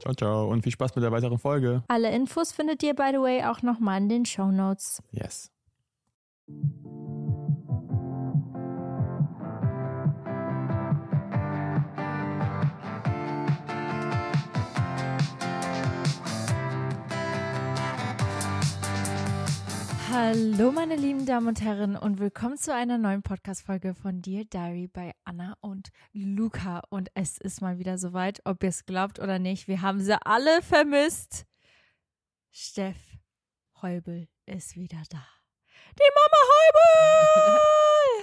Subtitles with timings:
[0.00, 0.48] Ciao, ciao.
[0.48, 1.82] Und viel Spaß mit der weiteren Folge.
[1.88, 5.02] Alle Infos findet ihr, by the way, auch nochmal in den Show Notes.
[5.10, 5.50] Yes.
[20.24, 24.86] Hallo meine lieben Damen und Herren und willkommen zu einer neuen Podcast-Folge von Dear Diary
[24.86, 26.84] bei Anna und Luca.
[26.90, 30.16] Und es ist mal wieder soweit, ob ihr es glaubt oder nicht, wir haben sie
[30.24, 31.44] alle vermisst.
[32.52, 33.18] Steff
[33.82, 35.26] Heubel ist wieder da.
[35.98, 38.22] Die Mama Heubel!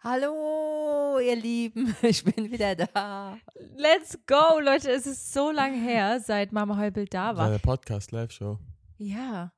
[0.00, 3.38] Hallo, ihr Lieben, ich bin wieder da.
[3.76, 7.48] Let's go, Leute, es ist so lange her, seit Mama Heubel da war.
[7.48, 8.58] Der Podcast Live Show.
[8.98, 9.54] Ja.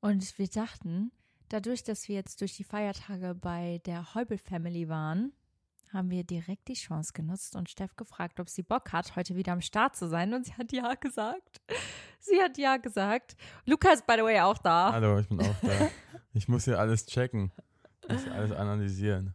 [0.00, 1.10] Und wir dachten,
[1.48, 5.32] dadurch, dass wir jetzt durch die Feiertage bei der Heubel Family waren,
[5.92, 9.52] haben wir direkt die Chance genutzt und Steff gefragt, ob sie Bock hat, heute wieder
[9.52, 10.34] am Start zu sein.
[10.34, 11.60] Und sie hat ja gesagt.
[12.20, 13.36] Sie hat ja gesagt.
[13.64, 14.92] Luca ist, by the way, auch da.
[14.92, 15.90] Hallo, ich bin auch da.
[16.34, 17.52] Ich muss hier alles checken.
[18.02, 19.34] Ich muss alles analysieren.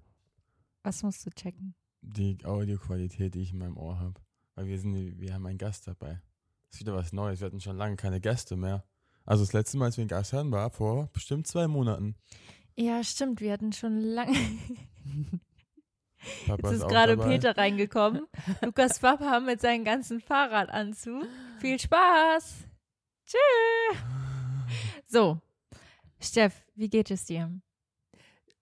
[0.83, 1.75] Was musst du checken?
[2.01, 4.21] Die Audioqualität, die ich in meinem Ohr habe.
[4.55, 6.21] Weil wir sind, wir haben einen Gast dabei.
[6.67, 7.41] Das ist wieder was Neues.
[7.41, 8.85] Wir hatten schon lange keine Gäste mehr.
[9.25, 12.15] Also das letzte Mal, als wir in Gast hatten, war vor bestimmt zwei Monaten.
[12.75, 13.39] Ja, stimmt.
[13.41, 14.37] Wir hatten schon lange.
[16.47, 17.29] Papa Jetzt ist auch gerade dabei.
[17.29, 18.25] Peter reingekommen.
[18.61, 21.25] Lukas Papa mit seinem ganzen Fahrradanzug.
[21.59, 22.65] Viel Spaß.
[23.25, 23.99] Tschüss.
[25.05, 25.39] So,
[26.19, 27.51] Steff, wie geht es dir?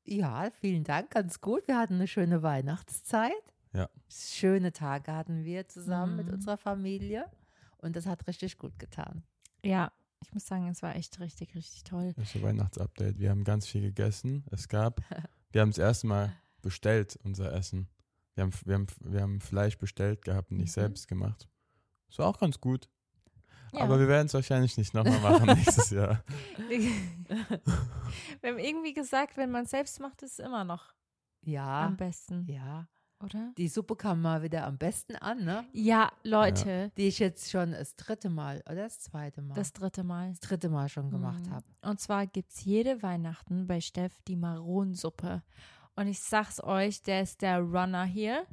[0.03, 1.66] Ja, vielen Dank, ganz gut.
[1.69, 3.31] Wir hatten eine schöne Weihnachtszeit.
[3.73, 3.89] Ja.
[4.09, 6.33] Schöne Tage hatten wir zusammen mit Mhm.
[6.33, 7.25] unserer Familie
[7.78, 9.23] und das hat richtig gut getan.
[9.63, 12.14] Ja, ich muss sagen, es war echt richtig, richtig toll.
[12.16, 13.18] Das ist ein Weihnachtsupdate.
[13.20, 14.46] Wir haben ganz viel gegessen.
[14.52, 15.02] Es gab,
[15.52, 17.88] wir haben das erste Mal bestellt, unser Essen.
[18.36, 20.82] Wir haben, wir haben, wir haben Fleisch bestellt gehabt und nicht Mhm.
[20.82, 21.48] selbst gemacht.
[22.08, 22.90] Das war auch ganz gut.
[23.73, 23.82] Ja.
[23.82, 26.24] Aber wir werden es wahrscheinlich nicht nochmal machen nächstes Jahr.
[28.41, 30.94] Wir haben irgendwie gesagt, wenn man es selbst macht, ist es immer noch
[31.41, 32.88] Ja, am besten, ja.
[33.23, 33.52] Oder?
[33.58, 35.66] Die Suppe kam mal wieder am besten an, ne?
[35.73, 40.03] Ja, Leute, Die ich jetzt schon das dritte Mal oder das zweite Mal, das dritte
[40.03, 40.29] Mal.
[40.32, 41.52] das dritte Mal schon gemacht Mhm.
[41.52, 41.66] habe.
[41.82, 45.44] Und zwar gibt es jede Weihnachten bei Steff die Maronensuppe.
[45.96, 48.46] Und ich sag's euch, der ist der Runner hier.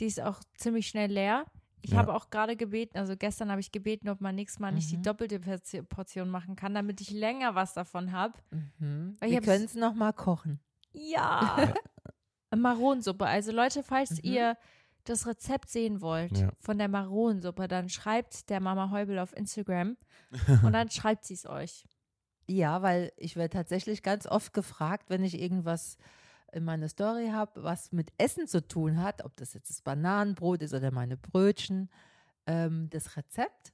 [0.00, 1.44] Die ist auch ziemlich schnell leer.
[1.82, 1.98] Ich Ja.
[1.98, 4.96] habe auch gerade gebeten, also gestern habe ich gebeten, ob man nächstes Mal nicht die
[4.96, 5.02] Mhm.
[5.02, 8.32] doppelte Porti- Portion machen kann, damit ich länger was davon habe.
[8.78, 9.16] Mhm.
[9.20, 10.60] Wir können es noch mal kochen.
[10.92, 11.74] Ja.
[12.56, 13.26] Maronensuppe.
[13.26, 14.30] Also Leute, falls Mhm.
[14.30, 14.56] ihr
[15.04, 16.50] das Rezept sehen wollt Ja.
[16.58, 19.96] von der Maronensuppe, dann schreibt der Mama Heubel auf Instagram
[20.62, 21.84] und dann schreibt sie es euch.
[22.46, 25.96] Ja, weil ich werde tatsächlich ganz oft gefragt, wenn ich irgendwas
[26.52, 30.62] in meiner Story habe, was mit Essen zu tun hat, ob das jetzt das Bananenbrot
[30.62, 31.90] ist oder meine Brötchen,
[32.46, 33.72] ähm, das Rezept.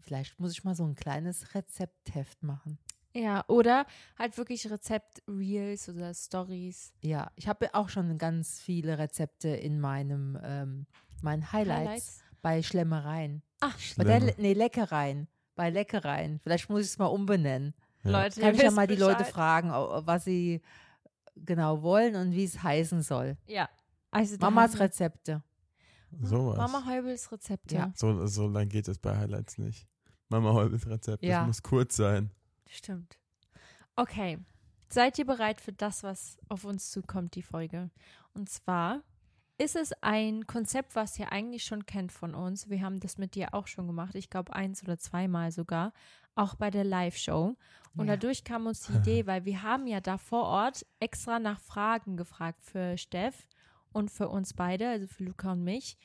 [0.00, 2.78] Vielleicht muss ich mal so ein kleines Rezeptheft machen.
[3.14, 3.86] Ja, oder
[4.18, 6.92] halt wirklich Rezept-Reels oder Stories.
[7.00, 10.86] Ja, ich habe auch schon ganz viele Rezepte in meinem ähm,
[11.22, 12.24] meinen Highlights, Highlights.
[12.42, 13.42] bei Schlemmereien.
[13.60, 15.28] Ah, Bei der, nee, Leckereien.
[15.54, 16.40] Bei Leckereien.
[16.42, 17.72] Vielleicht muss ich es mal umbenennen.
[18.02, 18.10] Ja.
[18.10, 20.60] Leute, Kann ich ja mal die Leute fragen, was sie
[21.36, 23.36] genau wollen und wie es heißen soll.
[23.46, 23.68] Ja.
[24.10, 25.42] Also Mamas Rezepte.
[26.20, 26.56] Sowas.
[26.56, 27.74] Mama Heubels Rezepte.
[27.76, 27.92] Ja.
[27.96, 29.88] So, so lang geht es bei Highlights nicht.
[30.28, 31.38] Mama Heubels Rezept, Ja.
[31.40, 32.30] das muss kurz sein.
[32.74, 33.18] Stimmt.
[33.96, 34.38] Okay.
[34.88, 37.90] Seid ihr bereit für das, was auf uns zukommt, die Folge?
[38.32, 39.02] Und zwar
[39.58, 42.68] ist es ein Konzept, was ihr eigentlich schon kennt von uns.
[42.68, 44.14] Wir haben das mit dir auch schon gemacht.
[44.16, 45.92] Ich glaube, eins oder zweimal sogar.
[46.34, 47.56] Auch bei der Live-Show.
[47.96, 48.16] Und Ja.
[48.16, 52.16] dadurch kam uns die Idee, weil wir haben ja da vor Ort extra nach Fragen
[52.16, 53.48] gefragt für Steff
[53.92, 55.96] und für uns beide, also für Luca und mich.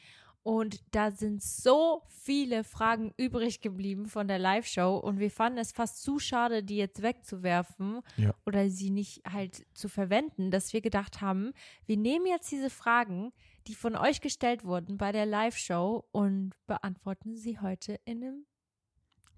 [0.44, 5.72] Und da sind so viele Fragen übrig geblieben von der Live-Show und wir fanden es
[5.72, 8.34] fast zu schade, die jetzt wegzuwerfen Ja.
[8.46, 11.52] oder sie nicht halt zu verwenden, dass wir gedacht haben,
[11.86, 13.32] wir nehmen jetzt diese Fragen,
[13.68, 18.46] die von euch gestellt wurden bei der Live-Show und beantworten sie heute in einem,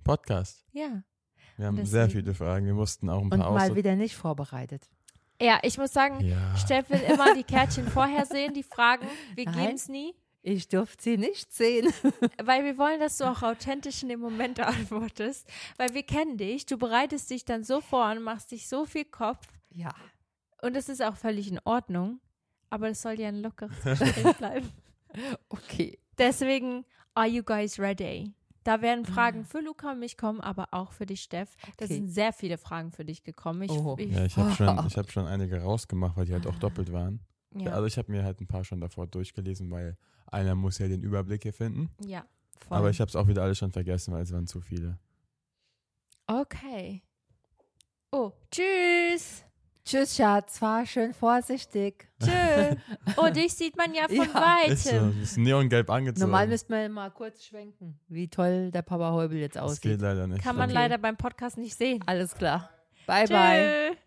[0.04, 0.66] Podcast.
[0.72, 1.04] ja.
[1.58, 2.66] Wir haben Und sehr deswegen- viele Fragen.
[2.66, 3.76] Wir mussten auch ein Und paar mal aus.
[3.76, 4.90] wieder nicht vorbereitet.
[5.40, 6.56] Ja, ich muss sagen, Ja.
[6.56, 9.08] Steff will immer die Kärtchen vorher sehen, die Fragen.
[9.36, 11.94] Wir geben es nie, Ich durfte sie nicht sehen.
[12.44, 15.48] weil wir wollen, dass du auch authentisch in dem Moment antwortest.
[15.78, 19.06] Weil wir kennen dich, du bereitest dich dann so vor und machst dich so viel
[19.06, 19.46] Kopf.
[19.70, 19.94] Ja.
[20.62, 22.20] Und es ist auch völlig in Ordnung.
[22.70, 24.70] Aber es soll ja ein lockeres Gespräch bleiben.
[25.50, 26.00] Okay.
[26.18, 28.34] Deswegen, are you guys ready?
[28.64, 29.12] Da werden Ah.
[29.14, 31.56] Fragen für Luca und mich kommen, aber auch für dich, Steff.
[31.78, 31.96] Da Okay.
[31.96, 33.64] sind sehr viele Fragen für dich gekommen.
[33.64, 33.96] Ich, Oho.
[33.98, 36.92] ich, Ja, ich habe schon, ich hab schon einige rausgemacht, weil die halt auch doppelt
[36.92, 37.20] waren.
[37.56, 40.88] Ja, Also ich habe mir halt ein paar schon davor durchgelesen, weil einer muss ja
[40.88, 41.90] den Überblick hier finden.
[42.06, 42.26] ja,
[42.68, 42.78] voll.
[42.78, 44.98] Aber ich habe es auch wieder alles schon vergessen, weil es waren zu viele.
[46.28, 47.04] Okay.
[48.12, 49.44] Oh, tschüss.
[49.84, 50.62] Tschüss, Schatz.
[50.62, 52.08] War schön vorsichtig.
[52.24, 52.76] Tschö.
[53.18, 54.58] Oh, dich sieht man ja von Ja.
[54.68, 55.22] Ist so, weitem.
[55.24, 56.22] ist neongelb angezogen.
[56.30, 59.82] Normal müssten wir mal kurz schwenken, wie toll der Papa Heubel jetzt das aussieht.
[59.84, 60.44] geht leider nicht.
[60.44, 60.74] Kann man Okay.
[60.80, 62.02] leider beim Podcast nicht sehen.
[62.06, 62.70] Alles klar.
[63.08, 63.98] Bye, bye.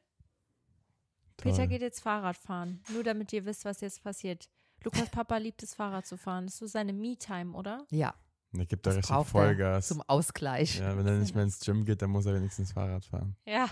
[1.37, 2.83] Peter geht jetzt Fahrrad fahren.
[2.91, 4.49] Nur damit ihr wisst, was jetzt passiert.
[4.83, 6.45] Lukas Papa liebt es, Fahrrad zu fahren.
[6.47, 7.85] Das ist so seine Me-Time, oder?
[7.91, 8.15] Ja,
[8.53, 9.91] Der gibt da das richtig Vollgas.
[9.91, 10.79] er zum Ausgleich.
[10.79, 13.35] Ja, wenn er nicht mehr ins Gym geht, dann muss er wenigstens Fahrrad fahren.
[13.47, 13.69] Ja.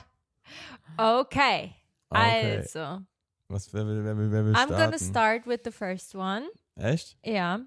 [0.97, 1.73] Okay.
[2.09, 2.57] Okay.
[2.59, 3.01] Also,
[3.49, 4.85] Was, wer will, wer will, wer will I'm starten?
[4.85, 6.47] gonna start with the first one.
[6.77, 7.17] Echt?
[7.25, 7.61] Ja.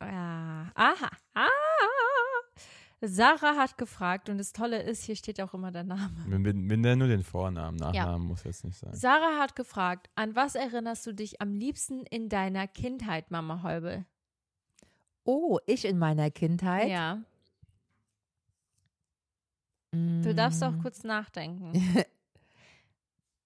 [0.00, 0.70] Ja.
[0.74, 1.10] Aha.
[1.34, 1.46] Ah.
[3.06, 6.14] Sarah hat gefragt und das Tolle ist, hier steht auch immer der Name.
[6.26, 8.94] Wir, wir, wir nennen nur den Vornamen, Nachnamen muss jetzt nicht sein.
[8.94, 14.04] Sarah hat gefragt, an was erinnerst du dich am liebsten in deiner Kindheit, Mama Heubel?
[15.24, 16.88] Oh, ich in meiner Kindheit.
[16.88, 17.22] Ja.
[19.92, 20.80] Du darfst auch Mm.
[20.82, 21.72] kurz nachdenken.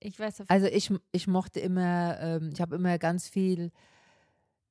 [0.00, 3.72] Ich weiß auf Also ich, ich mochte immer, ähm, ich habe immer ganz viel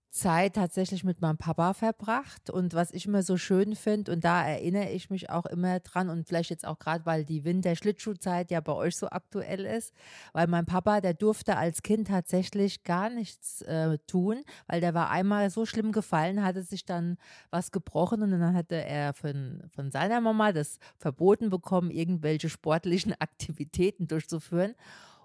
[0.10, 4.48] Zeit tatsächlich mit meinem Papa verbracht und was ich immer so schön finde und da
[4.48, 8.62] erinnere ich mich auch immer dran und vielleicht jetzt auch gerade, weil die Winter-Schlittschuhzeit ja
[8.62, 9.94] bei euch so aktuell ist,
[10.34, 15.10] weil mein Papa, der durfte als Kind tatsächlich gar nichts äh, tun, weil der war
[15.10, 17.18] einmal so schlimm gefallen, hatte sich dann
[17.50, 23.14] was gebrochen und dann hatte er von, von seiner Mama das verboten bekommen, irgendwelche sportlichen
[23.20, 24.76] Aktivitäten durchzuführen.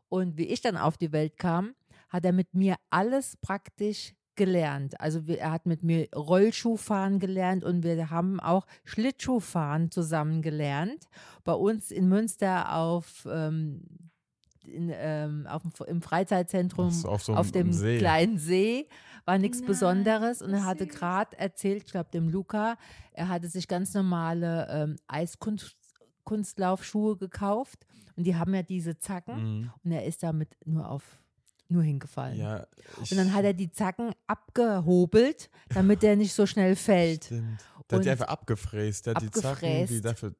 [0.08, 1.74] Und wie ich dann auf die Welt kam,
[2.10, 5.00] hat er mit mir alles praktisch gelernt.
[5.00, 11.08] Also wir, er hat mit mir Rollschuhfahren gelernt und wir haben auch Schlittschuhfahren zusammen gelernt.
[11.44, 13.82] Bei uns in Münster auf, ähm,
[14.64, 17.98] in, ähm, auf im Freizeitzentrum auf so auf dem See.
[17.98, 18.88] kleinen See
[19.24, 22.76] war nichts Nein, Besonderes und er hatte gerade erzählt, ich glaube dem Luca,
[23.12, 27.86] er hatte sich ganz normale ähm, Eiskunstlaufschuhe gekauft
[28.16, 29.70] und die haben ja diese Zacken Mhm.
[29.84, 31.18] und er ist damit nur auf
[31.72, 32.38] nur hingefallen.
[32.38, 32.66] Ja,
[32.98, 37.24] Und dann hat er die Zacken abgehobelt, damit er nicht so schnell fällt.
[37.24, 37.58] Stimmt.
[37.90, 39.06] Der hat die Und- einfach abgefräst.
[39.06, 40.04] Der hat die Zacken, die Abgefräst.
[40.04, 40.34] dafür.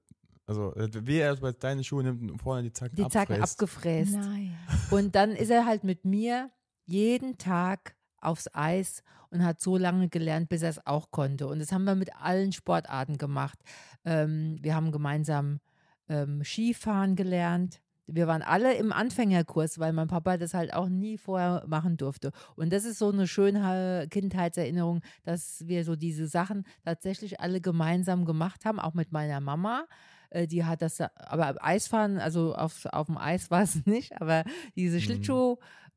[0.47, 3.53] Also, wie er bei deine Schuhe nimmt und vorne die Zacken Die Zacken abfräst.
[3.55, 4.13] abgefräst.
[4.17, 4.57] Nein.
[4.91, 6.51] Und dann ist er halt mit mir
[6.87, 11.47] jeden Tag aufs Eis und hat so lange gelernt, bis er es auch konnte.
[11.47, 13.59] Und das haben wir mit allen Sportarten gemacht.
[14.05, 15.61] Ähm, wir haben gemeinsam
[16.09, 17.81] ähm, Skifahren gelernt.
[18.07, 22.33] Wir waren alle im Anfängerkurs, weil mein Papa das halt auch nie vorher machen durfte.
[22.57, 28.25] Und das ist so eine schöne Kindheitserinnerung, dass wir so diese Sachen tatsächlich alle gemeinsam
[28.25, 29.87] gemacht haben, auch mit meiner Mama.
[30.31, 34.45] Äh, Die hat das, aber Eisfahren, also auf, auf dem Eis war es nicht, aber
[34.77, 35.01] diese Mhm.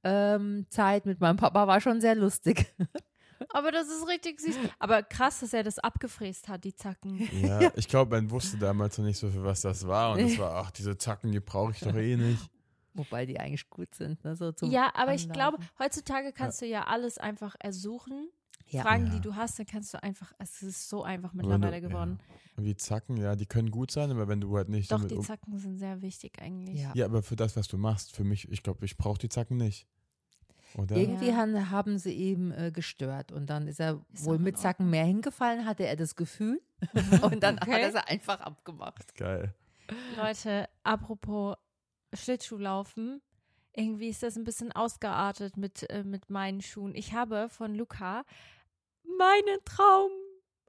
[0.04, 2.66] Schlittschuh-Zeit mit meinem Papa war schon sehr lustig.
[3.50, 4.56] Aber das ist richtig süß.
[4.80, 7.28] Aber krass, dass er das abgefräst hat, die Zacken.
[7.42, 10.14] Ja, ich glaube, man wusste damals noch nicht so viel, was das war.
[10.14, 12.50] Und es war, ach, diese Zacken, die brauche ich doch eh nicht.
[12.94, 14.36] Wobei die eigentlich gut sind, ne?
[14.38, 15.34] So zum Ja, aber ich Anlaufen.
[15.34, 18.30] glaube, heutzutage kannst du ja alles einfach ersuchen.
[18.68, 18.82] Ja.
[18.82, 19.12] Fragen, Ja.
[19.14, 22.20] die du hast, dann kannst du einfach, es ist so einfach du- mittlerweile geworden.
[22.56, 25.12] Und die Zacken, ja, die können gut sein, aber wenn du halt nicht Doch, damit
[25.12, 26.80] die Zacken sind sehr wichtig eigentlich.
[26.82, 26.92] Ja.
[26.96, 29.58] Ja, aber für das, was du machst, für mich, ich glaube, ich brauche die Zacken
[29.58, 29.88] nicht.
[30.78, 30.96] Oder?
[30.96, 31.70] Irgendwie Ja.
[31.72, 35.66] haben sie eben äh, gestört und dann ist er Ist wohl mit Zacken mehr hingefallen,
[35.66, 36.62] hatte er das Gefühl
[37.22, 37.82] und dann hat Okay.
[37.82, 39.16] er sie einfach abgemacht.
[39.16, 39.54] Geil.
[40.18, 41.56] Leute, apropos
[42.14, 43.22] Schlittschuhlaufen,
[43.74, 46.96] irgendwie ist das ein bisschen ausgeartet mit, äh, mit meinen Schuhen.
[46.96, 48.24] Ich habe von Luca
[49.04, 50.12] meinen Traum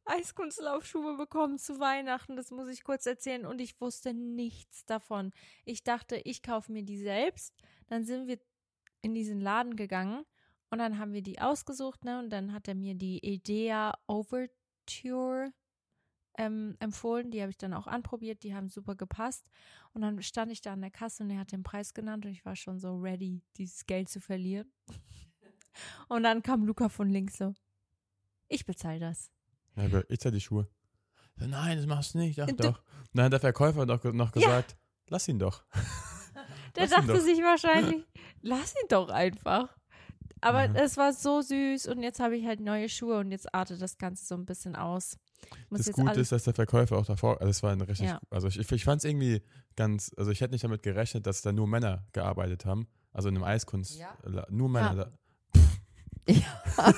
[0.05, 2.37] Eiskunstlaufschuhe bekommen zu Weihnachten.
[2.37, 3.45] Das muss ich kurz erzählen.
[3.47, 5.33] Und ich wusste nichts davon.
[5.65, 7.53] Ich dachte, ich kaufe mir die selbst.
[7.89, 8.39] Dann sind wir
[9.03, 10.25] in diesen Laden gegangen
[10.71, 12.19] und dann haben wir die ausgesucht, ne?
[12.19, 15.53] Und dann hat er mir die Idea Overture
[16.39, 17.31] ähm, empfohlen.
[17.31, 18.43] Die habe ich dann auch anprobiert.
[18.43, 19.49] Die haben super gepasst.
[19.93, 22.33] Und dann stand ich da an der Kasse und er hat den Preis genannt und
[22.33, 24.71] ich war schon so ready, dieses Geld zu verlieren.
[26.09, 27.53] Und dann kam Luca von links so.
[28.49, 29.31] Ich bezahle das.
[29.77, 30.71] Ja, aber ich zahl die Schuhe.
[31.37, 32.41] Nein, das machst du nicht.
[32.41, 32.83] Ach doch.
[33.13, 35.65] Dann hat der Verkäufer noch, noch gesagt, lass ihn doch.
[36.77, 38.05] Der dachte sich wahrscheinlich,
[38.43, 39.69] lass ihn doch einfach.
[40.43, 40.77] Aber Mhm.
[40.77, 43.97] es war so süß und jetzt habe ich halt neue Schuhe und jetzt artet das
[43.99, 45.19] Ganze so ein bisschen aus.
[45.71, 48.21] Das Gute ist, dass der Verkäufer auch davor, also das war ein richtig, Ja.
[48.31, 49.43] also ich, ich fand es irgendwie
[49.77, 53.35] ganz, also ich hätte nicht damit gerechnet, dass da nur Männer gearbeitet haben, also in
[53.37, 54.15] einem Eiskunst, Ja.
[54.51, 54.95] Nur Männer.
[54.97, 55.05] Ja.
[55.05, 56.33] Da.
[56.33, 56.95] Ja.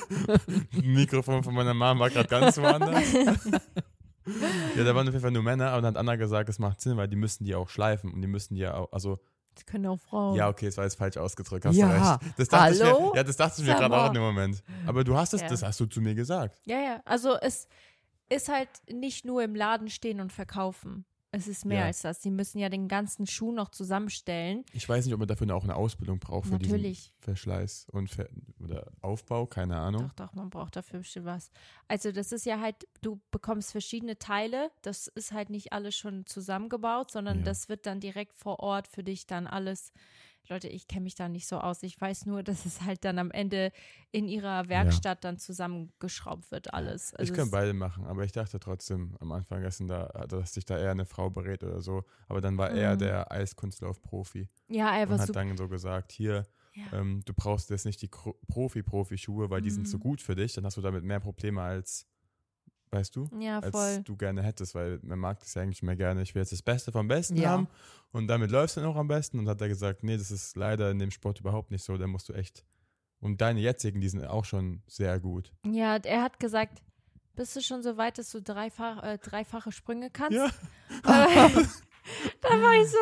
[0.81, 3.13] Mikrofon von meiner Mom war gerade ganz woanders.
[4.75, 6.81] ja, da waren auf jeden Fall nur Männer, aber dann hat Anna gesagt, es macht
[6.81, 9.19] Sinn, weil die müssen die auch schleifen und die müssen die ja auch, also,
[9.65, 10.35] können auch Frauen.
[10.35, 11.87] ja, okay, es war jetzt falsch ausgedrückt, hast Ja.
[11.87, 11.93] du
[12.25, 12.33] recht.
[12.39, 13.09] Das dachte Ich Hallo?
[13.11, 14.63] mir, ja, das dachte ich mir gerade auch in dem Moment.
[14.85, 15.47] Aber du hast es, Ja.
[15.47, 16.59] das hast du zu mir gesagt.
[16.65, 17.01] Ja, ja.
[17.05, 17.67] Also es
[18.29, 21.05] ist halt nicht nur im Laden stehen und verkaufen.
[21.31, 21.85] Es ist mehr Ja.
[21.85, 22.19] als das.
[22.21, 24.65] Die müssen ja den ganzen Schuh noch zusammenstellen.
[24.73, 26.97] Ich weiß nicht, ob man dafür auch eine Ausbildung braucht für Natürlich.
[27.11, 30.07] diesen Verschleiß und Ver oder Aufbau, keine Ahnung.
[30.07, 31.51] Doch, doch, man braucht dafür bestimmt was.
[31.87, 34.71] Also das ist ja halt, du bekommst verschiedene Teile.
[34.81, 37.43] Das ist halt nicht alles schon zusammengebaut, sondern Ja.
[37.43, 39.91] das wird dann direkt vor Ort für dich dann alles.
[40.47, 41.83] Leute, ich kenne mich da nicht so aus.
[41.83, 43.71] Ich weiß nur, dass es halt dann am Ende
[44.11, 47.11] in ihrer Werkstatt dann zusammengeschraubt wird, alles.
[47.13, 50.53] ich Also kann es- beide machen, aber ich dachte trotzdem am Anfang, dass, da, dass
[50.53, 52.03] sich da eher eine Frau berät oder so.
[52.27, 52.99] Aber dann war er Mhm.
[52.99, 55.39] der Eiskunstlauf-Profi ja, er und war hat super.
[55.45, 56.99] dann so gesagt, hier, Ja.
[56.99, 59.87] ähm, du brauchst jetzt nicht die Profi-Profi-Schuhe, weil die sind Mhm.
[59.91, 62.07] so gut für dich, dann hast du damit mehr Probleme als,
[62.91, 64.01] weißt du, Ja, als voll.
[64.03, 66.61] du gerne hättest, weil man mag das ja eigentlich mehr gerne, ich will jetzt das
[66.61, 67.49] Beste vom Besten Ja.
[67.51, 67.67] haben
[68.11, 70.55] und damit läuft es dann auch am besten und hat er gesagt, nee, das ist
[70.55, 72.65] leider in dem Sport überhaupt nicht so, da musst du echt,
[73.19, 75.51] und deine jetzigen, die sind auch schon sehr gut.
[75.65, 76.81] Ja, er hat gesagt,
[77.35, 80.37] bist du schon so weit, dass du dreifach, äh, dreifache Sprünge kannst?
[80.37, 80.49] Ja.
[82.41, 82.97] da war ich so,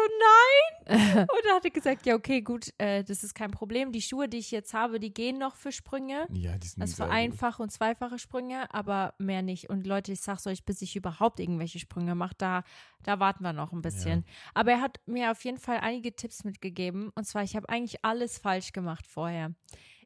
[0.85, 1.27] nein.
[1.27, 3.91] Und er hatte gesagt, ja, okay, gut, äh, das ist kein Problem.
[3.91, 6.27] Die Schuhe, die ich jetzt habe, die gehen noch für Sprünge.
[6.31, 9.69] Ja, die sind Das für einfache und zweifache Sprünge, aber mehr nicht.
[9.69, 12.63] Und Leute, ich sag's euch, bis ich überhaupt irgendwelche Sprünge mache, da,
[13.03, 14.25] da warten wir noch ein bisschen.
[14.53, 17.09] Aber er hat mir auf jeden Fall einige Tipps mitgegeben.
[17.15, 19.53] Und zwar, ich habe eigentlich alles falsch gemacht vorher.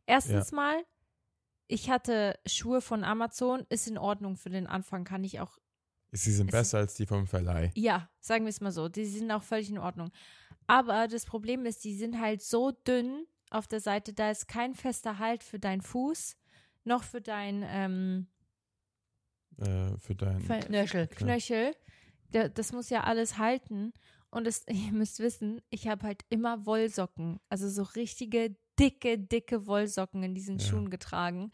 [0.06, 0.84] Erstens mal,
[1.68, 5.58] ich hatte Schuhe von Amazon, ist in Ordnung für den Anfang, kann ich auch
[6.12, 7.72] Sie sind Es- besser als die vom Verleih.
[7.76, 8.90] ja, sagen wir es mal so.
[8.90, 10.12] Die sind auch völlig in Ordnung.
[10.68, 14.74] Aber das Problem ist, die sind halt so dünn auf der Seite, da ist kein
[14.76, 16.38] fester Halt für deinen Fuß,
[16.86, 18.28] noch für dein ähm,
[19.58, 20.40] Äh, für dein.
[20.42, 21.08] für Knöchel.
[21.08, 21.76] Knöchel.
[22.32, 23.94] Da, das muss ja alles halten.
[24.30, 29.66] Und es, ihr müsst wissen, ich habe halt immer Wollsocken, also so richtige dicke, dicke
[29.68, 30.66] Wollsocken in diesen Ja.
[30.66, 31.52] Schuhen getragen.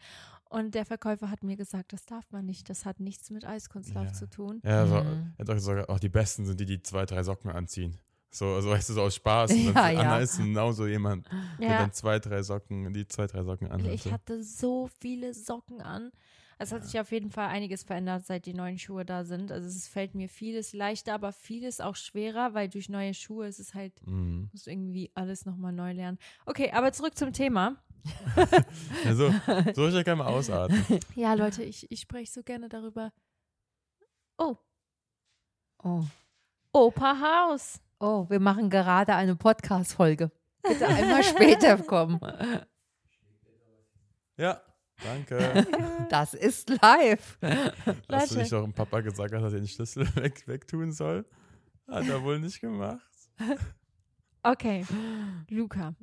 [0.50, 2.70] Und der Verkäufer hat mir gesagt, das darf man nicht.
[2.70, 4.12] Das hat nichts mit Eiskunstlauf Ja.
[4.12, 4.60] zu tun.
[4.64, 5.34] Ja, so, Mhm.
[5.36, 7.98] er hat auch gesagt, auch die Besten sind die, die zwei, drei Socken anziehen.
[8.30, 9.50] So, so weißt du, so aus Spaß.
[9.52, 10.00] Und Ja, dann ja.
[10.00, 11.28] Anna ist genauso jemand,
[11.58, 13.92] der Ja, dann zwei, drei Socken, die zwei, drei Socken anhat.
[13.92, 16.10] Ich hatte so viele Socken an.
[16.60, 19.52] Es hat sich auf jeden Fall einiges verändert, seit die neuen Schuhe da sind.
[19.52, 23.60] Also es fällt mir vieles leichter, aber vieles auch schwerer, weil durch neue Schuhe ist
[23.60, 24.48] es halt, Mhm.
[24.52, 26.18] muss irgendwie alles nochmal neu lernen.
[26.46, 27.76] Okay, aber zurück zum Thema.
[29.04, 29.32] Ja, so,
[29.74, 30.84] so ich ja kann mal ausatmen.
[31.14, 33.12] Ja, Leute, ich, ich spreche so gerne darüber.
[34.38, 34.56] Oh,
[35.82, 36.02] Oh.
[36.72, 37.80] Opa Haus.
[38.00, 40.30] Oh, wir machen gerade eine Podcast-Folge.
[40.62, 42.20] Bitte einmal später kommen.
[44.36, 44.60] Ja,
[45.02, 45.66] danke.
[46.10, 47.38] Das ist live.
[48.10, 51.24] Hast du nicht auch dem Papa gesagt, dass er den Schlüssel weg, wegtun soll?
[51.86, 53.00] Hat er wohl nicht gemacht.
[54.42, 54.84] Okay,
[55.48, 55.94] Luca,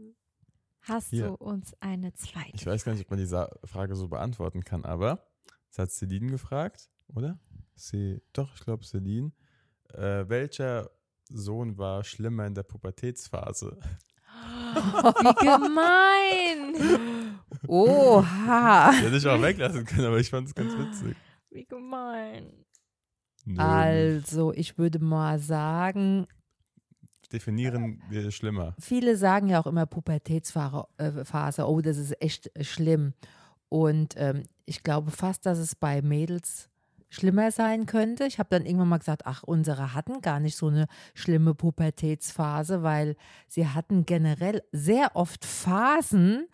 [0.87, 1.27] hast Hier.
[1.27, 2.51] du uns eine zweite?
[2.53, 5.27] Ich weiß gar nicht, ob man diese Frage so beantworten kann, aber
[5.69, 7.39] es hat Celine gefragt, oder?
[7.75, 9.31] Sie, doch, ich glaube Celine.
[9.93, 10.89] Äh, welcher
[11.29, 13.77] Sohn war schlimmer in der Pubertätsphase?
[14.75, 17.39] Wie gemein!
[17.67, 18.91] Oha.
[18.91, 21.15] Hätte ich auch weglassen können, aber ich fand es ganz witzig.
[21.49, 22.65] Wie gemein.
[23.45, 26.27] Nö, Also, ich würde mal sagen,
[27.29, 28.75] definieren wir schlimmer.
[28.79, 33.13] viele sagen ja auch immer Pubertätsphase, äh, oh, das ist echt äh, schlimm.
[33.69, 36.69] Und ähm, ich glaube fast, dass es bei Mädels
[37.09, 38.25] schlimmer sein könnte.
[38.25, 42.83] Ich habe dann irgendwann mal gesagt, ach, unsere hatten gar nicht so eine schlimme Pubertätsphase,
[42.83, 43.15] weil
[43.47, 46.47] sie hatten generell sehr oft Phasen,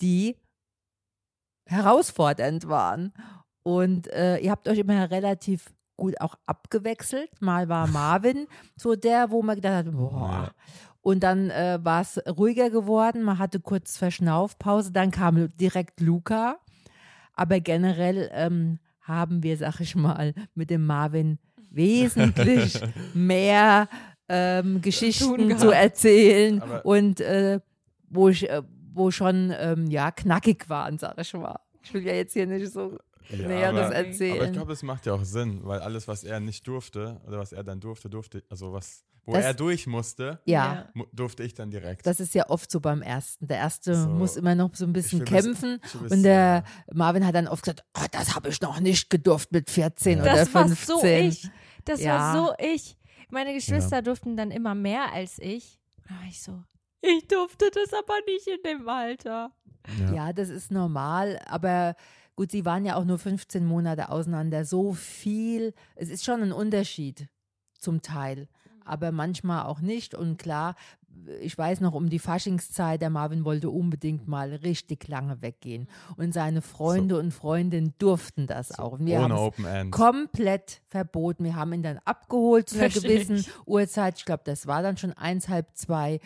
[0.00, 0.36] die
[1.66, 3.12] herausfordernd waren.
[3.62, 7.30] Und äh, ihr habt euch immer relativ gut auch abgewechselt.
[7.40, 8.46] Mal war Marvin
[8.76, 10.30] so der, wo man gedacht hat, boah.
[10.30, 10.50] Ja.
[11.00, 13.22] Und dann äh, war es ruhiger geworden.
[13.22, 14.90] Man hatte kurz Verschnaufpause.
[14.90, 16.58] Dann kam direkt Luca.
[17.34, 21.38] Aber generell ähm, haben wir, sag ich mal, mit dem Marvin
[21.70, 22.80] wesentlich
[23.14, 23.88] mehr
[24.28, 27.60] ähm, Geschichten zu erzählen Aber- und äh,
[28.08, 31.58] wo, ich, äh, wo schon ähm, ja knackig waren, sag ich mal.
[31.82, 32.96] Ich will ja jetzt hier nicht so
[33.30, 34.36] Ja, Näheres aber, erzählen.
[34.36, 37.38] aber ich glaube, das macht ja auch Sinn, weil alles, was er nicht durfte, oder
[37.38, 40.88] was er dann durfte, durfte, also was, wo Das- er durch musste, ja.
[41.12, 42.06] durfte ich dann direkt.
[42.06, 43.46] Das ist ja oft so beim ersten.
[43.46, 44.08] Der erste So.
[44.08, 45.80] muss immer noch so ein bisschen bis- kämpfen.
[45.80, 49.52] bis- Und der Marvin hat dann oft gesagt, oh, das habe ich noch nicht gedurft
[49.52, 50.86] mit 14 oder Das war 15.
[51.00, 51.50] so ich.
[51.86, 52.18] Das Ja.
[52.18, 52.98] war so ich.
[53.30, 55.80] Meine Geschwister durften dann immer mehr als ich.
[56.06, 56.62] Da war ich so,
[57.00, 59.50] ich durfte das aber nicht in dem Alter.
[60.00, 60.12] ja.
[60.14, 61.96] Ja, das ist normal, aber
[62.36, 64.64] gut, sie waren ja auch nur 15 Monate auseinander.
[64.64, 67.28] So viel, es ist schon ein Unterschied
[67.78, 68.48] zum Teil,
[68.84, 70.14] aber manchmal auch nicht.
[70.14, 70.74] Und klar,
[71.40, 75.88] ich weiß noch um die Faschingszeit, der Marvin wollte unbedingt mal richtig lange weggehen.
[76.16, 78.92] Und seine Freunde und Freundinnen durften das auch.
[78.92, 79.92] Und wir Ohne haben Open End.
[79.92, 81.44] komplett verboten.
[81.44, 83.50] Wir haben ihn dann abgeholt zu einer gewissen ich.
[83.66, 84.18] Uhrzeit.
[84.18, 86.20] Ich glaube, das war dann schon eins, halb zwei.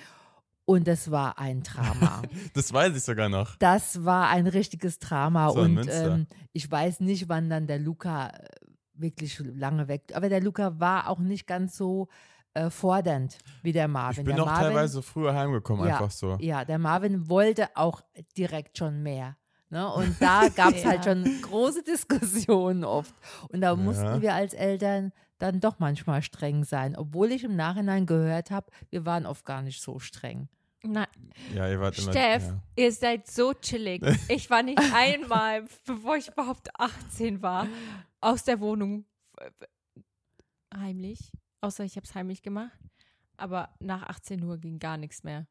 [0.68, 2.20] Und das war ein Drama.
[2.52, 3.56] Das weiß ich sogar noch.
[3.56, 8.28] Das war ein richtiges Drama So und ähm, ich weiß nicht, wann dann der Luca
[8.28, 8.48] äh,
[8.92, 10.12] wirklich lange weg.
[10.12, 12.08] Aber der Luca war auch nicht ganz so
[12.52, 14.20] äh, fordernd wie der Marvin.
[14.20, 15.94] Ich bin der auch Marvin, teilweise früher heimgekommen, Ja.
[15.94, 16.36] einfach so.
[16.38, 18.02] Ja, der Marvin wollte auch
[18.36, 19.38] direkt schon mehr.
[19.70, 19.90] Ne?
[19.90, 21.12] Und da gab es halt Ja.
[21.12, 23.14] schon große Diskussionen oft.
[23.50, 24.20] Und da mussten Ja.
[24.20, 29.06] wir als Eltern dann doch manchmal streng sein, obwohl ich im Nachhinein gehört habe, wir
[29.06, 30.48] waren oft gar nicht so streng.
[30.84, 31.06] Na,
[31.54, 32.12] Ja, ihr wart immer.
[32.12, 32.62] Steff, Ja.
[32.76, 34.02] ihr seid so chillig.
[34.28, 37.66] Ich war nicht einmal, bevor ich überhaupt 18 war,
[38.20, 39.04] aus der Wohnung
[40.74, 41.32] heimlich.
[41.60, 42.78] Außer ich habe es heimlich gemacht.
[43.36, 45.46] Aber nach 18 Uhr ging gar nichts mehr.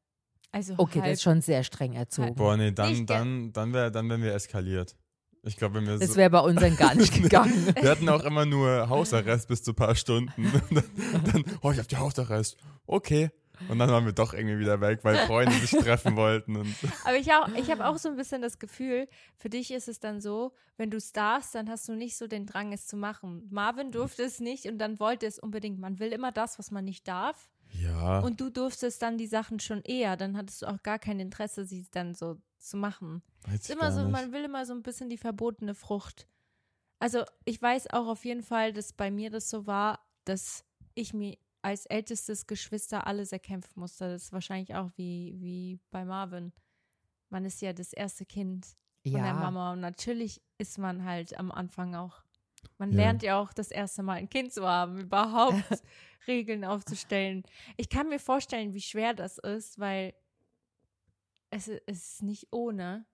[0.52, 2.36] Also Okay, halb, das ist schon sehr streng erzogen.
[2.36, 4.96] Boah, nee, dann, Nicht dann, dann wäre dann wären wir eskaliert.
[5.44, 6.16] Ich glaube, wenn wir Das so.
[6.16, 7.74] wäre bei uns dann gar nicht gegangen.
[7.76, 10.32] Wir hatten auch immer nur Hausarrest bis zu ein paar Stunden.
[10.46, 12.58] Und dann, dann, oh, ich hab die Hausarrest.
[12.86, 13.30] Okay.
[13.70, 16.56] Und dann waren wir doch irgendwie wieder weg, weil Freunde sich treffen wollten.
[16.56, 19.88] Und Aber ich, auch- ich habe auch so ein bisschen das Gefühl, für dich ist
[19.88, 22.88] es dann so, wenn du es darfst, dann hast du nicht so den Drang, es
[22.88, 23.48] zu machen.
[23.52, 25.80] Marvin durfte es nicht und dann wollte es unbedingt.
[25.80, 27.50] Man will immer das, was man nicht darf.
[27.74, 30.18] ja, Und du durftest dann die Sachen schon eher.
[30.18, 33.22] Dann hattest du auch gar kein Interesse, sie dann so zu machen.
[33.44, 34.12] weiß ist immer so, nicht.
[34.12, 36.28] man will immer so ein bisschen die verbotene Frucht.
[37.00, 40.64] Also ich weiß auch auf jeden Fall, dass bei mir das so war, dass
[40.96, 41.38] ich mir
[41.68, 44.10] als ältestes Geschwister alles erkämpfen musste.
[44.10, 46.54] Das ist wahrscheinlich auch wie, wie bei Marvin.
[47.30, 51.38] Man ist ja das erste Kind von der Ja, Mama und natürlich ist man halt
[51.38, 52.24] am Anfang auch.
[52.78, 52.96] Man Ja.
[52.96, 55.84] lernt ja auch das erste Mal ein Kind zu haben, überhaupt
[56.28, 57.44] Regeln aufzustellen.
[57.76, 60.14] Ich kann mir vorstellen, wie schwer das ist, weil
[61.50, 63.06] es, es ist nicht ohne,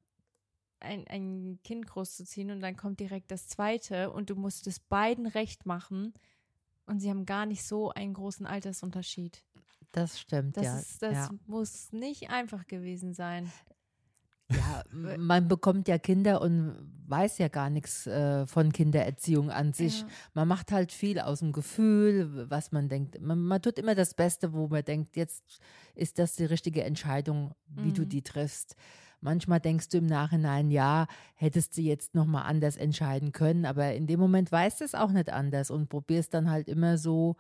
[0.80, 5.28] ein, ein Kind großzuziehen und dann kommt direkt das zweite und du musst es beiden
[5.28, 6.14] recht machen
[6.86, 9.44] und sie haben gar nicht so einen großen Altersunterschied.
[9.92, 10.78] das stimmt, Das, ja.
[10.80, 11.30] ist, das ja.
[11.46, 13.52] muss nicht einfach gewesen sein.
[14.52, 14.84] ja,
[15.18, 16.76] man bekommt ja Kinder und
[17.08, 20.02] weiß ja gar nichts äh, von Kindererziehung an sich.
[20.02, 20.08] Ja.
[20.34, 23.22] Man macht halt viel aus dem Gefühl, was man denkt.
[23.22, 25.44] Man, man tut immer das Beste, wo man denkt, jetzt
[25.96, 28.10] ist das die richtige Entscheidung, wie du Mhm.
[28.10, 28.76] die triffst.
[29.24, 34.06] Manchmal denkst du im Nachhinein, ja, hättest du jetzt nochmal anders entscheiden können, aber in
[34.06, 37.38] dem Moment weißt du es auch nicht anders und probierst dann halt immer so,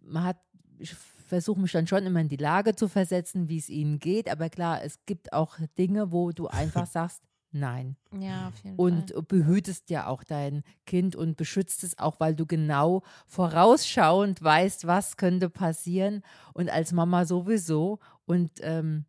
[0.00, 0.38] man hat,
[0.78, 4.30] ich versuche mich dann schon immer in die Lage zu versetzen, wie es ihnen geht.
[4.30, 7.96] Aber klar, es gibt auch Dinge, wo du einfach sagst, nein.
[8.18, 9.22] Ja, auf jeden Und Fall.
[9.24, 15.18] behütest ja auch dein Kind und beschützt es auch, weil du genau vorausschauend weißt, was
[15.18, 16.22] könnte passieren.
[16.54, 17.98] Und als Mama sowieso.
[18.24, 19.04] Und ähm,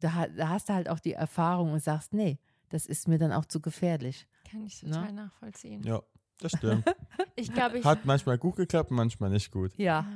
[0.00, 2.38] da, da hast du halt auch die Erfahrung und sagst, nee,
[2.70, 4.26] das ist mir dann auch zu gefährlich.
[4.50, 4.90] Kann ich ne?
[4.90, 5.82] total nachvollziehen.
[5.84, 6.02] Ja,
[6.40, 6.84] das stimmt.
[7.36, 7.84] Ich glaube, ich.
[7.84, 9.72] Hat manchmal gut geklappt, manchmal nicht gut.
[9.76, 10.06] Ja, Ja.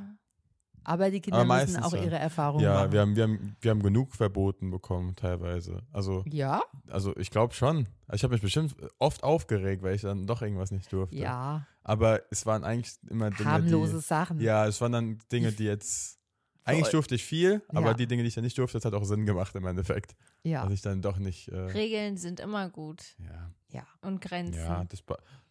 [0.83, 2.03] aber die Kinder Aber müssen auch schon.
[2.03, 2.93] ihre Erfahrungen Ja, machen.
[2.93, 5.83] wir haben, wir, haben, wir haben genug verboten bekommen, teilweise.
[5.93, 7.87] Also, ja, also ich glaube schon.
[8.13, 11.17] Ich habe mich bestimmt oft aufgeregt, weil ich dann doch irgendwas nicht durfte.
[11.17, 14.01] ja, Aber es waren eigentlich immer Dinge, harmlose die.
[14.01, 14.41] Sachen.
[14.41, 16.19] Ja, es waren dann Dinge, die jetzt.
[16.65, 17.95] Eigentlich durfte ich viel, aber Ja.
[17.95, 20.15] die Dinge, die ich dann nicht durfte, das hat auch Sinn gemacht im Endeffekt.
[20.45, 20.63] ja.
[20.65, 21.49] Dass ich dann doch nicht.
[21.49, 23.87] Äh, Regeln sind immer gut ja, ja.
[24.01, 24.55] und Grenzen.
[24.61, 25.03] ja, das.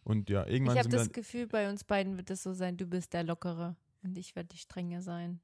[0.04, 1.12] Und ja, ich irgendwann habe sind wir das.
[1.12, 4.48] Gefühl, bei uns beiden wird es so sein, du bist der Lockere und ich werde
[4.48, 5.40] die Strenge sein.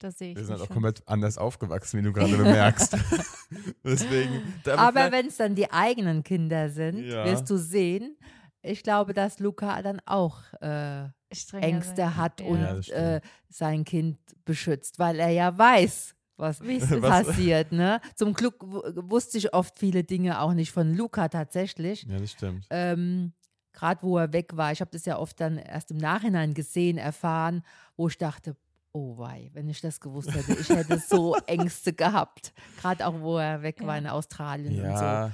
[0.00, 0.36] Das sehe ich.
[0.36, 0.74] Wir sind halt auch schon.
[0.74, 2.96] komplett anders aufgewachsen, wie du gerade bemerkst.
[3.84, 4.42] Deswegen.
[4.66, 7.24] Aber wenn es dann die eigenen Kinder sind, Ja.
[7.24, 8.16] wirst du sehen,
[8.62, 11.08] ich glaube, dass Luca dann auch äh,
[11.52, 12.16] Ängste sein.
[12.16, 12.46] hat Ja.
[12.46, 17.72] und Ja, äh, sein Kind beschützt, weil er ja weiß, was Was- passiert.
[17.72, 18.00] Ne?
[18.16, 22.02] Zum Glück wu- wusste ich oft viele Dinge auch nicht von Luca tatsächlich.
[22.08, 22.66] Ja, das stimmt.
[22.70, 23.32] Ähm,
[23.72, 26.96] Gerade wo er weg war, ich habe das ja oft dann erst im Nachhinein gesehen,
[26.96, 27.62] erfahren,
[27.96, 28.56] wo ich dachte,
[28.92, 32.52] oh wei, wenn ich das gewusst hätte, ich hätte so Ängste gehabt.
[32.80, 33.98] Gerade auch, wo er weg war Ja.
[34.02, 35.04] in Australien und so.
[35.04, 35.32] Ja.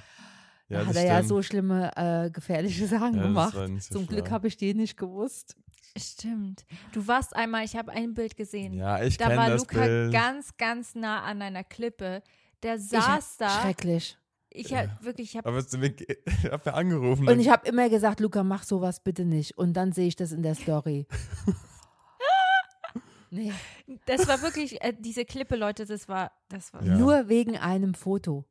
[0.70, 1.28] Da Ja, hat er ja stimmt.
[1.28, 3.54] so schlimme, äh, gefährliche Sachen Ja, gemacht.
[3.90, 5.56] Zum Glück habe ich die nicht gewusst.
[5.96, 6.64] Stimmt.
[6.92, 8.72] Du warst einmal, ich habe ein Bild gesehen.
[8.74, 10.12] Ja, ich da kenne war das Luca Bild.
[10.12, 12.22] ganz, ganz nah an einer Klippe.
[12.62, 13.48] Der Ich, saß da.
[13.62, 14.16] Schrecklich.
[14.52, 17.28] Ich habe wirklich, ich habe Aber ich habe ja angerufen.
[17.28, 19.56] Und ich habe immer gesagt, Luca, mach sowas bitte nicht.
[19.56, 21.06] Und dann sehe ich das in der Story.
[23.30, 23.52] nee,
[24.06, 26.96] Das war wirklich, äh, diese Klippe, Leute, das war, das war Ja.
[26.96, 28.44] nur wegen einem Foto.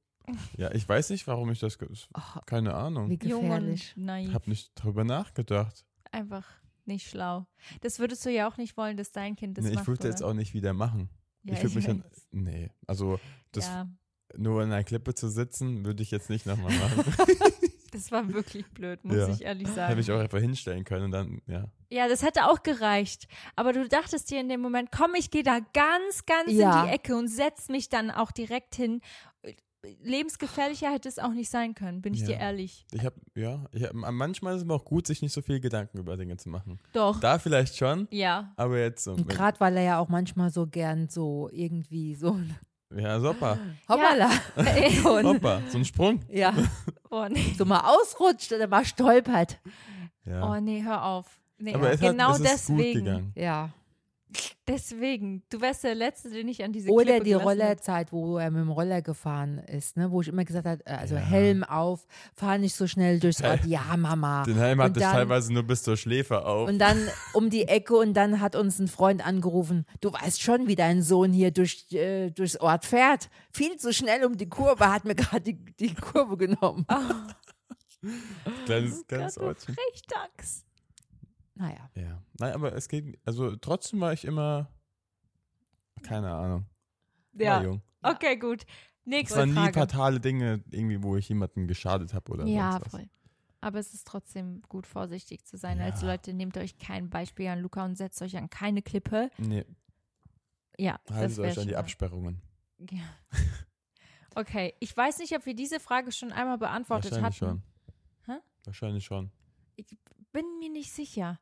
[0.57, 1.77] ja, ich weiß nicht, warum ich das.
[2.13, 3.09] Ach, Keine Ahnung.
[3.09, 3.95] wie gefährlich.
[3.97, 5.85] Ich habe nicht darüber nachgedacht.
[6.11, 6.45] Einfach
[6.89, 7.47] nicht schlau.
[7.81, 10.07] Das würdest du ja auch nicht wollen, dass dein Kind das nee, ich macht, würde
[10.09, 11.09] jetzt auch nicht wieder machen.
[11.43, 12.03] Ja, ich würde mich dann.
[12.31, 13.19] Nee, also
[13.53, 13.87] das ja,
[14.35, 17.03] nur in einer Klippe zu sitzen, würde ich jetzt nicht nochmal machen.
[17.91, 19.29] das war wirklich blöd, muss Ja.
[19.29, 19.87] ich ehrlich sagen.
[19.89, 21.71] Hätte ich auch einfach hinstellen können und dann, ja.
[21.89, 23.27] Ja, das hätte auch gereicht.
[23.55, 26.81] Aber du dachtest dir in dem Moment, komm, ich gehe da ganz, ganz Ja.
[26.83, 29.01] in die Ecke und setz mich dann auch direkt hin.
[30.01, 32.27] Lebensgefährlicher hätte es auch nicht sein können, bin ich Ja.
[32.27, 32.85] dir ehrlich.
[32.93, 35.97] Ich habe, ja, ich hab, manchmal ist es auch gut, sich nicht so viel Gedanken
[35.99, 36.79] über Dinge zu machen.
[36.93, 37.19] Doch.
[37.19, 38.51] Da vielleicht schon, Ja.
[38.57, 39.13] aber jetzt so.
[39.13, 42.55] Und gerade weil er ja auch manchmal so gern so irgendwie so ein
[42.95, 43.57] Ja, super.
[43.87, 44.29] Hoppala.
[45.03, 46.21] so, ein, Hoppa, so ein Sprung.
[46.29, 46.53] ja,
[47.11, 47.53] Oh nee.
[47.57, 49.59] so mal ausrutscht oder mal stolpert.
[50.25, 50.47] Ja.
[50.51, 51.39] Oh nee, hör auf.
[51.57, 53.05] Nee, aber es, genau hat, es ist gut deswegen.
[53.05, 53.33] gegangen.
[53.35, 53.69] Ja.
[54.67, 55.41] Deswegen.
[55.49, 57.33] Du wärst der Letzte, den ich an diese Oder Klippe die.
[57.33, 60.11] Rollerzeit, wo er mit dem Roller gefahren ist, ne?
[60.11, 61.21] wo ich immer gesagt habe, also Ja.
[61.21, 63.61] Helm auf, fahr nicht so schnell durchs Ort.
[63.65, 64.43] Ja, Mama.
[64.43, 66.69] Den Helm hatte ich teilweise nur bis zur Schläfe auf.
[66.69, 70.67] Und dann um die Ecke und dann hat uns ein Freund angerufen, du weißt schon,
[70.67, 73.29] wie dein Sohn hier durch, äh, durchs Ort fährt.
[73.51, 76.85] Viel zu schnell um die Kurve, hat mir gerade die, die Kurve genommen.
[78.65, 79.75] kleines, Oh kleines Gott, du Ortchen.
[79.75, 80.65] Frechdachs.
[81.59, 81.89] Naja.
[81.95, 82.23] Ja.
[82.39, 84.67] Nein, aber es geht, also trotzdem war ich immer,
[86.03, 86.65] keine Ahnung,
[87.33, 87.61] war Ja.
[87.61, 87.81] jung.
[88.01, 88.63] Okay, gut.
[88.63, 89.73] Es Nächste waren nie Frage.
[89.73, 92.91] fatale Dinge, irgendwie, wo ich jemanden geschadet habe oder Ja, sonst was.
[92.91, 93.09] voll.
[93.61, 95.79] Aber es ist trotzdem gut, vorsichtig zu sein.
[95.79, 95.85] Ja.
[95.85, 99.29] Als Leute, nehmt euch kein Beispiel an Luca und setzt euch an keine Klippe.
[99.37, 99.65] Nee,
[100.77, 102.41] Ja, haltet euch an die Absperrungen.
[102.89, 103.03] Ja.
[104.35, 107.63] Okay, ich weiß nicht, ob wir diese Frage schon einmal beantwortet Wahrscheinlich hatten.
[108.25, 108.35] schon.
[108.35, 108.39] Hä?
[108.63, 109.31] Wahrscheinlich schon.
[110.31, 111.39] Bin mir nicht sicher.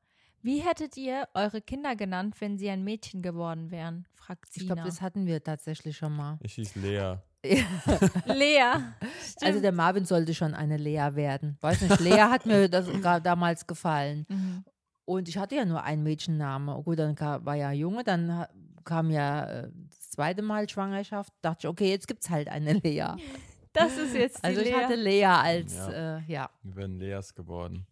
[0.47, 4.07] Wie hättet ihr eure Kinder genannt, wenn sie ein Mädchen geworden wären?
[4.13, 4.75] fragt Ich Sina.
[4.75, 6.37] glaube, das hatten wir tatsächlich schon mal.
[6.41, 7.15] Ich hieß Lea.
[8.25, 8.61] Lea.
[9.41, 9.63] Also Stimmt.
[9.65, 11.57] der Marvin sollte schon eine Lea werden.
[11.59, 12.87] Weiß nicht, Lea hat mir das
[13.23, 14.25] damals gefallen.
[14.29, 14.63] Mhm.
[15.03, 16.81] Und ich hatte ja nur einen Mädchenname.
[16.81, 18.45] Gut, dann kam, war ja Junge, dann
[18.85, 21.33] kam ja äh, das zweite Mal Schwangerschaft.
[21.41, 23.05] Dachte ich, okay, jetzt gibt es halt eine Lea.
[23.73, 24.73] Das ist jetzt die Also ich Lea.
[24.75, 25.91] hatte Lea als, Ja.
[25.91, 26.17] ja.
[26.17, 26.49] Äh, ja.
[26.63, 27.85] Wir werden Leas geworden.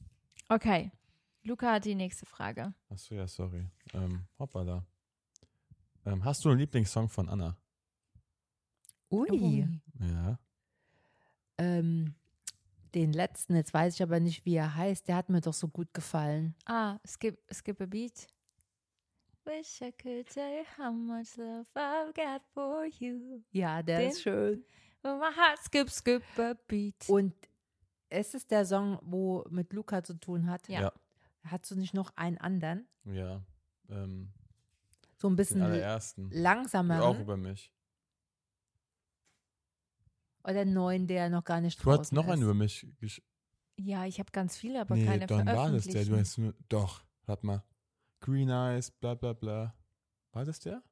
[0.48, 0.90] Okay.
[1.46, 2.74] Luca hat die nächste Frage.
[2.90, 3.70] Achso, ja, sorry.
[3.94, 4.84] Ähm, hoppala.
[6.04, 7.56] Ähm, hast du einen Lieblingssong von Anna?
[9.12, 9.30] Ui.
[9.30, 9.80] Ui.
[10.00, 10.40] Ja.
[11.60, 12.16] Ähm,
[12.96, 15.68] den letzten, jetzt weiß ich aber nicht, wie er heißt, der hat mir doch so
[15.68, 16.56] gut gefallen.
[16.66, 18.28] Ah, skip, skip a beat.
[19.46, 23.44] Wish I could tell you how much love I've got for you.
[23.52, 24.10] Ja, der Den?
[24.10, 24.66] ist schön.
[25.04, 27.08] But my heart skip, skip a beat.
[27.08, 27.36] Und
[28.10, 30.68] es ist der Song, wo mit Luca zu tun hat.
[30.68, 30.82] Ja.
[30.82, 30.94] Ja.
[31.46, 32.88] Hast du nicht noch einen anderen?
[33.06, 33.44] Ja.
[33.90, 34.34] Ähm,
[35.18, 36.30] so ein Den bisschen allerersten.
[36.32, 37.72] langsamer Auch über mich.
[40.44, 42.32] oder einen neuen, der noch gar nicht Du hast noch ist.
[42.32, 43.22] einen über mich gesch
[43.78, 46.06] Ja, ich habe ganz viele, aber Nee, keine dann war das der.
[46.06, 46.54] Du hast nur.
[46.70, 47.64] Doch, warte mal.
[48.22, 49.76] Green Eyes, bla bla bla.
[50.32, 50.84] War das der?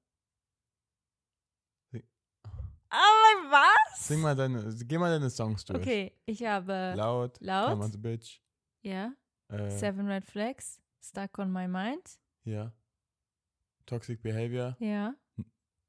[2.89, 4.07] Aber was?
[4.07, 5.79] Sing mal deine, geh mal deine Songs durch.
[5.79, 7.71] Okay, ich habe Laut, Laut.
[7.71, 8.39] Come on Bitch.
[8.83, 9.11] ja,
[9.53, 12.19] Äh, Seven Red Flags, Stuck on My Mind.
[12.45, 12.71] ja.
[13.85, 14.77] Toxic Behavior.
[14.79, 15.13] Ja,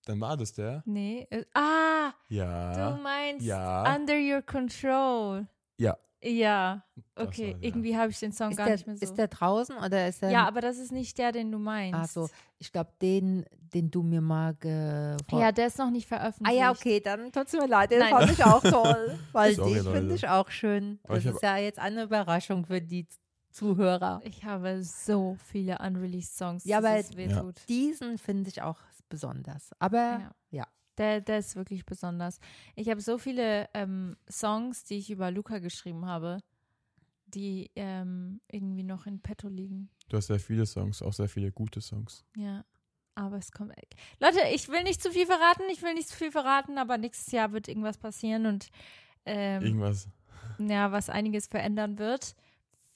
[0.05, 0.83] Dann war das der.
[0.85, 1.27] nee.
[1.31, 2.98] Äh, ah, du Ja.
[3.03, 3.94] meinst Ja.
[3.94, 5.46] Under Your Control.
[5.79, 5.96] Ja.
[6.27, 6.83] Ja,
[7.16, 7.53] okay.
[7.53, 7.68] war der.
[7.68, 9.05] Irgendwie habe ich den Song Ist gar der, nicht mehr so.
[9.05, 10.31] ist der draußen oder ist er?
[10.31, 12.00] ja, aber das ist nicht der, den du meinst.
[12.00, 16.07] Ach so, ich glaube, den, den du mir mal ge Ja, der ist noch nicht
[16.11, 16.59] Ah veröffentlicht.
[16.59, 18.09] ja, okay, dann tut's mir leid, den Nein.
[18.11, 19.18] fand ich auch toll.
[19.33, 20.98] Weil Sorry, die finde ich auch schön.
[21.05, 23.07] Das ist ja jetzt eine Überraschung für die
[23.55, 24.21] Zuhörer.
[24.25, 26.64] Ich habe so viele unreleased Songs.
[26.64, 27.57] Ja, aber- wehtut.
[27.69, 29.71] Diesen finde ich auch besonders.
[29.79, 30.35] Aber Ja.
[30.51, 30.67] ja.
[30.99, 32.38] Der, der ist wirklich besonders.
[32.77, 36.38] Ich habe so viele ähm, Songs, die ich über Luca geschrieben habe,
[37.27, 39.88] die ähm, irgendwie noch in petto liegen.
[40.09, 42.25] Du hast sehr viele Songs, auch sehr viele gute Songs.
[42.37, 42.64] Ja.
[43.17, 43.73] Aber es kommt.
[44.21, 47.33] Leute, ich will nicht zu viel verraten, ich will nicht zu viel verraten, aber nächstes
[47.33, 48.69] Jahr wird irgendwas passieren und
[49.25, 50.09] ähm, Irgendwas.
[50.59, 52.35] ja, was einiges verändern wird,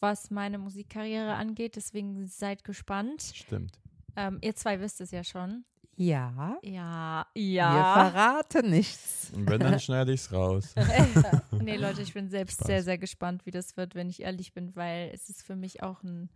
[0.00, 1.76] was meine Musikkarriere angeht.
[1.76, 3.22] Deswegen seid gespannt.
[3.34, 3.78] Stimmt.
[4.16, 5.64] Ähm, ihr zwei wisst es ja schon.
[6.00, 8.11] Ja, Ja, wir ja.
[8.11, 9.32] verraten nichts.
[9.34, 10.72] Und wenn, dann schneide ich es raus.
[11.50, 12.66] nee, Leute, ich bin selbst Spaß.
[12.68, 15.82] sehr, sehr gespannt, wie das wird, wenn ich ehrlich bin, weil es ist für mich
[15.82, 16.30] auch ein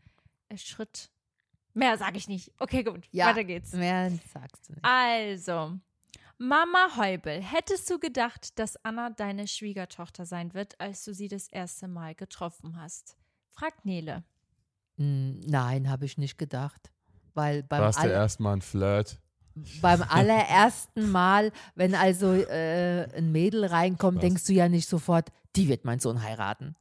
[0.49, 1.11] äh, Schritt.
[1.75, 2.53] Mehr sage ich nicht.
[2.59, 3.07] Okay, gut.
[3.13, 3.27] Ja.
[3.29, 3.73] Weiter geht's.
[3.73, 4.85] Mehr sagst du nicht.
[4.85, 5.79] Also,
[6.39, 11.47] Mama Heubel, hättest du gedacht, dass Anna deine Schwiegertochter sein wird, als du sie das
[11.47, 13.17] erste Mal getroffen hast?
[13.53, 14.25] Fragt Nele.
[14.97, 16.93] Mm, Nein, habe ich nicht gedacht.
[17.35, 19.19] Weil beim, Warst du erstmal ein Flirt?
[19.81, 24.23] beim allerersten Mal, wenn also äh, ein Mädel reinkommt, Spaß.
[24.29, 26.75] denkst du ja nicht sofort, die wird mein Sohn heiraten.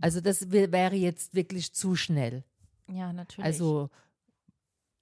[0.00, 2.44] Also das wär- wäre jetzt wirklich zu schnell.
[2.88, 3.44] Ja, natürlich.
[3.44, 3.88] Also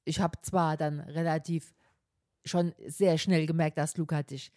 [0.04, 1.74] ich habe zwar dann relativ
[2.44, 4.52] schon sehr schnell gemerkt, dass Luca dich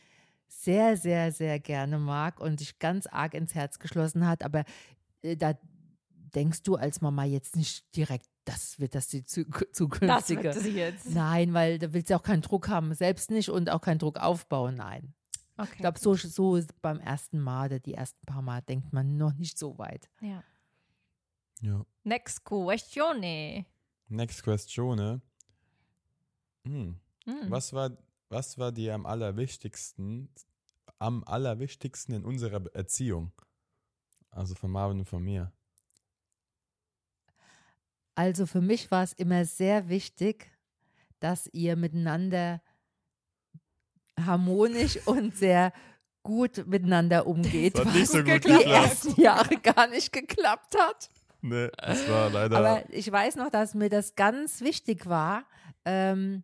[0.49, 4.63] sehr, sehr, sehr gerne mag und dich ganz arg ins Herz geschlossen hat, aber
[5.21, 5.53] äh, da
[6.37, 10.43] denkst du als Mama jetzt nicht direkt, das wird das die zu das zukünftige.
[10.43, 11.09] wird sie jetzt.
[11.09, 14.17] Nein, weil da willst du auch keinen Druck haben, selbst nicht und auch keinen Druck
[14.19, 15.15] aufbauen, nein.
[15.57, 15.69] Okay.
[15.73, 19.17] Ich glaube, so, so ist beim ersten Mal oder die ersten paar Mal denkt man
[19.17, 20.09] noch nicht so weit.
[20.21, 20.43] ja.
[21.61, 21.83] Ja.
[22.03, 23.65] Next questione.
[24.09, 25.23] Next question.
[26.63, 26.99] Hm.
[27.25, 27.49] Hm.
[27.49, 27.97] Was war,
[28.29, 30.29] was war dir am allerwichtigsten,
[30.99, 33.31] am allerwichtigsten in unserer Erziehung?
[34.29, 35.51] Also von Marvin und von mir.
[38.17, 40.49] Also für mich war es immer sehr wichtig,
[41.19, 42.63] dass ihr miteinander
[44.19, 45.71] harmonisch und sehr
[46.23, 48.65] gut miteinander umgeht, Das hat nicht was so gut die geklappt.
[48.65, 51.09] ersten Jahre gar nicht geklappt hat.
[51.41, 52.57] Nee, das war leider.
[52.57, 55.45] Aber ich weiß noch, dass mir das ganz wichtig war,
[55.85, 56.43] ähm,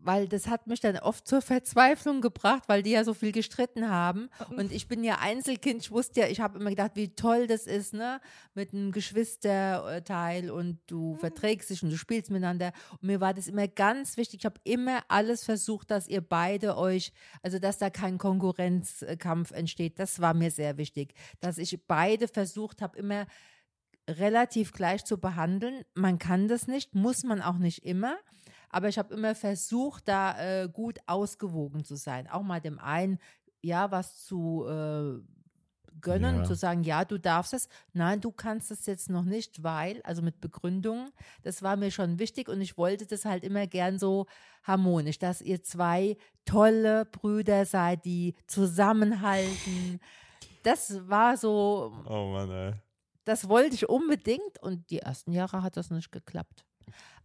[0.00, 3.90] weil das hat mich dann oft zur Verzweiflung gebracht, weil die ja so viel gestritten
[3.90, 4.28] haben.
[4.56, 7.66] Und ich bin ja Einzelkind, ich wusste ja, ich habe immer gedacht, wie toll das
[7.66, 8.20] ist, ne?
[8.54, 12.72] Mit einem Geschwisterteil und du verträgst dich und du spielst miteinander.
[12.92, 14.40] Und mir war das immer ganz wichtig.
[14.40, 19.98] Ich habe immer alles versucht, dass ihr beide euch, also dass da kein Konkurrenzkampf entsteht.
[19.98, 21.14] Das war mir sehr wichtig.
[21.40, 23.26] Dass ich beide versucht habe, immer
[24.08, 25.84] relativ gleich zu behandeln.
[25.94, 28.16] Man kann das nicht, muss man auch nicht immer.
[28.76, 32.28] Aber ich habe immer versucht, da äh, gut ausgewogen zu sein.
[32.28, 33.18] Auch mal dem einen,
[33.62, 35.18] ja, was zu äh,
[36.02, 36.44] gönnen, Ja.
[36.44, 37.70] zu sagen, ja, du darfst es.
[37.94, 41.08] Nein, du kannst es jetzt noch nicht, weil, also mit Begründung,
[41.42, 44.26] das war mir schon wichtig und ich wollte das halt immer gern so
[44.62, 50.00] harmonisch, dass ihr zwei tolle Brüder seid, die zusammenhalten.
[50.64, 52.74] Das war so, oh Mann, ey.
[53.24, 56.66] das wollte ich unbedingt und die ersten Jahre hat das nicht geklappt.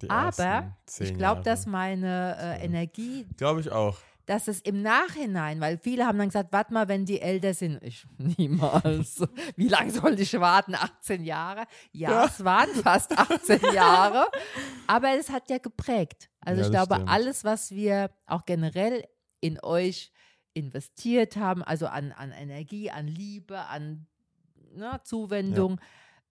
[0.08, 2.66] Aber ich glaube, dass meine äh.
[2.66, 3.98] Energie, Glaube ich auch.
[4.26, 7.82] dass es im Nachhinein, weil viele haben dann gesagt, warte mal, wenn die älter sind.
[7.84, 9.22] Ich niemals.
[9.56, 10.74] Wie lange soll ich warten?
[10.76, 11.66] 18 Jahre?
[11.92, 12.26] Ja, Ja.
[12.26, 14.26] es waren fast 18 Jahre.
[14.88, 16.30] Aber es hat ja geprägt.
[16.40, 17.10] Also Ja, ich glaube, stimmt.
[17.10, 19.04] alles, was wir auch generell
[19.40, 20.12] in euch
[20.54, 24.08] investiert haben, also an, an Energie, an Liebe, an
[24.74, 25.80] ne, Zuwendung,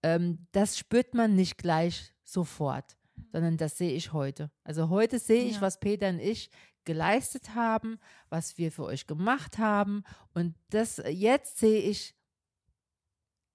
[0.03, 2.95] ähm, das spürt man nicht gleich sofort,
[3.31, 4.51] sondern das sehe ich heute.
[4.63, 5.61] Also heute sehe ich, Ja.
[5.61, 6.49] was Peter und ich
[6.83, 10.03] geleistet haben, was wir für euch gemacht haben
[10.33, 12.15] und das jetzt sehe ich,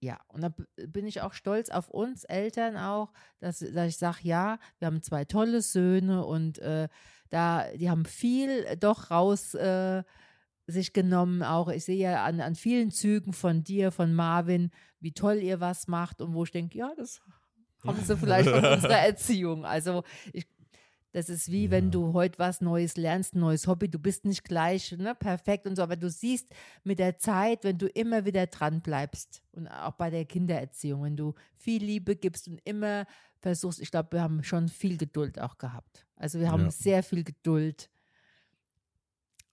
[0.00, 0.52] Ja, und da
[0.88, 5.02] bin ich auch stolz auf uns Eltern auch, dass, dass ich sage, ja, wir haben
[5.02, 6.88] zwei tolle Söhne und äh,
[7.30, 10.04] da, die haben viel doch raus äh,
[10.66, 11.42] sich genommen.
[11.42, 15.60] Auch ich sehe ja an, an vielen Zügen von dir, von Marvin, wie toll ihr
[15.60, 17.22] was macht und wo ich denke, ja, das
[17.86, 19.64] haben sie vielleicht von unserer Erziehung.
[19.64, 20.46] Also ich,
[21.12, 21.90] das ist wie, wenn Ja.
[21.92, 25.76] du heute was Neues lernst, ein neues Hobby, du bist nicht gleich ne, perfekt und
[25.76, 26.48] so, aber du siehst
[26.84, 31.16] mit der Zeit, wenn du immer wieder dran bleibst und auch bei der Kindererziehung, wenn
[31.16, 33.06] du viel Liebe gibst und immer
[33.40, 36.06] versuchst, ich glaube, wir haben schon viel Geduld auch gehabt.
[36.16, 36.70] Also wir haben Ja.
[36.70, 37.88] sehr viel Geduld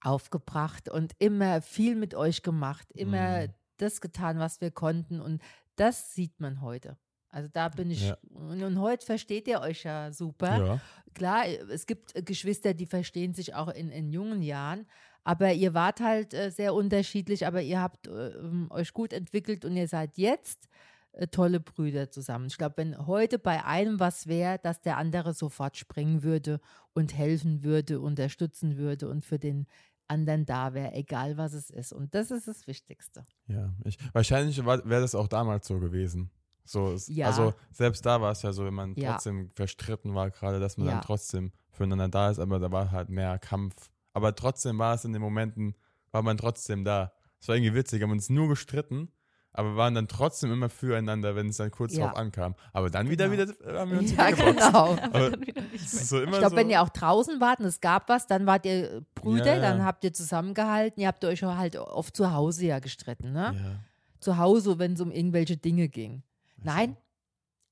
[0.01, 3.53] aufgebracht und immer viel mit euch gemacht, immer Mhm.
[3.77, 5.41] das getan, was wir konnten und
[5.75, 6.97] das sieht man heute.
[7.33, 8.17] Also da bin ich, Ja.
[8.29, 10.65] und, und heute versteht ihr euch ja super.
[10.65, 10.79] Ja.
[11.15, 14.85] Klar, es gibt Geschwister, die verstehen sich auch in, in jungen Jahren,
[15.23, 18.31] aber ihr wart halt äh, sehr unterschiedlich, aber ihr habt äh,
[18.69, 20.69] euch gut entwickelt und ihr seid jetzt
[21.13, 22.47] äh, tolle Brüder zusammen.
[22.47, 26.59] Ich glaube, wenn heute bei einem was wäre, dass der andere sofort springen würde
[26.93, 29.65] und helfen würde, unterstützen würde und für den
[30.07, 31.93] anderen da wäre, egal was es ist.
[31.93, 33.23] Und das ist das Wichtigste.
[33.47, 36.29] Ja, ich, wahrscheinlich wäre das auch damals so gewesen.
[36.65, 37.27] So, es, Ja.
[37.27, 39.13] Also selbst da war es ja so, wenn man Ja.
[39.13, 40.93] trotzdem verstritten war, gerade, dass man Ja.
[40.93, 43.89] dann trotzdem füreinander da ist, aber da war halt mehr Kampf.
[44.13, 45.75] Aber trotzdem war es in den Momenten,
[46.11, 47.11] war man trotzdem da.
[47.41, 49.09] Es war irgendwie witzig, wir haben uns nur gestritten,
[49.51, 52.07] aber waren dann trotzdem immer füreinander, wenn es dann kurz Ja.
[52.07, 52.55] drauf ankam.
[52.71, 53.49] Aber dann wieder, Genau.
[53.51, 54.95] wieder haben wir uns Ja, wieder genau.
[55.41, 58.45] Wieder so Ich glaube, so, wenn ihr auch draußen wart und es gab was, dann
[58.45, 61.01] wart ihr Brüder, Ja, dann habt ihr zusammengehalten.
[61.01, 63.81] Ihr habt euch halt oft zu Hause ja gestritten, ne?
[64.19, 66.23] Zu Hause, wenn es um irgendwelche Dinge ging.
[66.63, 66.97] Nein,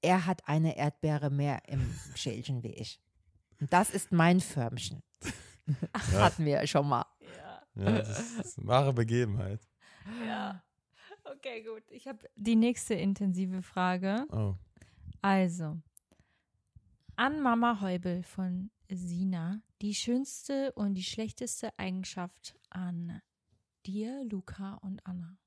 [0.01, 2.99] er hat eine Erdbeere mehr im Schälchen wie ich.
[3.59, 5.03] Und das ist mein Förmchen.
[6.11, 6.23] Ja.
[6.23, 7.05] Hatten wir ja schon mal.
[7.19, 9.61] Ja, Ja, das ist eine wahre Begebenheit.
[10.27, 10.61] ja.
[11.23, 11.83] Okay, gut.
[11.91, 14.25] Ich habe die nächste intensive Frage.
[14.31, 14.55] Oh.
[15.21, 15.77] Also,
[17.15, 23.21] an Mama Heubel von Sina, die schönste und die schlechteste Eigenschaft an
[23.85, 25.37] dir, Luca und Anna.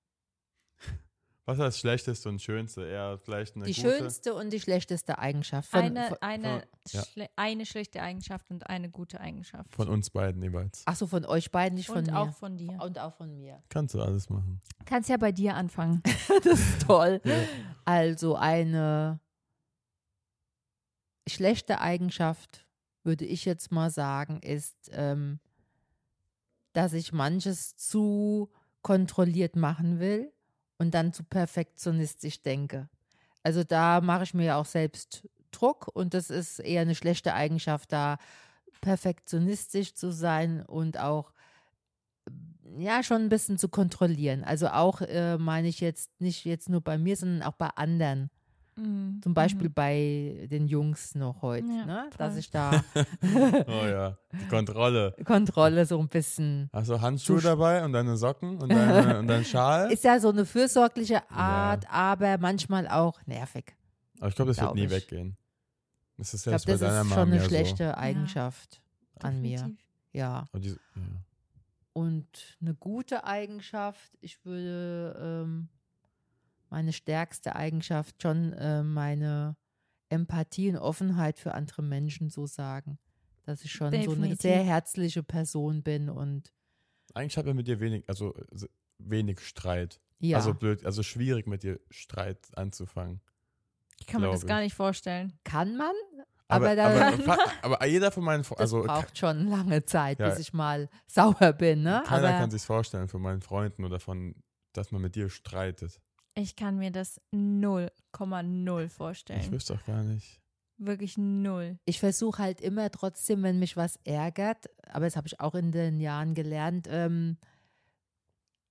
[1.46, 2.86] Was ist das Schlechteste und Schönste?
[2.86, 3.98] Eher vielleicht eine Die gute?
[3.98, 5.68] schönste und die schlechteste Eigenschaft.
[5.68, 7.02] Von, eine, von, eine, von- ja.
[7.04, 9.74] schle eine schlechte Eigenschaft und eine gute Eigenschaft.
[9.74, 10.82] Von uns beiden jeweils.
[10.86, 12.18] ach so, von euch beiden, nicht von und mir.
[12.18, 12.78] auch von dir.
[12.80, 13.62] und auch von mir.
[13.68, 14.62] Kannst du alles machen.
[14.86, 16.02] Kannst ja bei dir anfangen.
[16.44, 17.20] das ist toll.
[17.24, 17.34] Ja.
[17.84, 19.20] Also eine
[21.28, 22.66] schlechte Eigenschaft,
[23.02, 25.40] würde ich jetzt mal sagen, ist, ähm,
[26.72, 28.50] dass ich manches zu
[28.82, 30.33] kontrolliert machen will
[30.78, 32.88] und dann zu perfektionistisch denke.
[33.42, 37.34] Also da mache ich mir ja auch selbst Druck und das ist eher eine schlechte
[37.34, 38.18] Eigenschaft, da
[38.80, 41.32] perfektionistisch zu sein und auch
[42.78, 44.44] ja schon ein bisschen zu kontrollieren.
[44.44, 48.30] Also auch äh, meine ich jetzt nicht jetzt nur bei mir, sondern auch bei anderen.
[48.76, 49.20] Mhm.
[49.22, 49.74] Zum Beispiel Mhm.
[49.74, 52.10] bei den Jungs noch heute, Ja, ne?
[52.18, 52.38] dass voll.
[52.40, 52.70] ich da
[53.66, 55.14] Oh ja, die Kontrolle.
[55.24, 56.68] Kontrolle so ein bisschen.
[56.72, 59.92] Hast du Handschuhe So sch- dabei und deine Socken und, deine, und deinen Schal?
[59.92, 63.76] Ist ja so eine fürsorgliche Art, aber manchmal auch nervig.
[64.18, 64.90] Aber ich glaube, das wird glaub nie ich.
[64.90, 65.36] weggehen.
[66.16, 68.80] Das ist Ich glaube, das deiner ist Mom schon eine ja schlechte Eigenschaft
[69.20, 69.56] an mir.
[69.58, 69.84] Definitiv.
[70.12, 70.40] Ja.
[70.44, 70.48] so.
[70.52, 70.76] Aber die, ja.
[71.92, 72.26] Und
[72.60, 75.68] eine gute Eigenschaft, ich würde ähm,
[76.70, 79.56] meine stärkste Eigenschaft schon äh, meine
[80.08, 82.98] Empathie und Offenheit für andere Menschen so sagen.
[83.44, 84.40] Dass ich schon so eine Definitiv.
[84.40, 86.52] sehr herzliche Person bin und
[87.14, 88.34] Eigentlich habe ich mit dir wenig, also
[88.98, 90.00] wenig Streit.
[90.20, 90.38] ja.
[90.38, 93.20] Also blöd, also schwierig mit dir Streit anzufangen.
[94.00, 94.64] Ich kann mir das gar ich.
[94.66, 95.38] nicht vorstellen.
[95.44, 95.92] kann man,
[96.48, 100.18] Aber, Aber da- aber, aber jeder von meinen, Fre- das also braucht schon lange Zeit,
[100.18, 100.30] Ja.
[100.30, 101.82] bis ich mal sauer bin.
[101.82, 102.02] Ne?
[102.06, 104.34] keiner Aber kann sich vorstellen von meinen Freunden oder von,
[104.72, 106.00] dass man mit dir streitet.
[106.34, 109.52] Ich kann mir das 0,0 Ich vorstellen.
[109.52, 110.40] wüsste auch gar nicht.
[110.76, 111.78] Wirklich null.
[111.84, 115.70] ich versuche halt immer trotzdem, wenn mich was ärgert, aber das habe ich auch in
[115.70, 117.38] den Jahren gelernt, ähm,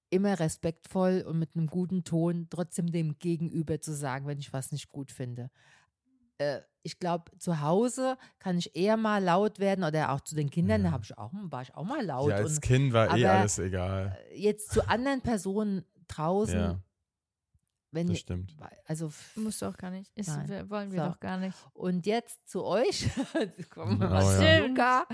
[0.09, 4.73] immer respektvoll und mit einem guten Ton trotzdem dem Gegenüber zu sagen, wenn ich was
[4.73, 5.49] nicht gut finde.
[6.39, 10.49] Äh, ich glaube, zu Hause kann ich eher mal laut werden oder auch zu den
[10.49, 10.87] Kindern, Ja.
[10.89, 12.29] da habe ich auch, war ich auch mal laut.
[12.31, 14.17] ja, als und Kind war eh alles egal.
[14.35, 16.79] jetzt zu anderen Personen draußen, Ja,
[17.93, 18.55] wenn das stimmt.
[18.85, 20.11] also Musst du auch gar nicht.
[20.15, 20.29] Ist,
[20.69, 21.09] wollen wir So.
[21.11, 21.55] doch gar nicht.
[21.73, 23.07] und jetzt zu euch,
[23.69, 24.65] kommen wir Oh mal ja.
[24.65, 25.07] Luca.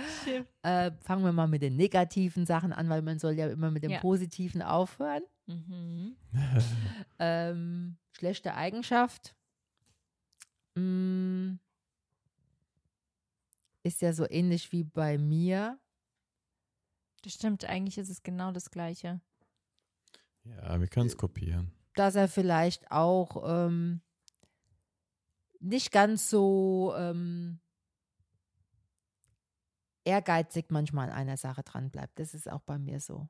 [0.63, 3.83] Äh, fangen wir mal mit den negativen Sachen an, weil man soll ja immer mit
[3.83, 3.99] dem Ja.
[3.99, 5.23] Positiven aufhören.
[5.45, 6.15] Mhm.
[7.21, 9.35] Ähm, schlechte Eigenschaft.
[10.75, 11.55] Mm,
[13.83, 15.77] ist ja so ähnlich wie bei mir.
[17.23, 19.19] Das stimmt, eigentlich ist es genau das Gleiche.
[20.45, 21.73] Ja, wir können es kopieren.
[21.99, 24.01] Dass er vielleicht auch ähm,
[25.59, 27.59] nicht ganz so ähm,
[30.05, 32.17] ehrgeizig manchmal an einer Sache dran bleibt.
[32.17, 33.27] Das ist auch bei mir so.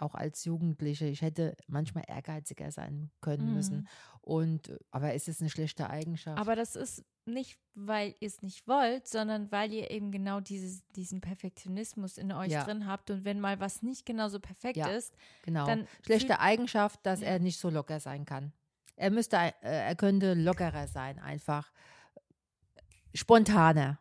[0.00, 1.06] Auch als Jugendliche.
[1.06, 3.54] Ich hätte manchmal ehrgeiziger sein können Mhm.
[3.54, 3.88] müssen.
[4.22, 6.38] Und aber ist es eine schlechte Eigenschaft?
[6.38, 10.82] Aber das ist nicht, weil ihr es nicht wollt, sondern weil ihr eben genau dieses,
[10.96, 12.64] diesen Perfektionismus in euch Ja.
[12.64, 13.10] drin habt.
[13.10, 14.88] Und wenn mal was nicht genauso perfekt Ja.
[14.88, 15.66] ist, genau.
[15.66, 18.52] dann Schlechte Eigenschaft, dass er nicht so locker sein kann.
[18.96, 21.70] Er müsste, äh, er könnte lockerer sein, einfach
[23.14, 23.98] spontaner.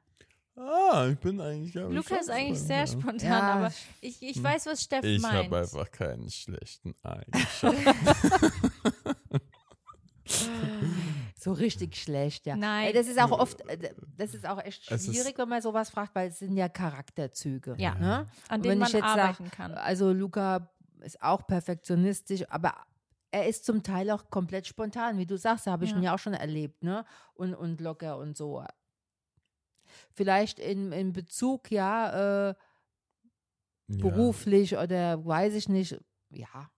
[0.59, 1.73] Ah, ich bin eigentlich.
[1.75, 3.19] ich, Luca ist eigentlich sehr spontan.
[3.19, 5.45] spontan, Ja, aber ich, ich weiß, was Steff Ich meint.
[5.45, 7.85] habe einfach keinen schlechten Eigenschaften.
[11.41, 12.55] So richtig schlecht, ja.
[12.57, 12.91] Nein.
[12.93, 16.27] Das ist auch oft, äh, das ist auch echt schwierig, wenn man sowas fragt, weil
[16.29, 17.75] es sind ja Charakterzüge.
[17.79, 17.95] Ja.
[17.95, 18.27] Ne?
[18.49, 19.73] an wenn man ich jetzt sag, arbeiten kann.
[19.75, 22.73] Also Luca ist auch perfektionistisch, aber
[23.31, 25.97] er ist zum Teil auch komplett spontan, wie du sagst, habe ich Ja.
[25.97, 27.05] ihn ja auch schon erlebt, ne?
[27.35, 28.63] Und, und locker und so.
[30.11, 32.55] Vielleicht in, in Bezug, ja, äh,
[33.87, 34.35] Ja.
[34.37, 35.99] beruflich oder weiß ich nicht,
[36.31, 36.69] ja,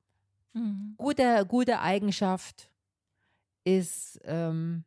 [0.53, 0.97] Mhm.
[0.97, 2.71] gute, gute Eigenschaft
[3.65, 4.85] ist ähm,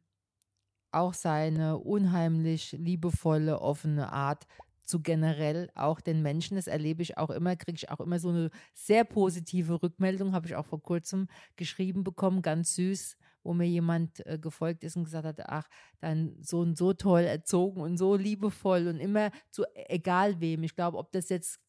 [0.93, 4.47] auch seine unheimlich liebevolle, offene Art
[4.85, 6.57] zu generell auch den Menschen.
[6.57, 10.47] Das erlebe ich auch immer, kriege ich auch immer so eine sehr positive Rückmeldung, habe
[10.47, 15.05] ich auch vor kurzem geschrieben bekommen, ganz süß, wo mir jemand äh, gefolgt ist und
[15.05, 15.69] gesagt hat, ach,
[16.01, 20.63] dein Sohn so toll erzogen und so liebevoll und immer zu egal wem.
[20.65, 21.61] Ich glaube, ob das jetzt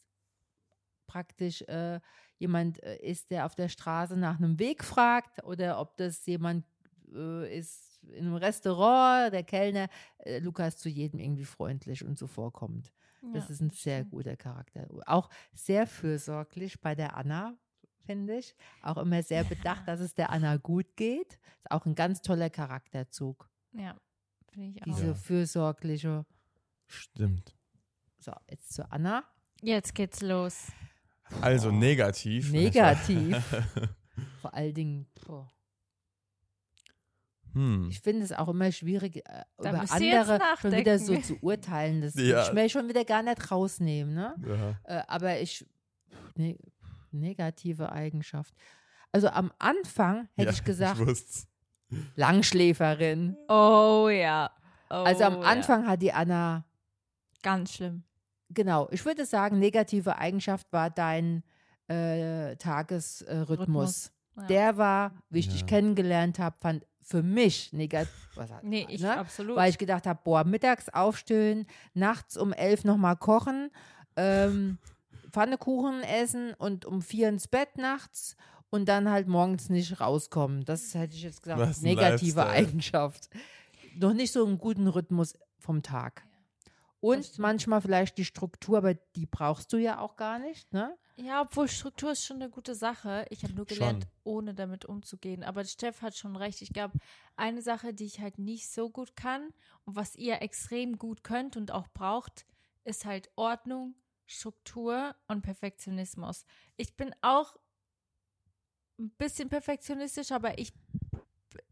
[1.08, 2.00] praktisch äh,
[2.38, 6.66] jemand äh, ist, der auf der Straße nach einem Weg fragt oder ob das jemand
[7.14, 9.88] äh, ist in einem Restaurant, der Kellner,
[10.20, 12.92] äh, Lukas zu jedem irgendwie freundlich und zuvorkommend.
[13.32, 14.88] Das Ja, ist ein sehr guter Charakter.
[15.06, 17.58] Auch sehr fürsorglich bei der Anna,
[18.06, 18.56] finde ich.
[18.82, 21.34] Auch immer sehr bedacht, dass es der Anna gut geht.
[21.34, 23.50] Ist auch ein ganz toller Charakterzug.
[23.74, 23.96] Ja,
[24.52, 24.86] finde ich auch.
[24.86, 25.14] Diese Ja.
[25.14, 26.26] fürsorgliche.
[26.88, 27.56] Stimmt.
[28.20, 29.24] So, jetzt zu Anna.
[29.62, 30.68] Jetzt geht's los.
[31.42, 32.52] Also negativ.
[32.52, 33.38] Negativ.
[34.42, 35.50] Vor allen Dingen, boah,
[37.54, 37.88] Hm.
[37.90, 42.02] ich finde es auch immer schwierig, äh, Da über andere schon wieder so zu urteilen.
[42.02, 42.44] Das Ja.
[42.46, 44.14] ich mir schon wieder gar nicht rausnehmen.
[44.14, 44.36] Ne?
[44.46, 45.00] Ja.
[45.00, 45.66] Äh, aber ich,
[46.36, 46.58] ne,
[47.20, 48.54] negative Eigenschaft.
[49.12, 51.48] Also am Anfang hätte ja, ich gesagt, Ich.
[52.16, 53.38] Langschläferin.
[53.48, 54.52] Oh ja.
[54.90, 55.48] Oh, Also am ja.
[55.48, 56.66] Anfang hat die Anna,
[57.44, 58.04] Ganz schlimm.
[58.50, 61.44] genau, ich würde sagen, negative Eigenschaft war dein
[61.88, 63.50] äh, Tagesrhythmus.
[63.50, 64.44] Rhythmus, Ja.
[64.48, 65.68] Der war, wie ich dich Ja.
[65.68, 68.10] kennengelernt habe, fand für mich negativ.
[68.64, 69.16] nee, ich ne?
[69.18, 69.56] absolut.
[69.56, 73.70] Weil ich gedacht habe, boah, mittags aufstehen, nachts um elf nochmal kochen,
[74.16, 74.80] ähm,
[75.36, 78.38] Pfannekuchen essen und um vier ins Bett nachts
[78.70, 80.64] und dann halt morgens nicht rauskommen.
[80.64, 82.50] Das hätte ich jetzt gesagt, Was negative Lifestyle.
[82.50, 83.30] Eigenschaft.
[83.98, 86.24] Noch nicht so einen guten Rhythmus vom Tag.
[87.02, 90.98] Und manchmal vielleicht die Struktur, aber die brauchst du ja auch gar nicht, ne?
[91.18, 93.26] ja, obwohl Struktur ist schon eine gute Sache.
[93.30, 94.12] Ich habe nur gelernt, Schon.
[94.24, 95.44] ohne damit umzugehen.
[95.44, 96.62] Aber Steff hat schon recht.
[96.62, 96.98] Ich glaube,
[97.36, 99.50] eine Sache, die ich halt nicht so gut kann
[99.86, 102.46] und was ihr extrem gut könnt und auch braucht,
[102.86, 106.46] ist halt Ordnung, Struktur und Perfektionismus.
[106.78, 107.56] Ich bin auch
[109.00, 110.74] ein bisschen perfektionistisch, aber ich,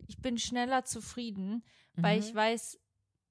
[0.08, 1.64] ich bin schneller zufrieden,
[1.96, 2.24] weil Mhm.
[2.26, 2.80] ich weiß,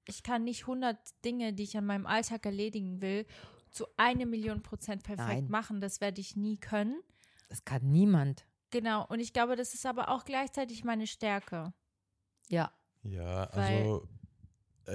[0.07, 3.27] ich kann nicht 100 Dinge, die ich an meinem Alltag erledigen will,
[3.71, 5.49] zu eine Million Prozent perfekt Nein.
[5.49, 5.81] machen.
[5.81, 7.01] Das werde ich nie können.
[7.49, 8.47] Das kann niemand.
[8.71, 9.07] Genau.
[9.07, 11.73] Und ich glaube, das ist aber auch gleichzeitig meine Stärke.
[12.49, 12.73] Ja.
[13.03, 14.09] Ja, Weil- also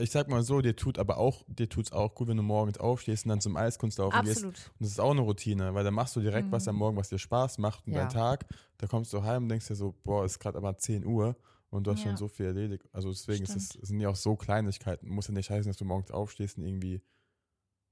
[0.02, 2.78] ich sag mal so, dir tut aber auch, dir tut's auch gut, wenn du morgens
[2.78, 4.44] aufstehst und dann zum Eiskunstlaufen gehst.
[4.44, 4.56] Absolut.
[4.80, 6.80] Und das ist auch eine Routine, weil dann machst du direkt was am Mhm.
[6.80, 8.00] Morgen, was dir Spaß macht und Ja.
[8.02, 8.46] dein Tag.
[8.78, 11.36] Da kommst du heim und denkst dir so, boah, ist gerade aber 10 Uhr
[11.70, 12.04] und du hast Ja.
[12.10, 12.84] schon so viel erledigt.
[12.94, 15.10] Also deswegen ist es, sind ja auch so Kleinigkeiten.
[15.10, 17.02] Muss ja nicht heißen, dass du morgens aufstehst und irgendwie,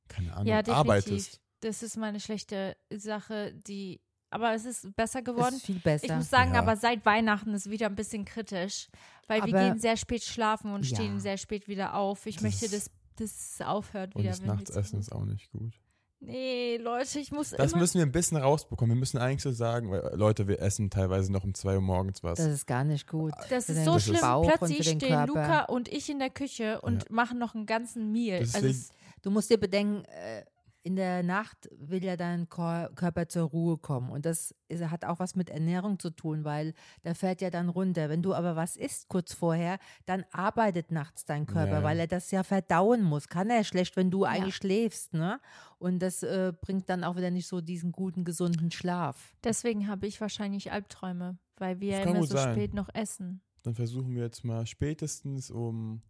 [0.08, 0.78] keine Ahnung, Ja, definitiv.
[0.78, 1.41] arbeitest.
[1.62, 4.02] Das ist meine schlechte Sache, die.
[4.36, 5.55] Aber es ist besser Das geworden.
[5.55, 6.05] ist viel besser.
[6.05, 6.59] Ich muss sagen, Ja.
[6.59, 8.88] aber seit Weihnachten ist wieder ein bisschen kritisch,
[9.27, 10.95] weil wir Aber- gehen sehr spät schlafen und Ja.
[10.95, 12.25] stehen sehr spät wieder auf.
[12.25, 14.31] Ich Das möchte, dass das aufhört Und wieder.
[14.31, 15.73] das wenn wir Nachtsessen ist auch nicht gut.
[16.21, 17.81] Nee, Leute, ich muss Das immer.
[17.81, 18.95] müssen wir ein bisschen rausbekommen.
[18.95, 21.81] Wir müssen eigentlich so sagen, weil, äh, Leute, wir essen teilweise noch um 2 Uhr
[21.81, 22.38] morgens was.
[22.39, 23.33] das ist gar nicht gut.
[23.49, 24.23] das ist so Das schlimm.
[24.23, 25.27] und Plötzlich stehen Körper.
[25.27, 28.39] Luca und ich in der Küche und machen noch einen ganzen Meal.
[28.39, 28.86] Also Deswegen-
[29.21, 30.43] Du musst dir bedenken, äh,
[30.86, 34.11] in der Nacht will ja dein Körper zur Ruhe kommen.
[34.11, 37.69] Und das ist, hat auch was mit Ernährung zu tun, weil der fährt ja dann
[37.69, 38.07] runter.
[38.07, 41.83] Wenn du aber was isst kurz vorher, dann arbeitet nachts dein Körper, Ja, ja.
[41.83, 43.27] weil er das ja verdauen muss.
[43.29, 45.41] Kann er schlecht, wenn du eigentlich schläfst, ne?
[45.79, 49.36] Und das äh, bringt dann auch wieder nicht so diesen guten, gesunden Schlaf.
[49.43, 52.53] deswegen habe ich wahrscheinlich Albträume, weil wir ja immer so sein.
[52.53, 53.41] spät noch essen.
[53.63, 56.03] Dann versuchen wir jetzt mal spätestens um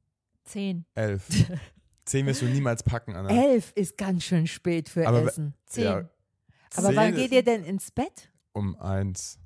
[0.44, 0.84] Zehn.
[0.96, 1.30] elf.
[2.06, 3.30] Zehn wirst du niemals packen, Anna.
[3.30, 5.54] Elf ist ganz schön spät für Aber Essen.
[5.66, 5.84] Zehn.
[5.84, 6.10] Ja, Ja,
[6.78, 8.32] Aber Zehn wann geht ihr denn ins Bett?
[8.54, 9.40] Um eins.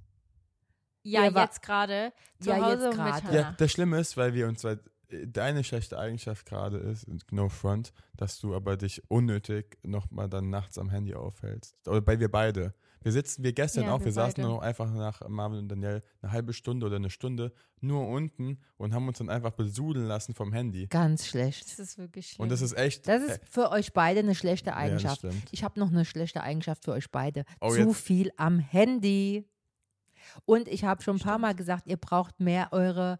[1.03, 2.11] Ihr war- jetzt gerade.
[2.39, 3.13] Zu Ja, jetzt Hause gerade.
[3.15, 3.33] Mitternacht.
[3.33, 4.79] Ja, das Schlimme ist, weil wir uns, weil
[5.25, 10.77] deine schlechte Eigenschaft gerade ist, no front, dass du aber dich unnötig nochmal dann nachts
[10.77, 11.75] am Handy aufhältst.
[11.87, 12.73] Oder bei wir beide.
[13.01, 14.47] Wir sitzen, wir gestern Ja, auch, wir wir, saßen beide.
[14.47, 18.93] noch einfach nach Marvin und Daniel eine halbe Stunde oder eine Stunde nur unten und
[18.93, 20.87] haben uns dann einfach besudeln lassen vom Handy.
[20.87, 21.63] Ganz schlecht.
[21.71, 22.43] Das ist wirklich schlimm.
[22.43, 23.07] Und das ist echt.
[23.07, 25.19] Das ist für euch beide eine schlechte äh, ja, Eigenschaft.
[25.19, 25.47] stimmt.
[25.51, 27.45] Ich habe noch eine schlechte Eigenschaft für euch beide.
[27.61, 29.47] Oh, Zu jetzt- viel am Handy.
[30.45, 33.17] Und ich habe schon ein paar Mal gesagt, ihr braucht mehr eure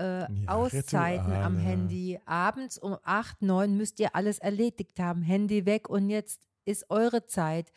[0.00, 1.58] äh, Ja, Auszeiten am Rituale.
[1.58, 2.18] Handy.
[2.26, 5.22] Abends um 8, 9 müsst ihr alles erledigt haben.
[5.22, 7.72] Handy weg und jetzt ist eure Zeit.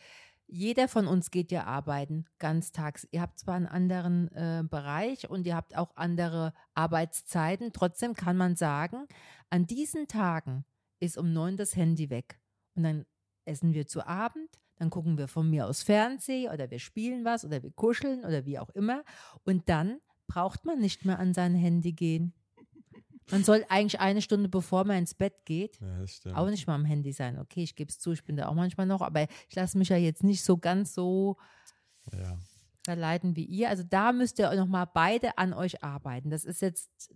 [0.48, 3.06] Jeder von uns geht ja arbeiten, ganztags.
[3.10, 7.72] Ihr habt zwar einen anderen äh, Bereich und ihr habt auch andere Arbeitszeiten.
[7.72, 9.06] Trotzdem kann man sagen,
[9.50, 10.64] an diesen Tagen
[11.00, 12.40] ist um neun das Handy weg.
[12.74, 13.06] Und dann
[13.44, 17.44] essen wir zu Abend, dann gucken wir von mir aus Fernsehen oder wir spielen was
[17.44, 19.02] oder wir kuscheln oder wie auch immer.
[19.44, 22.34] Und dann braucht man nicht mehr an sein Handy gehen.
[23.30, 26.84] Man soll eigentlich eine Stunde bevor man ins Bett geht, Ja, auch nicht mal am
[26.84, 27.38] Handy sein.
[27.38, 29.88] Okay, ich gebe es zu, ich bin da auch manchmal noch, aber ich lasse mich
[29.88, 31.36] ja jetzt nicht so ganz so
[32.12, 32.38] Ja.
[32.84, 33.68] verleiten wie ihr.
[33.68, 36.30] Also da müsst ihr nochmal beide an euch arbeiten.
[36.30, 37.12] Das ist jetzt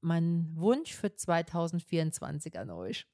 [0.00, 3.06] mein Wunsch für 2024 an euch.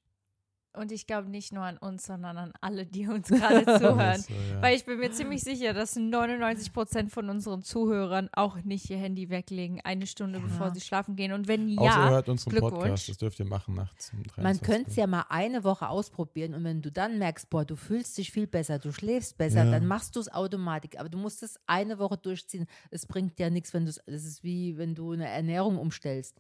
[0.74, 4.20] Und ich glaube nicht nur an uns, sondern an alle, die uns gerade zuhören.
[4.20, 4.62] So, ja.
[4.62, 8.96] Weil ich bin mir ziemlich sicher, dass 99 Prozent von unseren Zuhörern auch nicht ihr
[8.96, 10.44] Handy weglegen, eine Stunde Ja.
[10.46, 11.32] bevor sie schlafen gehen.
[11.32, 12.74] Und wenn Außer ihr ja, hört unseren Glückwunsch.
[12.74, 14.10] Podcast, das dürft ihr machen nachts.
[14.14, 17.50] Um Man 23 könnte es ja mal eine Woche ausprobieren und wenn du dann merkst,
[17.50, 19.70] boah, du fühlst dich viel besser, du schläfst besser, Ja.
[19.70, 20.98] dann machst du es automatisch.
[20.98, 22.66] Aber du musst es eine Woche durchziehen.
[22.90, 26.38] Es bringt ja nichts, wenn du es, ist wie wenn du eine Ernährung umstellst.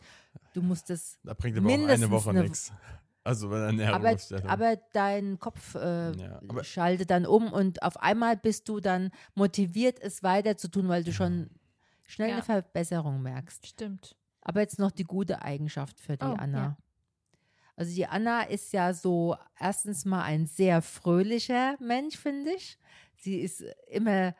[0.54, 2.72] Du musst es, Da bringt aber auch eine Woche nichts.
[3.24, 4.46] Also wenn eine aber, Ernährungsstellung.
[4.48, 9.10] aber dein Kopf äh, Ja, aber- schaltet dann um und auf einmal bist du dann
[9.34, 11.50] motiviert, es weiter zu tun, weil du schon
[12.04, 12.34] schnell Ja.
[12.36, 13.66] eine Verbesserung merkst.
[13.66, 14.16] stimmt.
[14.40, 16.58] Aber jetzt noch die gute Eigenschaft für die Oh, Anna.
[16.58, 16.76] ja.
[17.76, 22.76] Also die Anna ist ja so erstens mal ein sehr fröhlicher Mensch, finde ich.
[23.16, 24.34] Sie ist immer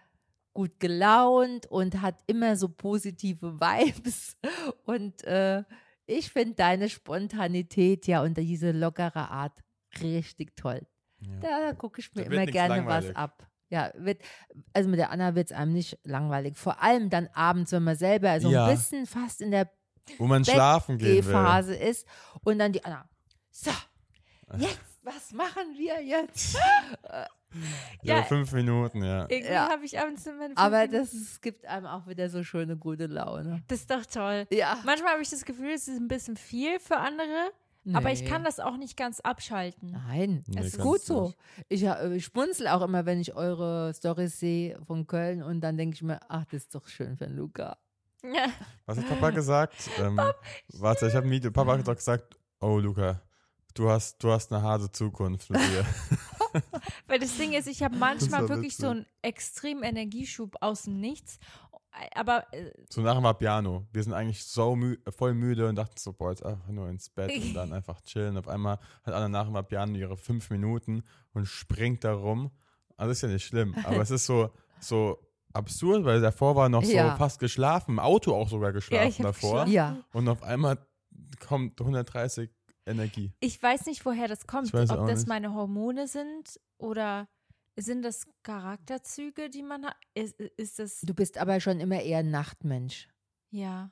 [0.53, 4.37] gut gelaunt und hat immer so positive Vibes.
[4.85, 5.63] Und äh,
[6.07, 9.63] ich finde deine Spontanität ja und diese lockere Art
[10.01, 10.87] richtig toll.
[11.21, 11.61] ja.
[11.71, 13.11] Da gucke ich mir immer gerne langweilig.
[13.11, 13.47] was ab.
[13.69, 14.21] Ja, wird,
[14.75, 16.57] also mit der Anna wird es einem nicht langweilig.
[16.59, 18.67] Vor allem dann abends, wenn man selber so Ja.
[18.67, 19.71] ein bisschen fast in der
[20.19, 21.33] Wo man schlafen gehen will.
[21.33, 22.07] Phase ist
[22.45, 23.09] und dann die Anna.
[23.51, 23.71] So,
[24.59, 26.57] jetzt, was machen wir jetzt?
[28.03, 28.23] Ja, Ja.
[28.23, 29.27] fünf Minuten, ja.
[29.29, 29.69] Irgendwie Ja.
[29.69, 32.79] habe ich abends immer eine Aber Minuten- das ist, gibt einem auch wieder so schöne
[32.79, 33.63] gute Laune.
[33.69, 34.47] das ist doch toll.
[34.51, 34.79] Ja.
[34.87, 37.51] Manchmal habe ich das Gefühl, es ist ein bisschen viel für andere,
[37.93, 39.91] aber ich kann das auch nicht ganz abschalten.
[39.91, 41.35] Nein, Nee, es ist gut so.
[41.69, 45.77] Ich, äh, ich schmunzel auch immer, wenn ich eure Stories sehe von Köln und dann
[45.77, 47.77] denke ich mir, ach, das ist doch schön für Luca.
[48.25, 48.47] Ja.
[48.87, 49.75] Was hat Papa gesagt?
[49.99, 50.19] Ähm,
[50.73, 51.51] warte, ich habe ein Video.
[51.51, 53.21] Papa hat doch gesagt, oh Luca,
[53.75, 55.85] du hast, du hast eine harte Zukunft mit dir.
[57.07, 61.39] Weil das Ding ist, ich habe manchmal wirklich so einen extremen Energieschub aus dem Nichts.
[62.15, 63.87] Aber äh, so nach dem Piano.
[63.93, 67.11] Wir sind eigentlich so mü voll müde und dachten so, boah, jetzt einfach nur ins
[67.11, 68.37] Bett und dann einfach chillen.
[68.39, 71.03] Auf einmal hat Anna nach dem Piano ihre fünf Minuten
[71.35, 72.51] und springt da rum.
[72.97, 74.51] Also ist ja nicht schlimm, aber es ist so,
[74.81, 75.19] so
[75.53, 77.17] absurd, weil davor war noch so Ja.
[77.17, 79.65] fast geschlafen, im Auto auch sogar geschlafen hab davor.
[79.65, 79.73] geschlafen.
[79.73, 80.79] Ja, Und auf einmal
[81.41, 82.51] kommt 130
[82.87, 83.33] Energie.
[83.41, 84.69] ich weiß nicht, woher das kommt.
[84.69, 85.29] Ich weiß Ob auch das nicht.
[85.29, 87.29] meine Hormone sind oder
[87.77, 89.97] sind das Charakterzüge, die man hat?
[90.15, 93.09] Ist, ist das, du bist aber schon immer eher ein Nachtmensch.
[93.51, 93.91] ja.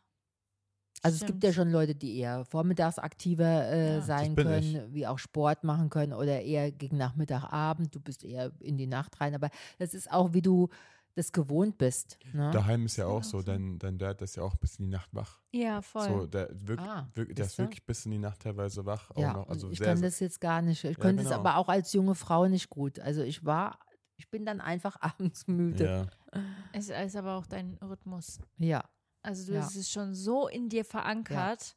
[1.02, 1.68] Also es gibt ja Stimmt.
[1.68, 4.00] schon Leute, die eher vormittags aktiver äh, Ja.
[4.02, 7.94] sein können, wie auch Sport machen können oder eher gegen Nachmittag, Abend.
[7.94, 9.34] Du bist eher in die Nacht rein.
[9.34, 10.68] Aber das ist auch, wie du
[11.14, 12.18] das gewohnt bist.
[12.32, 12.50] Ne?
[12.52, 15.08] Daheim ist ja auch so, dein, dein Dad ist ja auch bis in die Nacht
[15.12, 15.40] wach.
[15.52, 16.06] Ja, voll.
[16.08, 19.10] So, der, wirk, Ah, wirk, der ist wirklich bis in die Nacht teilweise wach.
[19.10, 20.84] Auch Ja, noch, also ich sehr, kann das jetzt gar nicht.
[20.84, 21.40] Ich Ja, könnte es genau.
[21.40, 23.00] aber auch als junge Frau nicht gut.
[23.00, 23.78] Also ich war,
[24.16, 25.84] ich bin dann einfach abends müde.
[25.84, 26.40] ja.
[26.72, 28.38] Es ist aber auch dein Rhythmus.
[28.58, 28.84] Ja.
[29.22, 29.66] Also du, Ja.
[29.66, 31.74] es schon so in dir verankert.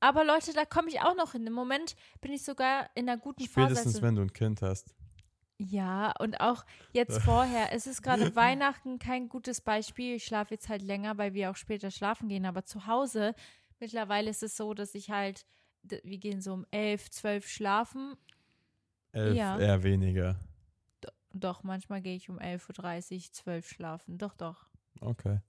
[0.00, 1.46] Aber Leute, da komme ich auch noch hin.
[1.46, 3.74] Im Moment bin ich sogar in einer guten Phase.
[3.74, 4.94] Spätestens, wenn du ein Kind hast.
[5.58, 7.72] Ja, und auch jetzt vorher.
[7.72, 10.16] Es ist gerade Weihnachten kein gutes Beispiel.
[10.16, 12.44] Ich schlafe jetzt halt länger, weil wir auch später schlafen gehen.
[12.44, 13.34] Aber zu Hause,
[13.80, 15.46] mittlerweile ist es so, dass ich halt,
[15.82, 18.16] wir gehen so um elf, zwölf schlafen.
[19.12, 19.58] Elf Ja.
[19.58, 20.38] eher weniger.
[21.32, 24.18] Doch, manchmal gehe ich um 11.30 Uhr, 12 schlafen.
[24.18, 24.66] Doch, doch.
[25.00, 25.40] Okay.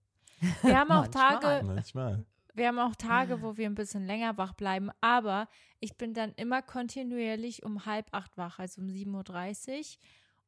[0.61, 1.39] Wir haben auch Manchmal.
[1.39, 2.25] Tage, Manchmal.
[2.57, 5.47] Wir haben auch Tage, wo wir ein bisschen länger wach bleiben, aber
[5.79, 9.97] ich bin dann immer kontinuierlich um halb acht wach, also um 7.30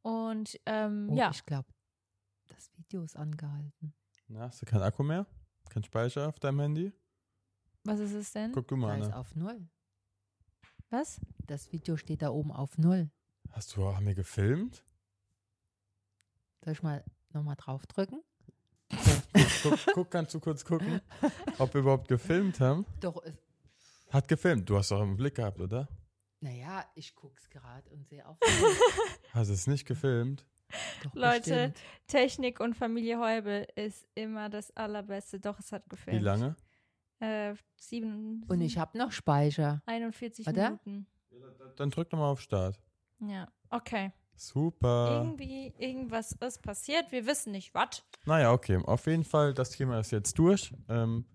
[0.04, 0.12] Uhr.
[0.12, 1.68] Und ähm, Oh, ja, ich glaube,
[2.48, 3.94] das Video ist angehalten.
[4.28, 5.26] Na, hast du keinen Akku mehr?
[5.70, 6.94] Kein Speicher auf deinem Handy?
[7.84, 8.52] was ist es denn?
[8.52, 9.16] Guck du Da mal, ist ne?
[9.16, 9.68] auf Null.
[10.90, 11.20] Was?
[11.48, 13.10] Das Video steht da oben auf Null.
[13.52, 14.84] Hast du auch mir gefilmt?
[16.64, 18.22] Soll ich mal nochmal draufdrücken?
[19.64, 21.02] Guck, guck, kannst du kurz gucken,
[21.58, 22.86] ob wir überhaupt gefilmt haben?
[23.00, 23.34] Doch, es,
[24.12, 24.70] Hat gefilmt.
[24.70, 25.88] Du hast doch im Blick gehabt, oder?
[26.42, 28.38] naja, ich guck's gerade und sehe auf.
[29.34, 30.46] Hast es nicht gefilmt?
[31.04, 31.78] Doch, Leute, bestimmt.
[32.08, 35.40] Technik und Familie Heubel ist immer das Allerbeste.
[35.40, 36.22] Doch, es hat gefällt.
[36.22, 36.56] Wie lange?
[37.20, 39.82] Äh, sieben, Und ich habe noch Speicher.
[39.86, 40.80] 41 Oder?
[40.86, 41.08] Minuten.
[41.76, 42.80] Dann drück doch mal auf Start.
[43.20, 44.14] Ja, okay.
[44.40, 45.22] Super.
[45.24, 47.12] Irgendwie, irgendwas ist passiert.
[47.12, 48.04] Wir wissen nicht, was.
[48.26, 48.78] Naja, okay.
[48.86, 50.74] Auf jeden Fall, das Thema ist jetzt durch.
[50.88, 51.26] Ähm,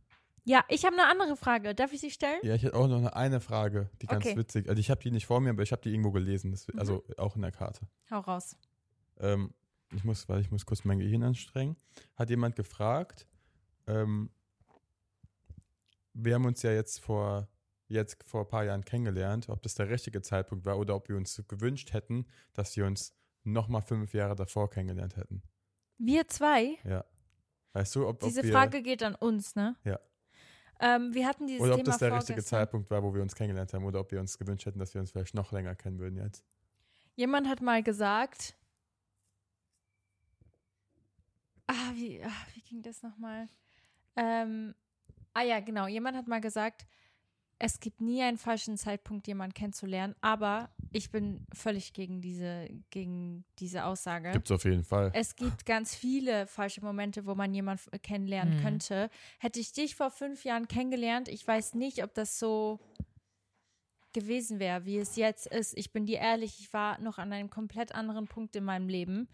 [0.44, 1.74] Ja, ich habe eine andere Frage.
[1.74, 2.38] Darf ich sie stellen?
[2.42, 4.36] ja, ich hätte auch noch eine, eine Frage, die ganz Okay.
[4.36, 4.68] witzig.
[4.68, 6.50] Also ich habe die nicht vor mir, aber ich habe die irgendwo gelesen.
[6.50, 6.78] Das, Mhm.
[6.78, 7.86] Also auch in der Karte.
[8.10, 8.56] Hau raus.
[9.18, 9.52] Ähm,
[9.94, 11.76] ich muss, weil ich muss kurz mein Gehirn anstrengen.
[12.16, 13.26] Hat jemand gefragt,
[13.86, 14.30] ähm,
[16.14, 17.48] wir haben uns ja jetzt vor,
[17.88, 21.16] jetzt vor ein paar Jahren kennengelernt, ob das der richtige Zeitpunkt war oder ob wir
[21.16, 23.14] uns gewünscht hätten, dass wir uns
[23.44, 25.42] nochmal fünf Jahre davor kennengelernt hätten.
[25.98, 26.78] Wir zwei?
[26.84, 27.04] Ja.
[27.72, 29.76] Weißt du, ob, ob Diese wir, Frage geht an uns, ne?
[29.84, 29.98] Ja.
[30.80, 32.42] Ähm, wir hatten dieses oder ob Thema das der richtige.
[32.42, 35.00] Zeitpunkt war, wo wir uns kennengelernt haben oder ob wir uns gewünscht hätten, dass wir
[35.00, 36.44] uns vielleicht noch länger kennen würden jetzt.
[37.14, 38.56] Jemand hat mal gesagt,
[41.66, 43.48] ah, wie, ah, wie ging das nochmal?
[44.16, 44.74] Ähm,
[45.32, 45.86] ah ja, genau.
[45.86, 46.86] Jemand hat mal gesagt,
[47.58, 53.44] es gibt nie einen falschen Zeitpunkt, jemanden kennenzulernen, aber ich bin völlig gegen diese, gegen
[53.58, 54.32] diese Aussage.
[54.32, 55.10] Gibt's auf jeden Fall.
[55.14, 58.60] Es gibt ganz viele falsche Momente, wo man jemanden f- kennenlernen Mhm.
[58.60, 59.10] könnte.
[59.38, 62.80] Hätte ich dich vor fünf Jahren kennengelernt, ich weiß nicht, ob das so
[64.12, 65.76] gewesen wäre, wie es jetzt ist.
[65.76, 69.28] Ich bin dir ehrlich, ich war noch an einem komplett anderen Punkt in meinem Leben.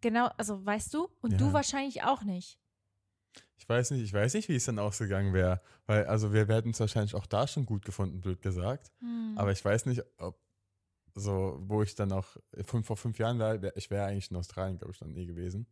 [0.00, 1.08] Genau, also weißt du?
[1.20, 1.38] Und Ja.
[1.38, 2.58] du wahrscheinlich auch nicht.
[3.56, 5.60] Ich weiß nicht, ich weiß nicht, wie es dann ausgegangen wäre.
[5.86, 8.90] Weil, also wir hätten es wahrscheinlich auch da schon gut gefunden, blöd gesagt.
[9.00, 9.34] Hm.
[9.36, 10.38] Aber ich weiß nicht, ob
[11.14, 14.36] so, wo ich dann auch fünf, vor fünf Jahren war, wär, ich wäre eigentlich in
[14.36, 15.66] Australien, glaube ich, dann nie gewesen.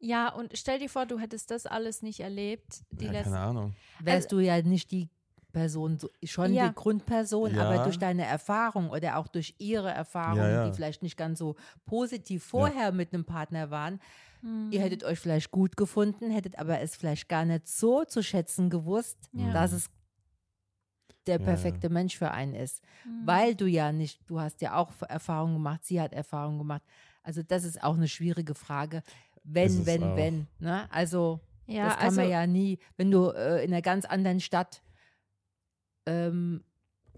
[0.00, 2.82] Ja, und stell dir vor, du hättest das alles nicht erlebt.
[2.90, 3.76] Die ja, keine Ahnung.
[4.00, 5.08] Wärst du ja nicht die
[5.52, 6.68] Person, so, schon Ja.
[6.68, 7.70] die Grundperson, Ja.
[7.70, 10.68] aber durch deine Erfahrung oder auch durch ihre Erfahrungen, Ja, ja.
[10.68, 11.54] die vielleicht nicht ganz so
[11.86, 14.00] positiv vorher mit einem Partner waren,
[14.42, 14.70] Hm.
[14.72, 18.70] ihr hättet euch vielleicht gut gefunden, hättet aber es vielleicht gar nicht so zu schätzen
[18.70, 19.52] gewusst, Ja.
[19.52, 19.90] dass es
[21.26, 22.82] der Ja, perfekte Mensch für einen ist.
[23.04, 23.22] Hm.
[23.26, 26.82] Weil du ja nicht, du hast ja auch Erfahrungen gemacht, sie hat Erfahrungen gemacht.
[27.22, 29.02] Also das ist auch eine schwierige Frage.
[29.44, 30.16] Wenn, wenn, auch.
[30.16, 30.46] wenn.
[30.58, 30.90] Ne?
[30.90, 34.40] Also ja, das kann also, man ja nie, wenn du äh, in einer ganz anderen
[34.40, 34.82] Stadt
[36.06, 36.64] ähm,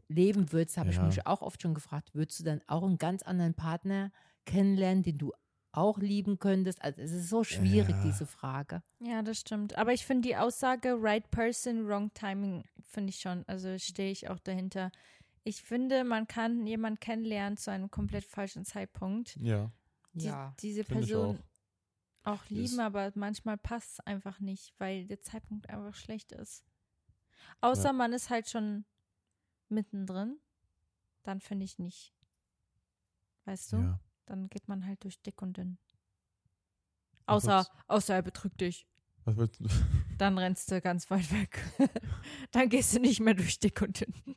[0.09, 1.05] leben würdest, habe ich Ja.
[1.07, 4.12] mich auch oft schon gefragt, würdest du dann auch einen ganz anderen Partner
[4.45, 5.33] kennenlernen, den du
[5.77, 6.81] auch lieben könntest?
[6.83, 8.03] Also es ist so schwierig, Ja.
[8.03, 8.83] diese Frage.
[9.01, 9.77] Ja, das stimmt.
[9.77, 13.45] Aber ich finde die Aussage right person, wrong timing, finde ich schon.
[13.47, 14.91] Also stehe ich auch dahinter.
[15.43, 19.37] Ich finde, man kann jemanden kennenlernen zu einem komplett falschen Zeitpunkt.
[19.37, 19.70] Ja.
[20.14, 20.55] Die, Ja.
[20.61, 21.43] diese Person
[22.22, 26.64] auch, lieben, Ist- aber manchmal passt es einfach nicht, weil der Zeitpunkt einfach schlecht ist.
[27.61, 27.93] Außer Ja.
[27.93, 28.85] man ist halt schon
[29.68, 30.39] mittendrin,
[31.25, 32.14] dann finde ich nicht.
[33.45, 33.77] Weißt du?
[33.79, 34.01] ja.
[34.27, 35.79] Dann geht man halt durch dick und dünn.
[37.27, 38.87] Außer, außer er betrügt dich.
[39.25, 39.59] Was wird,
[40.18, 41.64] Dann rennst du ganz weit weg.
[42.53, 44.37] dann gehst du nicht mehr durch dick und dünn.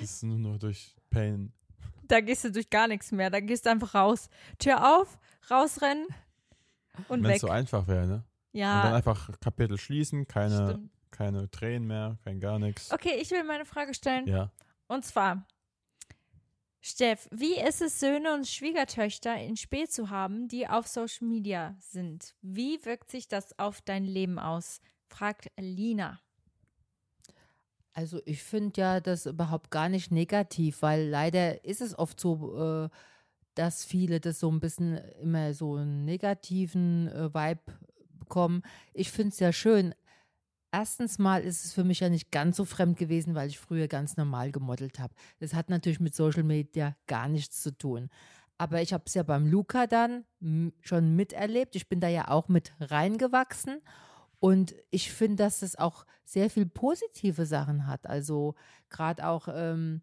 [0.00, 1.52] das ist nur noch durch Pain.
[2.02, 3.30] Da gehst du durch gar nichts mehr.
[3.30, 4.30] Da gehst du einfach raus.
[4.58, 5.18] Tür auf,
[5.50, 6.06] rausrennen
[7.08, 8.14] und Wenn es so einfach wäre, ne?
[8.14, 10.90] Und dann ja, einfach Kapitel schließen, keine, stimmt.
[11.10, 12.90] keine Tränen mehr, kein gar nichts.
[12.90, 14.26] Okay, ich will meine Frage stellen.
[14.26, 14.50] Ja.
[14.88, 15.46] Und zwar,
[16.80, 21.76] Steff, wie ist es, Söhne und Schwiegertöchter in Spee zu haben, die auf Social Media
[21.80, 22.34] sind?
[22.40, 24.80] Wie wirkt sich das auf dein Leben aus?
[25.08, 26.20] Fragt Lina.
[27.92, 32.84] Also ich finde ja das überhaupt gar nicht negativ, weil leider ist es oft so,
[32.84, 32.88] äh,
[33.54, 37.72] dass viele das so ein bisschen immer so einen negativen äh, Vibe
[38.20, 38.62] bekommen.
[38.94, 39.96] Ich finde es ja schön.
[40.70, 43.88] Erstens mal ist es für mich ja nicht ganz so fremd gewesen, weil ich früher
[43.88, 45.14] ganz normal gemodelt habe.
[45.38, 48.10] Das hat natürlich mit Social Media gar nichts zu tun.
[48.58, 50.24] Aber ich habe es ja beim Luca dann
[50.80, 51.76] schon miterlebt.
[51.76, 53.80] Ich bin da ja auch mit reingewachsen.
[54.40, 58.06] Und ich finde, dass es auch sehr viel positive Sachen hat.
[58.06, 58.54] Also
[58.90, 60.02] gerade auch, ähm,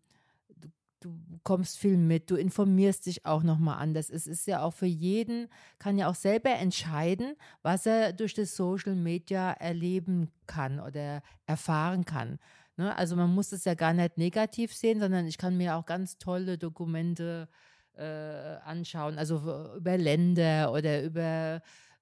[1.06, 4.10] du, kommst viel mit, du informierst dich auch nochmal anders.
[4.10, 5.48] Es ist ja auch für jeden,
[5.78, 12.06] kann ja auch selber entscheiden, was er durch das Social Media erleben kann oder erfahren
[12.06, 12.40] kann.
[12.78, 12.96] Ne?
[12.98, 16.18] Also man muss es ja gar nicht negativ sehen, sondern ich kann mir auch ganz
[16.18, 17.48] tolle Dokumente
[17.94, 19.38] äh, anschauen, also
[19.78, 21.62] über Länder oder über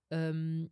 [0.10, 0.72] ähm,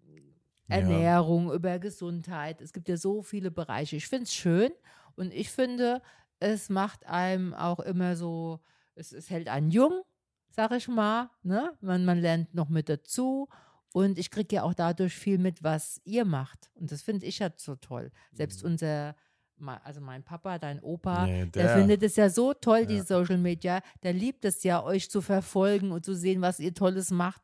[0.68, 1.54] Ernährung, ja.
[1.56, 2.62] über Gesundheit.
[2.62, 3.98] Es gibt ja so viele Bereiche.
[3.98, 4.72] Ich finde es schön
[5.16, 6.02] und ich finde,
[6.42, 8.60] es macht einem auch immer so,
[8.96, 10.02] es, es hält einen jung,
[10.50, 11.30] sag ich mal.
[11.44, 11.72] Ne?
[11.82, 13.48] Man, man lernt noch mit dazu.
[13.94, 16.72] Und ich kriege ja auch dadurch viel mit, was ihr macht.
[16.74, 18.12] Und das finde ich ja so toll.
[18.32, 18.72] Selbst mhm.
[18.72, 19.16] unser,
[19.84, 22.86] also mein Papa, dein Opa, nee, der, der, findet es ja so toll, ja.
[22.86, 23.82] die Social Media.
[24.02, 27.42] Der liebt es ja, euch zu verfolgen und zu sehen, was ihr Tolles macht.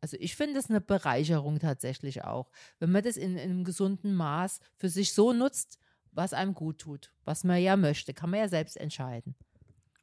[0.00, 4.14] Also ich finde es eine Bereicherung tatsächlich auch, wenn man das in, in einem gesunden
[4.14, 5.78] Maß für sich so nutzt,
[6.12, 9.34] was einem gut tut, was man ja möchte, kann man ja selbst entscheiden.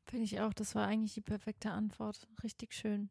[0.06, 2.28] Finde ich auch, das war eigentlich die perfekte Antwort.
[2.44, 3.10] Richtig schön.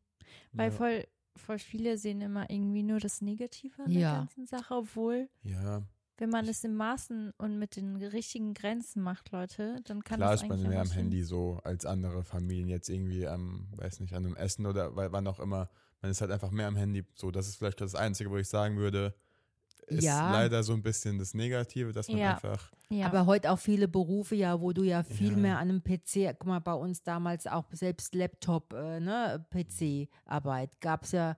[0.52, 0.76] Weil ja.
[0.76, 3.98] voll, voll viele sehen immer irgendwie nur das Negative an ja.
[3.98, 5.82] der ganzen Sache, obwohl, ja.
[6.18, 10.32] wenn man es in Maßen und mit den richtigen Grenzen macht, Leute, dann kann Klar
[10.32, 14.14] das ist man mehr am Handy so als andere Familien jetzt irgendwie am, weiß nicht,
[14.14, 15.70] an einem Essen oder wann auch immer.
[16.00, 17.04] Man ist halt einfach mehr am Handy.
[17.14, 19.14] So, das ist vielleicht das Einzige, wo ich sagen würde,
[19.86, 20.32] ist ja.
[20.32, 22.34] leider so ein bisschen das Negative, dass man ja.
[22.34, 22.72] einfach.
[22.90, 23.06] Ja.
[23.06, 25.36] Aber heute auch viele Berufe, ja, wo du ja viel ja.
[25.36, 30.80] mehr an einem PC, guck mal, bei uns damals auch selbst Laptop, äh, ne, PC-Arbeit
[30.80, 31.36] gab es ja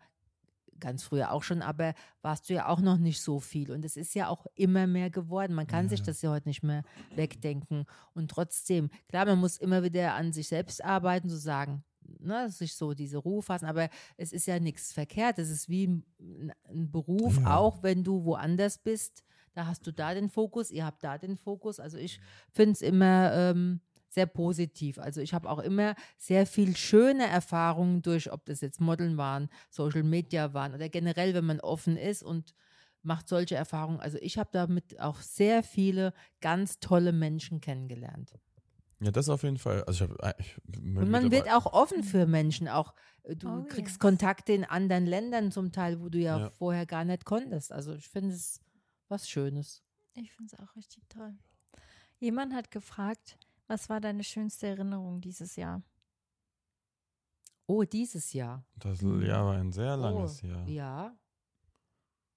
[0.80, 3.70] ganz früher auch schon, aber warst du ja auch noch nicht so viel.
[3.70, 5.54] Und es ist ja auch immer mehr geworden.
[5.54, 6.82] Man kann sich das ja heute nicht mehr
[7.14, 7.86] wegdenken.
[8.14, 11.82] Und trotzdem, klar, man muss immer wieder an sich selbst arbeiten, so sagen,
[12.18, 15.38] ne, sich so diese Ruhe fassen, aber es ist ja nichts verkehrt.
[15.38, 17.56] Es ist wie ein, ein Beruf, ja.
[17.56, 19.24] auch wenn du woanders bist.
[19.54, 21.80] Da hast du da den Fokus, ihr habt da den Fokus.
[21.80, 22.20] Also ich
[22.52, 23.80] finde es immer ähm,
[24.10, 24.98] sehr positiv.
[24.98, 29.48] Also ich habe auch immer sehr viel schöne Erfahrungen durch, ob das jetzt Modeln waren,
[29.70, 32.54] Social Media waren oder generell, wenn man offen ist und
[33.02, 34.00] macht solche Erfahrungen.
[34.00, 38.32] Also ich habe damit auch sehr viele ganz tolle Menschen kennengelernt.
[39.00, 39.84] Ja, das auf jeden Fall.
[39.84, 42.66] Also ich hab, äh, ich, und man wird auch offen für Menschen.
[42.68, 42.94] Auch
[43.24, 43.98] äh, du oh, kriegst yes.
[43.98, 46.50] Kontakte in anderen Ländern zum Teil, wo du ja, ja.
[46.50, 47.72] vorher gar nicht konntest.
[47.72, 48.60] Also ich finde es
[49.08, 49.82] was Schönes.
[50.14, 51.36] Ich finde es auch richtig toll.
[52.18, 55.82] Jemand hat gefragt, was war deine schönste Erinnerung dieses Jahr?
[57.66, 58.64] Oh, dieses Jahr.
[58.76, 60.68] Das Jahr war ein sehr langes oh, Jahr.
[60.68, 61.16] Ja.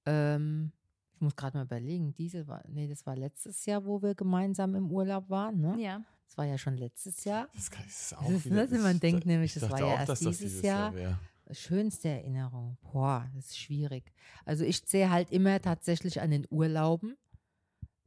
[0.05, 0.73] Ähm,
[1.13, 4.75] ich muss gerade mal überlegen, diese war, nee, das war letztes Jahr, wo wir gemeinsam
[4.75, 5.79] im Urlaub waren, ne?
[5.79, 6.03] Ja.
[6.29, 7.49] Das war ja schon letztes Jahr.
[7.55, 10.07] Das, kann, ist auch das ist, wieder, das, man denkt nämlich, das war ja auch,
[10.07, 10.95] erst dieses, dieses, Jahr.
[10.95, 11.19] Jahr
[11.49, 12.77] Schönste Erinnerung.
[12.83, 14.13] Boah, das ist schwierig.
[14.45, 17.17] Also ich sehe halt immer tatsächlich an den Urlauben.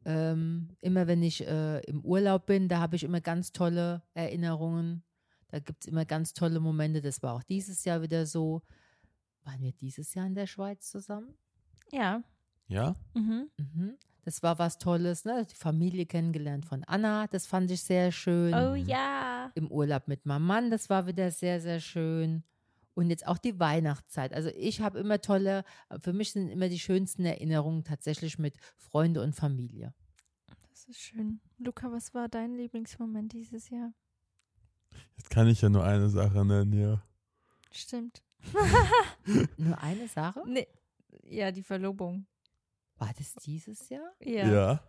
[0.04, 5.02] Ähm, immer wenn ich äh, im Urlaub bin, da habe ich immer ganz tolle Erinnerungen.
[5.48, 7.02] Da gibt es immer ganz tolle Momente.
[7.02, 8.62] Das war auch dieses Jahr wieder so.
[9.42, 11.34] Waren wir dieses Jahr in der Schweiz zusammen?
[11.90, 12.22] Ja.
[12.68, 12.94] Ja?
[13.14, 13.50] Mhm.
[13.56, 13.98] Mhm.
[14.24, 15.46] Das war was Tolles, ne?
[15.50, 18.54] Die Familie kennengelernt von Anna, das fand ich sehr schön.
[18.54, 19.50] Oh ja.
[19.54, 22.44] Im Urlaub mit meinem Mann, das war wieder sehr, sehr schön.
[22.94, 24.32] Und jetzt auch die Weihnachtszeit.
[24.32, 25.64] Also ich habe immer tolle,
[26.00, 29.92] für mich sind immer die schönsten Erinnerungen tatsächlich mit Freunde und Familie.
[30.70, 31.40] Das ist schön.
[31.58, 33.92] Luca, was war dein Lieblingsmoment dieses Jahr?
[35.16, 37.02] Jetzt kann ich ja nur eine Sache nennen, ja.
[37.70, 38.22] Stimmt.
[39.56, 40.42] nur eine Sache?
[40.46, 40.68] Nee.
[41.24, 42.26] Ja, die Verlobung.
[43.02, 44.12] War das dieses Jahr?
[44.20, 44.46] Ja.
[44.46, 44.80] Ja.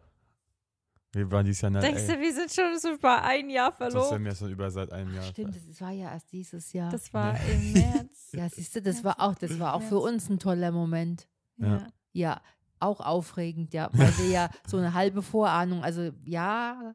[1.14, 4.11] Wir waren dieses Jahr in Denkst du, wir sind schon so über ein Jahr verlobt?
[4.11, 5.24] Das ist ja schon über seit einem Jahr.
[5.24, 6.91] Stimmt, das war ja erst dieses Jahr.
[6.91, 7.53] Das war nee.
[7.53, 8.30] im März.
[8.34, 11.28] Ja, siehst du, das war auch, das war auch für uns ein toller Moment.
[11.57, 11.88] Ja.
[12.11, 12.41] Ja,
[12.80, 16.93] auch aufregend, ja, weil wir ja so eine halbe Vorahnung, also ja,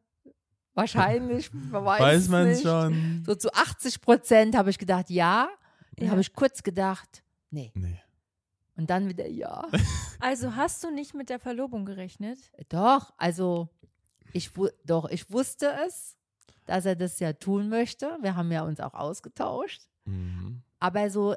[0.74, 2.62] wahrscheinlich, man weiß, weiß man nicht.
[2.62, 3.24] schon.
[3.26, 5.48] So zu 80 Prozent habe ich gedacht, ja.
[5.96, 6.10] Dann ja.
[6.12, 7.72] habe ich kurz gedacht, nee.
[7.74, 8.00] Nee.
[8.78, 9.66] Und dann wieder ja.
[10.20, 12.38] Also hast du nicht mit der Verlobung gerechnet?
[12.70, 13.68] Doch, also
[14.32, 14.50] ich
[14.84, 16.16] doch, ich wusste es,
[16.66, 18.16] dass er das ja tun möchte.
[18.20, 19.82] Wir haben ja uns auch ausgetauscht.
[20.06, 20.62] Mhm.
[20.80, 21.36] Aber so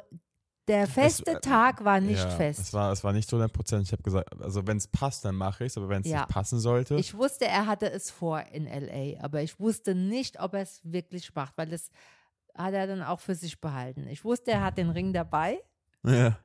[0.67, 2.59] der feste es, äh, Tag war nicht ja, fest.
[2.59, 3.83] Es war, es war nicht so 100 Prozent.
[3.83, 6.21] Ich habe gesagt, also wenn es passt, dann mache ich es, aber wenn es ja.
[6.21, 6.95] nicht passen sollte.
[6.95, 10.79] Ich wusste, er hatte es vor in LA, aber ich wusste nicht, ob er es
[10.83, 11.89] wirklich macht, weil das
[12.55, 14.07] hat er dann auch für sich behalten.
[14.07, 15.59] Ich wusste, er hat den Ring dabei.
[16.03, 16.37] Ja.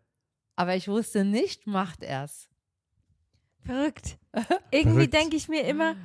[0.56, 2.48] Aber ich wusste nicht, macht er es.
[3.62, 4.18] Verrückt.
[4.70, 5.96] Irgendwie denke ich mir immer,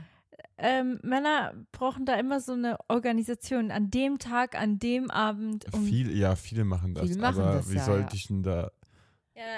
[0.58, 5.66] ähm, Männer brauchen da immer so eine Organisation an dem Tag, an dem Abend.
[5.74, 7.08] Um Viel, ja, viele machen das.
[7.08, 8.14] Viele machen aber das, wie ja, sollte ja.
[8.14, 8.72] ich denn da.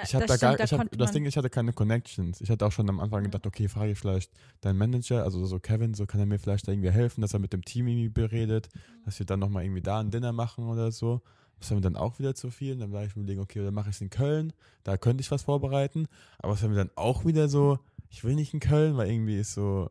[0.04, 2.40] Ich hatte da gar, ich hab, das Ding, ich hatte keine Connections.
[2.40, 4.32] Ich hatte auch schon am Anfang gedacht, okay, frage ich vielleicht
[4.62, 7.40] deinen Manager, also so Kevin, so kann er mir vielleicht da irgendwie helfen, dass er
[7.40, 8.68] mit dem Team irgendwie beredet,
[9.04, 11.20] dass wir dann nochmal irgendwie da ein Dinner machen oder so.
[11.60, 12.76] Das war mir dann auch wieder zu viel.
[12.76, 14.52] Dann war ich mir überlegen, okay, dann mache ich es in Köln,
[14.82, 16.08] da könnte ich was vorbereiten.
[16.38, 17.78] Aber es war mir dann auch wieder so,
[18.08, 19.90] ich will nicht in Köln, weil irgendwie ist so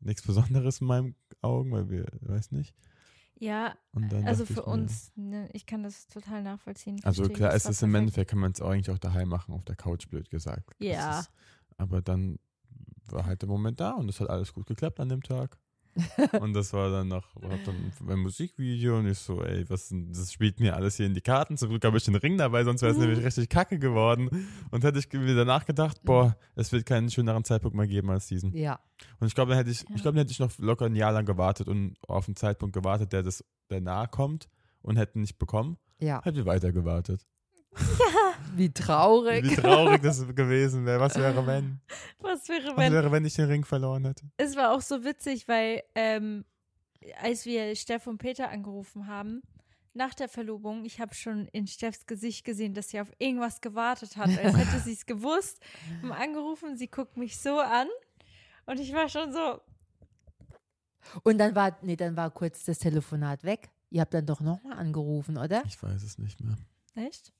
[0.00, 2.74] nichts Besonderes in meinen Augen, weil wir, weiß nicht.
[3.38, 3.74] Ja,
[4.24, 7.00] also für uns, ne, ich kann das total nachvollziehen.
[7.02, 9.74] Also klar, es ist im Endeffekt, kann man es eigentlich auch daheim machen, auf der
[9.74, 10.70] Couch, blöd gesagt.
[10.78, 11.20] Ja.
[11.20, 11.30] Ist,
[11.76, 12.38] aber dann
[13.06, 15.58] war halt der Moment da und es hat alles gut geklappt an dem Tag.
[16.40, 20.32] Und das war dann noch, war dann ein Musikvideo und ich so, ey, was das
[20.32, 21.56] spielt mir alles hier in die Karten.
[21.56, 24.48] Zum Glück habe ich den Ring dabei, sonst wäre es nämlich richtig kacke geworden.
[24.70, 28.56] Und hätte ich wieder nachgedacht, boah, es wird keinen schöneren Zeitpunkt mehr geben als diesen.
[28.56, 28.80] Ja.
[29.20, 31.12] Und ich glaube, dann hätte ich, ich glaube, dann hätte ich noch locker ein Jahr
[31.12, 34.48] lang gewartet und auf einen Zeitpunkt gewartet, der das, der nahe kommt
[34.80, 35.76] und hätte nicht bekommen.
[35.98, 36.22] Ja.
[36.24, 37.26] Hätte weiter gewartet.
[37.78, 38.21] Ja.
[38.54, 39.44] Wie traurig.
[39.44, 41.00] Wie traurig das gewesen wäre.
[41.00, 41.80] Was wäre, wenn?
[42.20, 42.76] Was wäre, wenn?
[42.76, 44.30] Was wäre, wenn ich den Ring verloren hätte?
[44.36, 46.44] Es war auch so witzig, weil ähm,
[47.20, 49.42] als wir Steff und Peter angerufen haben,
[49.94, 54.16] nach der Verlobung, ich habe schon in Steffs Gesicht gesehen, dass sie auf irgendwas gewartet
[54.16, 55.60] hat, als hätte sie es gewusst.
[56.02, 57.88] Und angerufen, sie guckt mich so an
[58.66, 59.60] und ich war schon so.
[61.24, 63.70] Und dann war, nee, dann war kurz das Telefonat weg.
[63.90, 65.62] Ihr habt dann doch nochmal angerufen, oder?
[65.66, 66.56] Ich weiß es nicht mehr.
[66.94, 67.32] Echt?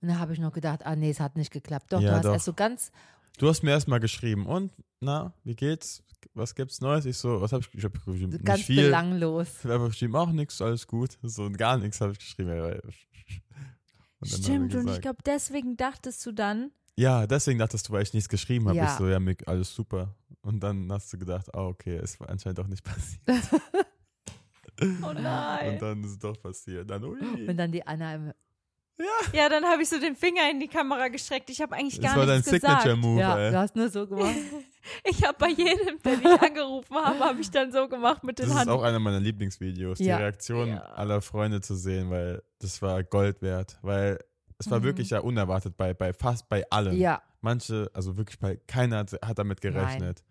[0.00, 1.92] Und dann habe ich noch gedacht, ah nee, es hat nicht geklappt.
[1.92, 2.32] Doch, Ja, du hast doch.
[2.32, 2.90] erst so ganz,
[3.38, 4.70] Du hast mir erstmal geschrieben und,
[5.00, 6.02] na, wie geht's?
[6.34, 7.06] Was gibt's Neues?
[7.06, 8.30] Ich so, was habe ich, ich hab geschrieben?
[8.44, 8.82] ganz nicht viel.
[8.84, 9.48] belanglos.
[9.64, 11.16] Ich habe geschrieben, auch nichts, alles gut.
[11.22, 12.52] So und gar nichts habe ich geschrieben.
[14.24, 18.28] Stimmt, und ich glaube, deswegen dachtest du dann, Ja, deswegen dachtest du, weil ich nichts
[18.28, 18.76] geschrieben habe.
[18.76, 18.84] Ja.
[18.92, 20.14] Ich so, ja, Mick, alles super.
[20.42, 23.22] Und dann hast du gedacht, ah, okay, es war anscheinend doch nicht passiert.
[25.02, 25.72] oh nein.
[25.74, 26.90] Und dann ist es doch passiert.
[26.90, 27.48] Dann, ui.
[27.48, 28.32] Und dann die Anna im,
[29.32, 31.48] ja, dann habe ich so den Finger in die Kamera gestreckt.
[31.50, 32.82] Ich habe eigentlich Das gar war dein nichts gesagt.
[32.82, 33.50] Signature-Move, ja, ey.
[33.52, 34.34] du hast nur so gemacht.
[35.04, 38.46] Ich habe bei jedem, den ich angerufen habe, habe ich dann so gemacht mit den
[38.46, 38.72] Das ist Handen.
[38.72, 40.16] auch einer meiner Lieblingsvideos, die Ja.
[40.16, 40.78] Reaktion Ja.
[40.94, 43.78] aller Freunde zu sehen, weil das war Gold wert.
[43.82, 44.18] Weil
[44.58, 44.84] es war Mhm.
[44.84, 46.96] wirklich ja unerwartet bei, bei fast bei allen.
[46.96, 50.22] Ja, Manche, also wirklich bei keiner hat, hat damit gerechnet.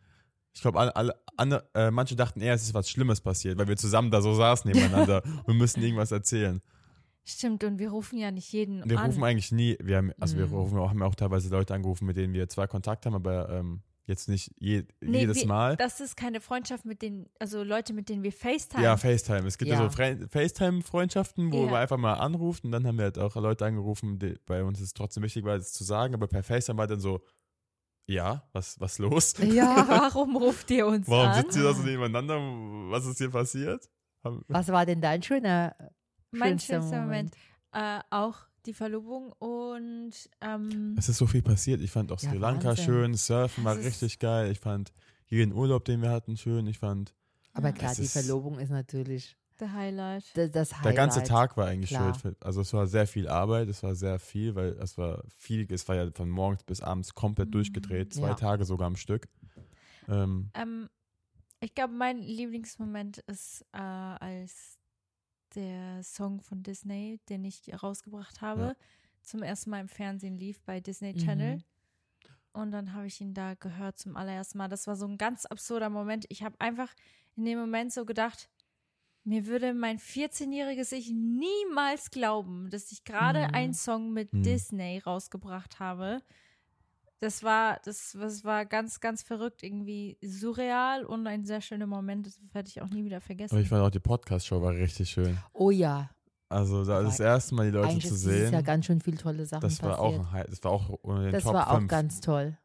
[0.53, 3.67] Ich glaube, alle, alle andere, äh, manche dachten eher, es ist was Schlimmes passiert, weil
[3.67, 6.59] wir zusammen da so saßen nebeneinander und müssen irgendwas erzählen.
[7.30, 9.05] Stimmt, und wir rufen ja nicht jeden Wir an.
[9.11, 10.53] rufen eigentlich nie, wir haben, also wir Mhm.
[10.53, 13.82] rufen auch, haben auch teilweise Leute angerufen, mit denen wir zwar Kontakt haben, aber ähm,
[14.05, 15.75] jetzt nicht je, Nee, jedes wir- Mal.
[15.77, 18.84] Das ist keine Freundschaft mit den, also Leute, mit denen wir FaceTime.
[18.84, 19.45] Ja, FaceTime.
[19.47, 19.88] Es gibt ja, Ja.
[19.89, 21.71] so Fre- FaceTime-Freundschaften, wo Ja.
[21.71, 24.82] man einfach mal anruft und dann haben wir halt auch Leute angerufen, die bei uns
[24.82, 27.21] ist trotzdem wichtig war, das zu sagen, aber per FaceTime war dann so,
[28.07, 29.36] ja, was, was los?
[29.38, 29.86] ja.
[29.88, 31.36] Warum ruft ihr uns Warum an?
[31.43, 32.38] sitzt ihr da so nebeneinander?
[32.89, 33.88] Was ist hier passiert?
[34.23, 35.75] Was war denn dein schöner,
[36.32, 37.36] Mein schönster schönster Moment.
[37.71, 40.11] Äh, auch die Verlobung und
[40.41, 41.82] ähm, Es ist so viel passiert.
[41.82, 42.86] Ich fand auch Ja, Sri Lanka Wahnsinn.
[42.86, 44.51] schön, Surfen war richtig geil.
[44.51, 44.91] Ich fand
[45.27, 46.67] jeden Urlaub, den wir hatten, schön.
[46.67, 47.13] Ich fand,
[47.53, 47.73] Aber Ja.
[47.73, 50.23] klar, die Verlobung ist natürlich the Highlight.
[50.36, 50.86] das, das Highlight.
[50.86, 52.13] der ganze Tag war eigentlich klar.
[52.13, 52.36] schön.
[52.41, 55.88] Also es war sehr viel Arbeit, es war sehr viel, weil es war viel, es
[55.88, 57.53] war ja von morgens bis abends komplett Mhm.
[57.53, 58.36] durchgedreht, zwei Ja.
[58.36, 59.27] Tage sogar am Stück.
[60.07, 60.89] Ähm, Ähm,
[61.59, 64.78] ich glaube, mein Lieblingsmoment ist, äh, als
[65.56, 68.76] der Song von Disney, den ich rausgebracht habe, Ja.
[69.22, 71.18] zum ersten Mal im Fernsehen lief bei Disney Mhm.
[71.18, 71.64] Channel.
[72.54, 74.68] Und dann habe ich ihn da gehört zum allerersten Mal.
[74.70, 76.26] Das war so ein ganz absurder Moment.
[76.30, 76.93] Ich habe einfach
[77.36, 78.50] in dem Moment so gedacht,
[79.24, 83.54] mir würde mein 14-jähriges Ich niemals glauben, dass ich gerade Mhm.
[83.54, 84.43] einen Song mit Mhm.
[84.43, 86.22] Disney rausgebracht habe.
[87.20, 92.26] Das war, das, das war ganz, ganz verrückt, irgendwie surreal und ein sehr schöner Moment.
[92.28, 93.53] Das werde ich auch nie wieder vergessen.
[93.53, 95.38] aber ich fand auch die Podcast-Show war richtig schön.
[95.53, 96.09] Oh ja,
[96.47, 99.17] Also da das erste Mal die Leute zu ist dieses sehen, Jahr ganz schön viel
[99.17, 101.70] tolle Sachen das war auch ein High, das war auch unter den das Top war
[101.72, 101.88] auch 5.
[101.89, 102.57] ganz toll.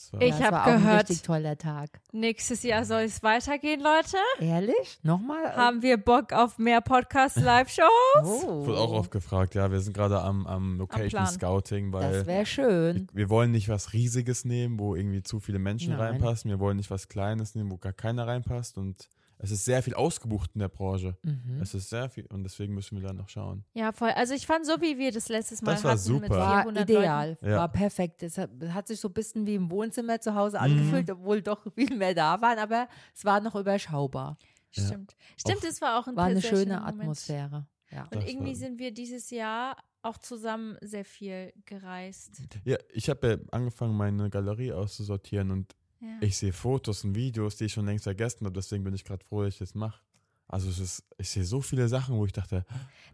[0.00, 2.00] Das war, Ich ja, es hab war auch ein gehört- richtig toller Tag.
[2.12, 4.16] Nächstes Jahr soll es weitergehen, Leute.
[4.38, 4.98] Ehrlich?
[5.02, 5.54] Nochmal?
[5.54, 7.84] Haben wir Bock auf mehr Podcast-Live-Shows?
[8.24, 8.60] oh.
[8.62, 11.26] Ich wurde auch oft gefragt, ja, wir sind gerade am, am Location Plan.
[11.26, 13.08] Scouting, weil Das wäre schön.
[13.12, 16.00] wir, wir wollen nicht was Riesiges nehmen, wo irgendwie zu viele Menschen Nein.
[16.00, 16.50] reinpassen.
[16.50, 18.78] Wir wollen nicht was Kleines nehmen, wo gar keiner reinpasst.
[18.78, 19.10] Und
[19.42, 21.16] es ist sehr viel ausgebucht in der Branche.
[21.22, 21.60] Mhm.
[21.60, 23.64] Es ist sehr viel und deswegen müssen wir dann noch schauen.
[23.74, 24.10] Ja, voll.
[24.10, 26.38] Also ich fand so, wie wir das letztes Mal Das war hatten mit super.
[26.38, 27.46] War 400 ideal, Leuten.
[27.48, 27.56] Ja.
[27.58, 28.22] war perfekt.
[28.22, 30.62] Es hat, hat sich so ein bisschen wie im Wohnzimmer zu Hause Mhm.
[30.64, 34.36] angefühlt, obwohl doch viel mehr da waren, aber es war noch überschaubar.
[34.72, 34.84] Ja.
[34.84, 35.16] Stimmt.
[35.36, 36.82] Stimmt, es war auch ein War eine schöne.
[36.84, 37.66] Atmosphäre.
[37.90, 38.04] Ja.
[38.04, 42.40] Und Das irgendwie war- sind wir dieses Jahr auch zusammen sehr viel gereist.
[42.64, 46.08] Ja, ich habe ja angefangen, meine Galerie auszusortieren und Ja.
[46.20, 48.54] ich sehe Fotos und Videos, die ich schon längst vergessen habe.
[48.54, 50.00] Deswegen bin ich gerade froh, dass ich das mache.
[50.48, 52.64] Also es ist, ich sehe so viele Sachen, wo ich dachte,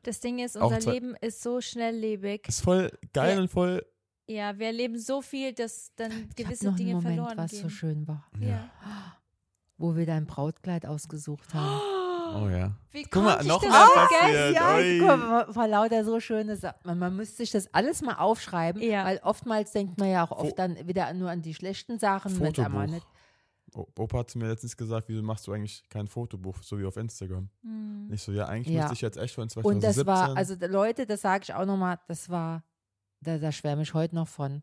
[0.04, 2.46] Das Ding ist, unser zwei- Leben ist so schnelllebig.
[2.48, 3.42] ist voll geil Ja.
[3.42, 3.84] und voll.
[4.28, 7.62] Ja, wir erleben so viel, dass dann gewisse Dinge Moment, verloren was gehen.
[7.62, 8.70] so schön war, Ja.
[9.78, 11.80] wo wir dein Brautkleid ausgesucht haben.
[12.34, 12.72] Oh ja.
[12.92, 14.54] Wie Guck mal, konnte ich noch das vergessen?
[14.54, 14.54] passiert.
[14.54, 16.78] ja, guck mal, vor lauter so schöne Sachen.
[16.84, 19.04] Man, man müsste sich das alles mal aufschreiben, Ja.
[19.04, 22.32] weil oftmals denkt man ja auch Fo- oft dann wieder nur an die schlechten Sachen.
[22.34, 22.86] Fotobuch.
[22.86, 23.06] nicht-
[23.74, 26.86] O- Opa hat zu mir letztens gesagt, wieso machst du eigentlich kein Fotobuch, so wie
[26.86, 27.50] auf Instagram?
[27.62, 28.06] Hm.
[28.08, 28.82] Nicht so, ja, eigentlich Ja.
[28.82, 29.74] müsste ich jetzt echt von 2017.
[29.76, 32.62] Und das war, also Leute, das sage ich auch nochmal, das war,
[33.20, 34.62] da, da schwärme ich heute noch von.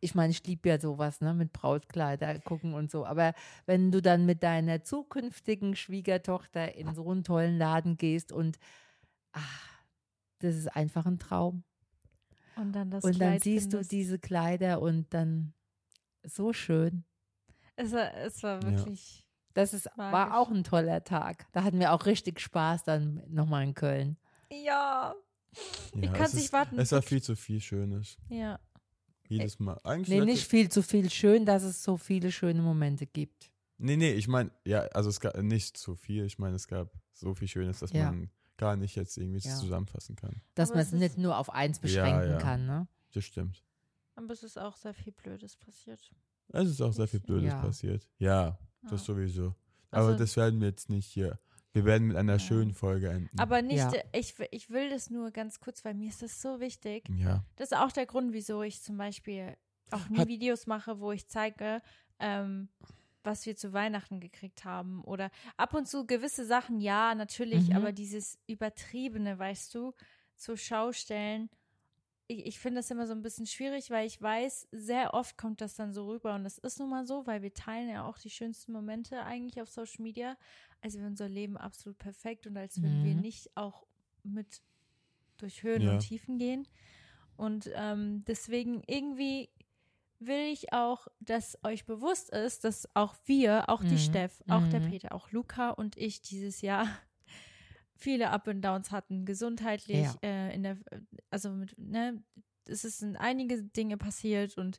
[0.00, 3.04] Ich meine, ich liebe ja sowas, ne, mit Brautkleider gucken und so.
[3.04, 3.34] Aber
[3.66, 8.58] wenn du dann mit deiner zukünftigen Schwiegertochter in so einen tollen Laden gehst und
[9.32, 9.68] ach,
[10.38, 11.64] das ist einfach ein Traum.
[12.56, 13.92] Und dann das und dann Kleid siehst findest.
[13.92, 15.52] du diese Kleider und dann
[16.24, 17.04] so schön.
[17.76, 18.70] Es war, es war Ja.
[18.70, 19.26] wirklich.
[19.54, 21.46] Das ist, war auch ein toller Tag.
[21.52, 24.16] Da hatten wir auch richtig Spaß dann nochmal in Köln.
[24.50, 25.14] Ja.
[25.52, 26.78] ich ja, kann's es nicht ist, warten.
[26.78, 28.16] Es war viel zu viel Schönes.
[28.28, 28.58] Ja.
[29.30, 29.80] Jedes Mal.
[29.84, 33.50] Eigentlich Nee, nicht viel zu viel schön, dass es so viele schöne Momente gibt.
[33.78, 36.24] Nee, nee, ich meine, ja, also es gab nicht zu viel.
[36.26, 38.06] Ich meine, es gab so viel Schönes, dass Ja.
[38.10, 39.56] man gar nicht jetzt irgendwie Ja.
[39.56, 40.42] zusammenfassen kann.
[40.54, 42.38] Dass Aber man es es ist- nicht nur auf eins Ja, beschränken ja.
[42.38, 42.88] kann, ne?
[43.12, 43.64] Das stimmt.
[44.16, 46.10] Aber es ist auch sehr viel Blödes passiert.
[46.48, 47.60] Es ist auch sehr viel Blödes Ja.
[47.62, 48.06] passiert.
[48.18, 48.90] Ja, Ja.
[48.90, 49.54] das sowieso.
[49.92, 51.38] Aber Also- das werden wir jetzt nicht hier.
[51.72, 52.38] Wir werden mit einer Ja.
[52.38, 53.38] schönen Folge enden.
[53.38, 53.92] Aber nicht, Ja.
[54.12, 57.08] ich, ich will das nur ganz kurz, weil mir ist das so wichtig.
[57.16, 57.44] ja.
[57.56, 59.56] Das ist auch der Grund, wieso ich zum Beispiel
[59.92, 61.80] auch nie Hat- Videos mache, wo ich zeige,
[62.18, 62.68] ähm,
[63.22, 65.04] was wir zu Weihnachten gekriegt haben.
[65.04, 67.76] Oder ab und zu gewisse Sachen, ja, natürlich, Mhm.
[67.76, 69.92] aber dieses Übertriebene, weißt du,
[70.36, 71.50] zur Schau stellen.
[72.30, 75.60] Ich, ich finde das immer so ein bisschen schwierig, weil ich weiß, sehr oft kommt
[75.60, 76.34] das dann so rüber.
[76.36, 79.60] Und das ist nun mal so, weil wir teilen ja auch die schönsten Momente eigentlich
[79.60, 80.36] auf Social Media.
[80.80, 83.20] Also wir unser Leben absolut perfekt und als würden wir Mhm.
[83.20, 83.84] nicht auch
[84.22, 84.62] mit
[85.38, 85.94] durch Höhen Ja.
[85.94, 86.68] und Tiefen gehen.
[87.36, 89.48] Und ähm, deswegen irgendwie
[90.20, 93.98] will ich auch, dass euch bewusst ist, dass auch wir, auch die Mhm.
[93.98, 94.90] Steff, auch der Mhm.
[94.90, 96.86] Peter, auch Luca und ich dieses Jahr
[98.00, 100.18] viele Up and Downs hatten, gesundheitlich, Ja.
[100.22, 100.78] äh, in der,
[101.30, 102.22] also mit, ne,
[102.66, 104.78] es sind einige Dinge passiert und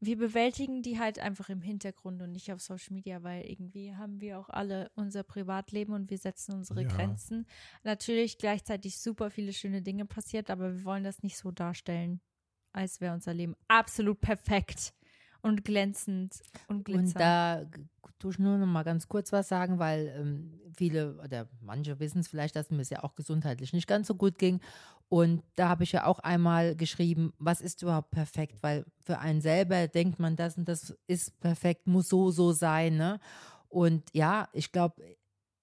[0.00, 4.20] wir bewältigen die halt einfach im Hintergrund und nicht auf Social Media, weil irgendwie haben
[4.20, 6.88] wir auch alle unser Privatleben und wir setzen unsere Ja.
[6.88, 7.46] Grenzen.
[7.84, 12.20] Natürlich gleichzeitig super viele schöne Dinge passiert, aber wir wollen das nicht so darstellen,
[12.72, 14.92] als wäre unser Leben absolut perfekt
[15.42, 17.16] und glänzend und glitzernd.
[17.16, 17.66] Und da
[18.18, 22.20] tue ich nur noch mal ganz kurz was sagen, weil ähm, viele oder manche wissen
[22.20, 24.60] es vielleicht, dass mir es ja auch gesundheitlich nicht ganz so gut ging.
[25.08, 28.62] Und da habe ich ja auch einmal geschrieben, was ist überhaupt perfekt?
[28.62, 32.96] Weil für einen selber denkt man, das und das ist perfekt, muss so, so sein.
[32.96, 33.20] Ne?
[33.68, 35.02] Und ja, ich glaube,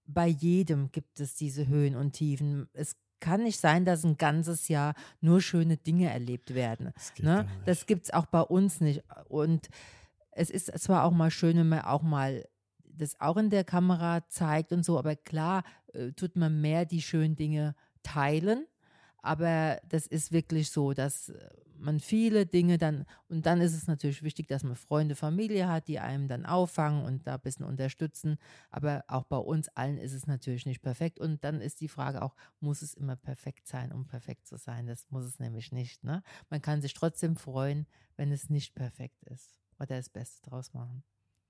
[0.05, 2.69] bei jedem gibt es diese Höhen und Tiefen.
[2.73, 6.91] Es kann nicht sein, dass ein ganzes Jahr nur schöne Dinge erlebt werden.
[6.95, 7.47] Das geht Ne?
[7.65, 9.03] Das gibt es auch bei uns nicht.
[9.27, 9.69] Und
[10.31, 12.45] es ist zwar auch mal schön, wenn man auch mal
[12.83, 15.63] das auch in der Kamera zeigt und so, aber klar
[15.93, 18.65] äh, tut man mehr die schönen Dinge teilen.
[19.21, 21.49] Aber das ist wirklich so, dass äh,
[21.79, 25.87] man viele Dinge dann, und dann ist es natürlich wichtig, dass man Freunde, Familie hat,
[25.87, 28.37] die einem dann auffangen und da ein bisschen unterstützen.
[28.69, 31.19] Aber auch bei uns allen ist es natürlich nicht perfekt.
[31.19, 34.87] Und dann ist die Frage auch, muss es immer perfekt sein, um perfekt zu sein?
[34.87, 36.03] Das muss es nämlich nicht.
[36.03, 36.21] Ne?
[36.49, 39.59] Man kann sich trotzdem freuen, wenn es nicht perfekt ist.
[39.79, 41.03] Oder das Beste draus machen.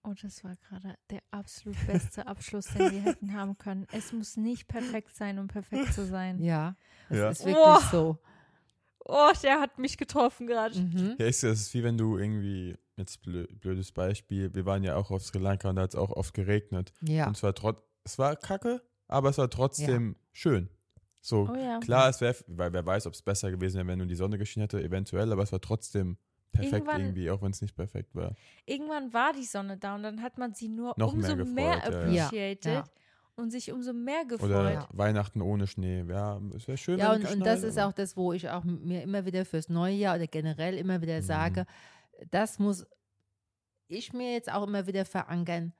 [0.03, 3.85] Oh, das war gerade der absolut beste Abschluss, den wir hätten haben können.
[3.91, 6.41] Es muss nicht perfekt sein, um perfekt zu sein.
[6.41, 6.75] Ja,
[7.09, 7.29] das Ja.
[7.31, 7.91] ist wirklich Boah.
[7.91, 8.17] so.
[9.09, 10.77] Oh, der hat mich getroffen gerade.
[10.79, 11.15] Mhm.
[11.17, 14.95] Ja, ist, das ist wie wenn du irgendwie, jetzt blö, blödes Beispiel, wir waren ja
[14.95, 16.93] auch auf Sri Lanka und da hat es auch oft geregnet.
[17.01, 20.69] Ja, Und zwar trotz, es war kacke, aber es war trotzdem schön.
[21.21, 21.79] So, Oh ja.
[21.79, 24.37] klar, es wäre, weil wer weiß, ob es besser gewesen wäre, wenn nur die Sonne
[24.37, 26.17] geschienen hätte, eventuell, aber es war trotzdem
[26.51, 28.35] perfekt Irgendwann- irgendwie, auch wenn es nicht perfekt war.
[28.65, 31.75] Irgendwann war die Sonne da und dann hat man sie nur Noch umso mehr mehr,
[31.75, 32.25] gefreut, ja, ja.
[32.25, 32.83] appreciated Ja.
[33.39, 34.49] Und sich umso mehr gefreut.
[34.49, 34.87] Oder Ja.
[34.91, 36.03] Weihnachten ohne Schnee.
[36.07, 39.01] Ja, es wäre schön, ja und, und das ist auch das, wo ich auch mir
[39.03, 41.23] immer wieder fürs neue Jahr oder generell immer wieder Mhm.
[41.23, 41.65] sage,
[42.31, 42.85] das muss
[43.87, 45.73] ich mir jetzt auch immer wieder verankern.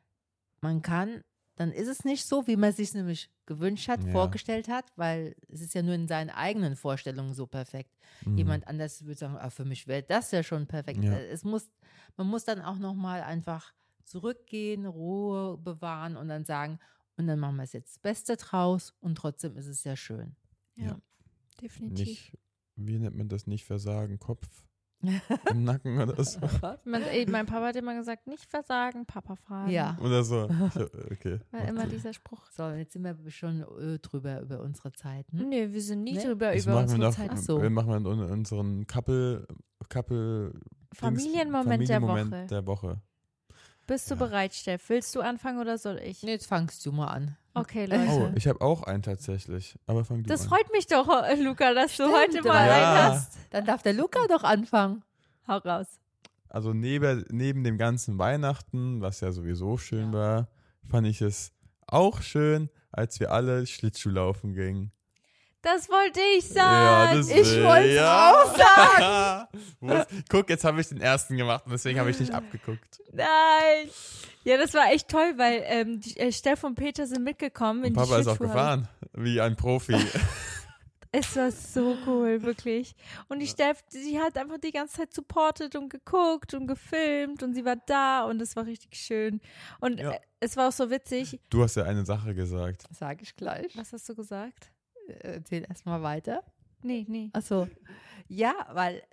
[0.62, 1.24] Man kann,
[1.56, 4.12] dann ist es nicht so, wie man sich nämlich gewünscht hat, Ja.
[4.12, 7.92] vorgestellt hat, weil es ist ja nur in seinen eigenen Vorstellungen so perfekt.
[8.26, 8.38] Mhm.
[8.38, 11.04] Jemand anders würde sagen, ah, für mich wäre das ja schon perfekt.
[11.04, 11.14] Ja.
[11.18, 11.70] Es muss,
[12.18, 13.74] man muss dann auch nochmal einfach
[14.06, 16.80] zurückgehen, Ruhe bewahren und dann sagen,
[17.20, 20.36] und dann machen wir es jetzt das Beste draus und trotzdem ist es ja schön.
[20.76, 21.00] ja, Ja.
[21.62, 22.08] definitiv.
[22.08, 22.38] nicht,
[22.78, 24.48] wie nennt man das, nicht versagen, Kopf
[25.52, 26.40] im Nacken oder so.
[26.84, 29.72] Man, ey, mein Papa hat immer gesagt, nicht versagen, Papa fragen.
[29.72, 29.98] Ja.
[30.02, 30.50] Oder so.
[31.12, 31.40] Okay.
[31.52, 32.46] War immer dieser Spruch.
[32.52, 35.26] So, jetzt sind wir schon äh, drüber über unsere Zeit.
[35.32, 35.48] Hm?
[35.48, 36.24] Nee, wir sind nie Nee?
[36.26, 37.16] drüber Das über machen wir unsere noch.
[37.16, 37.30] Zeit.
[37.32, 37.62] Ach so.
[37.62, 39.48] Wir machen in unseren Couple,
[39.88, 40.52] Couple
[40.94, 42.48] Familienmoment der Familienmoment Woche.
[42.48, 43.02] der Woche.
[43.90, 44.20] Bist du Ja.
[44.20, 44.88] bereit, Steff?
[44.90, 46.22] Willst du anfangen oder soll ich?
[46.22, 47.36] Jetzt fangst du mal an.
[47.56, 48.08] Okay, Leute.
[48.10, 49.76] Oh, ich habe auch einen tatsächlich.
[49.88, 50.50] Aber fang du das an.
[50.50, 53.12] freut mich doch, äh, Luca, dass du Stimmt, heute mal weil- einen Ja.
[53.14, 53.38] hast.
[53.50, 55.04] Dann darf der Luca doch anfangen.
[55.48, 55.88] Hau raus.
[56.50, 60.48] Also neben, neben dem ganzen Weihnachten, was ja sowieso schön war,
[60.86, 61.52] fand ich es
[61.88, 64.92] auch schön, als wir alle Schlittschuh laufen gingen.
[65.62, 67.20] Das wollte ich sagen.
[67.20, 68.58] ich wollt's auch
[69.80, 70.06] sagen.
[70.30, 73.02] Guck, jetzt habe ich den ersten gemacht und deswegen habe ich nicht abgeguckt.
[73.12, 73.90] Nein.
[74.46, 77.90] Ja, das war echt toll, weil ähm, die, äh, Steff und Peter sind mitgekommen in
[77.90, 79.96] Und Papa die ist auch gefahren, wie ein Profi.
[81.12, 82.94] Es war so cool, wirklich.
[83.30, 87.56] Und die Steff, sie hat einfach die ganze Zeit supportet und geguckt und gefilmt und
[87.56, 89.42] sie war da und es war richtig schön.
[89.80, 90.12] Und Ja.
[90.12, 91.40] äh, es war auch so witzig.
[91.50, 92.84] Du hast ja eine Sache gesagt.
[92.92, 93.76] Sag ich gleich.
[93.76, 94.70] Was hast du gesagt?
[95.10, 96.44] Äh, Erzähl erstmal weiter.
[96.82, 97.30] Nee, nee.
[97.34, 97.68] Achso.
[98.28, 99.04] Ja, weil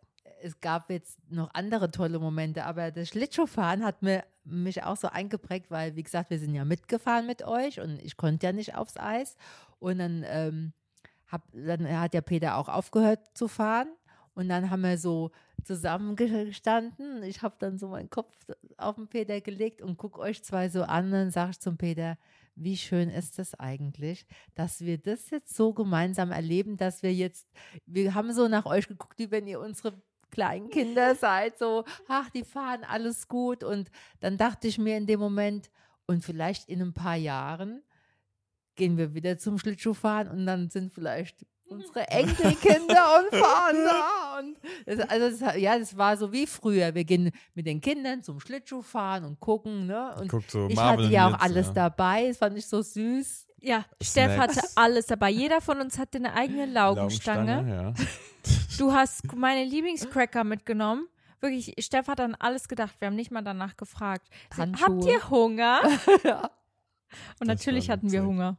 [0.43, 5.09] es gab jetzt noch andere tolle Momente, aber das Schlittschuhfahren hat mir, mich auch so
[5.09, 8.77] eingeprägt, weil, wie gesagt, wir sind ja mitgefahren mit euch und ich konnte ja nicht
[8.77, 9.37] aufs Eis.
[9.81, 10.73] Und dann, ähm,
[11.27, 13.89] hab, dann hat ja Peter auch aufgehört zu fahren.
[14.35, 15.31] Und dann haben wir so
[15.65, 17.23] zusammengestanden.
[17.23, 18.33] Ich habe dann so meinen Kopf
[18.77, 21.11] auf den Peter gelegt und gucke euch zwei so an.
[21.11, 22.19] Dann sage ich zum Peter,
[22.57, 27.47] wie schön ist das eigentlich, dass wir das jetzt so gemeinsam erleben, dass wir jetzt,
[27.85, 30.01] wir haben so nach euch geguckt, wie wenn ihr unsere
[30.31, 33.63] kleinen Kinder seid, so, ach, die fahren alles gut.
[33.63, 33.91] Und
[34.21, 35.71] dann dachte ich mir in dem Moment,
[36.07, 37.83] und vielleicht in ein paar Jahren
[38.77, 44.39] gehen wir wieder zum Schlittschuhfahren und dann sind vielleicht unsere Enkelkinder und fahren da.
[44.39, 44.57] Und
[44.87, 46.95] das, also das, ja, das war so wie früher.
[46.95, 49.87] Wir gehen mit den Kindern zum Schlittschuhfahren und gucken.
[49.87, 50.15] Ne?
[50.21, 51.73] Und so ich hatte ja auch alles ja.
[51.73, 52.29] dabei.
[52.29, 53.47] Das fand ich so süß.
[53.61, 54.57] Ja, Steff Snacks.
[54.57, 55.31] hatte alles dabei.
[55.31, 57.95] Jeder von uns hatte eine eigene Laugenstange.
[57.97, 58.07] ja.
[58.79, 61.09] Du hast meine Lieblingscracker mitgenommen.
[61.41, 62.95] Wirklich, Steff hat an alles gedacht.
[62.99, 64.29] Wir haben nicht mal danach gefragt.
[64.55, 64.87] Sie, Handschuhe.
[64.87, 65.81] Habt ihr Hunger?
[66.25, 66.43] ja.
[67.41, 68.25] Und Das natürlich hatten wir.
[68.25, 68.59] Hunger.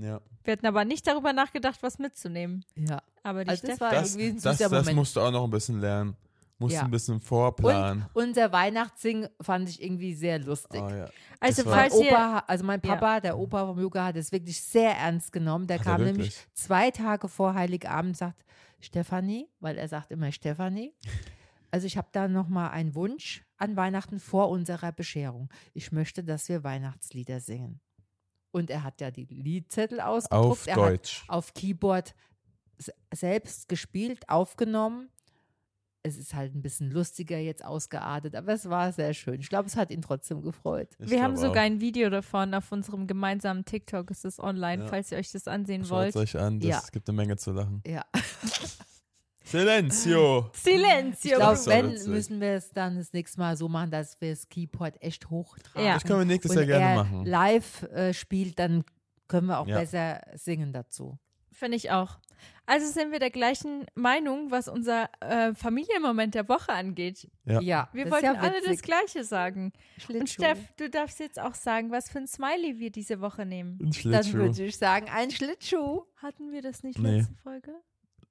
[0.00, 0.20] Ja.
[0.44, 2.64] Wir hatten aber nicht darüber nachgedacht, was mitzunehmen.
[2.76, 3.02] ja.
[3.22, 5.50] Aber die Also das war Das, irgendwie ein das, das musst du auch noch ein
[5.50, 6.16] bisschen lernen.
[6.58, 6.82] Musst Ja.
[6.82, 8.04] ein bisschen vorplanen.
[8.12, 10.80] Unser Weihnachtssing fand ich irgendwie sehr lustig.
[10.82, 11.06] Oh, ja.
[11.38, 15.32] Also falls Opa, also mein Papa, der Opa vom Luca, hat es wirklich sehr ernst
[15.32, 15.66] genommen.
[15.66, 18.44] Der Hat er kam nämlich zwei Tage vor Heiligabend und sagt,
[18.78, 20.94] Stefanie, weil er sagt immer Stefanie,
[21.70, 25.48] also ich habe da noch mal einen Wunsch an Weihnachten vor unserer Bescherung.
[25.72, 27.80] Ich möchte, dass wir Weihnachtslieder singen.
[28.52, 30.46] Und er hat ja die Liedzettel ausgedruckt.
[30.50, 31.22] Auf er Deutsch.
[31.22, 32.14] hat auf Keyboard
[33.14, 35.08] selbst gespielt, aufgenommen.
[36.02, 39.38] Es ist halt ein bisschen lustiger jetzt ausgeartet, aber es war sehr schön.
[39.40, 40.88] Ich glaube, es hat ihn trotzdem gefreut.
[40.98, 41.66] Ich wir haben sogar auch.
[41.66, 44.10] ein Video davon auf unserem gemeinsamen TikTok.
[44.10, 44.88] Es ist online, Ja.
[44.88, 46.08] falls ihr euch das ansehen Schaut wollt.
[46.10, 46.82] es euch an, das Ja.
[46.90, 47.82] gibt eine Menge zu lachen.
[47.86, 48.04] Ja.
[49.44, 50.50] Silencio!
[50.54, 51.30] Silenzio!
[51.32, 52.08] Ich glaube, wenn, witzig.
[52.08, 55.86] müssen wir es dann das nächste Mal so machen, dass wir das Keyboard echt hochtragen.
[55.86, 55.94] Ja.
[55.94, 57.24] Das können wir nächstes Jahr gerne er machen.
[57.24, 58.84] live äh, spielt, dann
[59.28, 59.78] können wir auch Ja.
[59.80, 61.18] besser singen dazu.
[61.52, 62.18] Finde ich auch.
[62.64, 67.28] Also sind wir der gleichen Meinung, was unser äh, Familienmoment der Woche angeht.
[67.44, 67.88] Ja.
[67.92, 68.80] Wir das wollten ja alle das.
[68.80, 69.72] Gleiche sagen.
[70.08, 70.28] Und.
[70.30, 73.72] Steff, du darfst jetzt auch sagen, was für ein Smiley wir diese Woche nehmen.
[73.80, 74.32] Ein Dann Schlittschuh.
[74.34, 76.04] würde ich sagen, ein Schlittschuh.
[76.16, 77.18] Hatten wir das nicht Nee.
[77.18, 77.72] letzte Folge?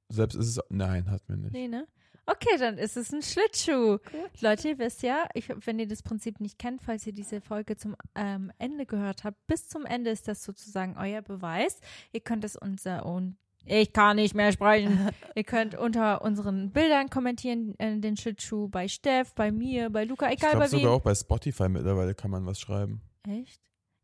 [0.10, 0.60] Selbst ist es.
[0.70, 1.54] Nein, hat mir nicht.
[1.54, 1.88] Nee, ne?
[2.26, 3.98] Okay, dann ist es ein Schlittschuh.
[4.40, 7.76] Leute, ihr wisst ja, ich, wenn ihr das Prinzip nicht kennt, falls ihr diese Folge
[7.76, 11.80] zum ähm, Ende gehört habt, bis zum Ende ist das sozusagen euer Beweis.
[12.12, 13.36] Ihr könnt es unser und
[13.66, 15.10] ich kann nicht mehr sprechen.
[15.36, 20.28] ihr könnt unter unseren Bildern kommentieren, äh, den Schlittschuh bei Steff, bei mir, bei Luca,
[20.28, 20.80] Ich egal glaube bei wem.
[20.80, 23.02] sogar auch bei Spotify mittlerweile kann man was schreiben.
[23.28, 23.60] Echt?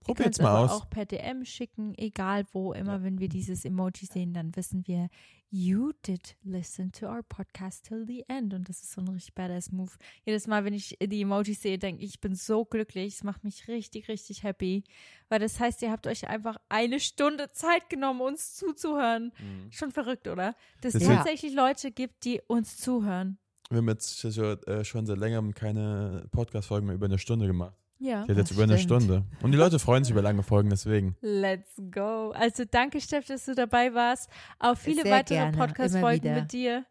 [0.06, 0.72] Probiert's Ihr mal aus.
[0.72, 2.74] auch per DM schicken, egal wo.
[2.74, 5.10] Immer wenn wir dieses Emoji sehen, dann wissen wir,
[5.50, 8.54] you did listen to our podcast till the end.
[8.54, 9.92] Und das ist so ein richtig badass Move.
[10.26, 13.16] Jedes Mal, wenn ich die Emojis sehe, denke ich, ich bin so glücklich.
[13.16, 14.84] Es macht mich richtig, richtig happy.
[15.30, 19.32] Weil das heißt, ihr habt euch einfach eine Stunde Zeit genommen, uns zuzuhören.
[19.72, 20.56] Schon verrückt, oder?
[20.82, 23.38] Dass es Das wird- tatsächlich Leute gibt, die uns zuhören.
[23.70, 27.74] Wir haben jetzt schon, äh, schon seit längerem keine Podcast-Folgen mehr über eine Stunde gemacht.
[28.00, 28.24] Ja.
[28.26, 29.04] Die hat jetzt Das über eine stimmt.
[29.04, 29.24] Stunde.
[29.42, 31.16] Und die Leute freuen sich über lange Folgen, deswegen.
[31.22, 32.32] Let's go.
[32.32, 34.30] Also danke, Steff, dass du dabei warst.
[34.60, 36.86] Auf viele Sehr weitere Podcast-Folgen mit dir.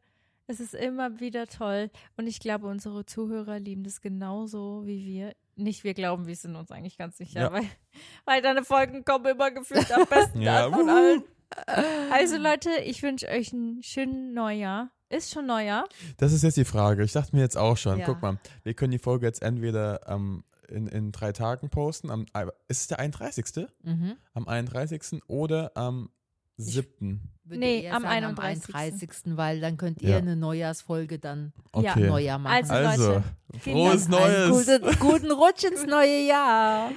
[0.46, 1.90] Es ist immer wieder toll.
[2.16, 5.34] Und ich glaube, unsere Zuhörer lieben das genauso wie wir.
[5.56, 7.52] Nicht wir glauben, wir sind uns eigentlich ganz sicher, Ja.
[7.52, 7.62] weil,
[8.24, 11.22] weil deine Folgen kommen immer gefühlt am besten Ja, an von allen.
[12.10, 14.90] Also Leute, ich wünsche euch ein schönes Neujahr.
[15.10, 15.84] Ist schon Neujahr?
[16.16, 17.04] Das ist jetzt die Frage.
[17.04, 18.00] Ich dachte mir jetzt auch schon.
[18.00, 18.06] Ja.
[18.06, 22.10] Guck mal, wir können die Folge jetzt entweder ähm, in, in drei Tagen posten.
[22.10, 23.66] Am, äh, ist es der 31.?
[23.82, 24.16] Mhm.
[24.32, 25.22] Am 31.
[25.28, 26.10] oder am
[26.56, 27.20] 7.
[27.44, 28.74] Würde Nee, am sagen, 31..
[28.74, 29.36] 31.
[29.36, 30.16] Weil dann könnt ihr Ja.
[30.18, 32.06] eine Neujahrsfolge dann Okay.
[32.06, 32.54] Neujahr machen.
[32.70, 33.24] Also, Also, Leute,
[33.58, 34.50] frohes Neues.
[34.66, 36.90] guten, guten Rutsch ins neue Jahr.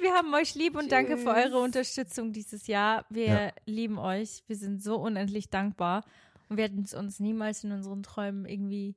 [0.00, 3.04] Wir haben euch lieb und danke für eure Unterstützung dieses Jahr.
[3.10, 3.52] Wir Ja.
[3.66, 4.42] lieben euch.
[4.46, 6.04] Wir sind so unendlich dankbar.
[6.48, 8.96] Und wir hätten es uns niemals in unseren Träumen irgendwie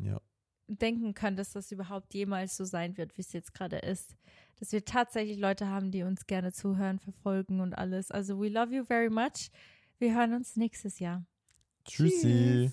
[0.00, 0.20] Ja.
[0.68, 4.16] Denken können, dass das überhaupt jemals so sein wird, wie es jetzt gerade ist.
[4.58, 8.10] Dass wir tatsächlich Leute haben, die uns gerne zuhören, verfolgen und alles.
[8.10, 9.50] Also, we love you very much.
[9.98, 11.24] Wir hören uns nächstes Jahr.
[11.84, 12.72] Tschüssi.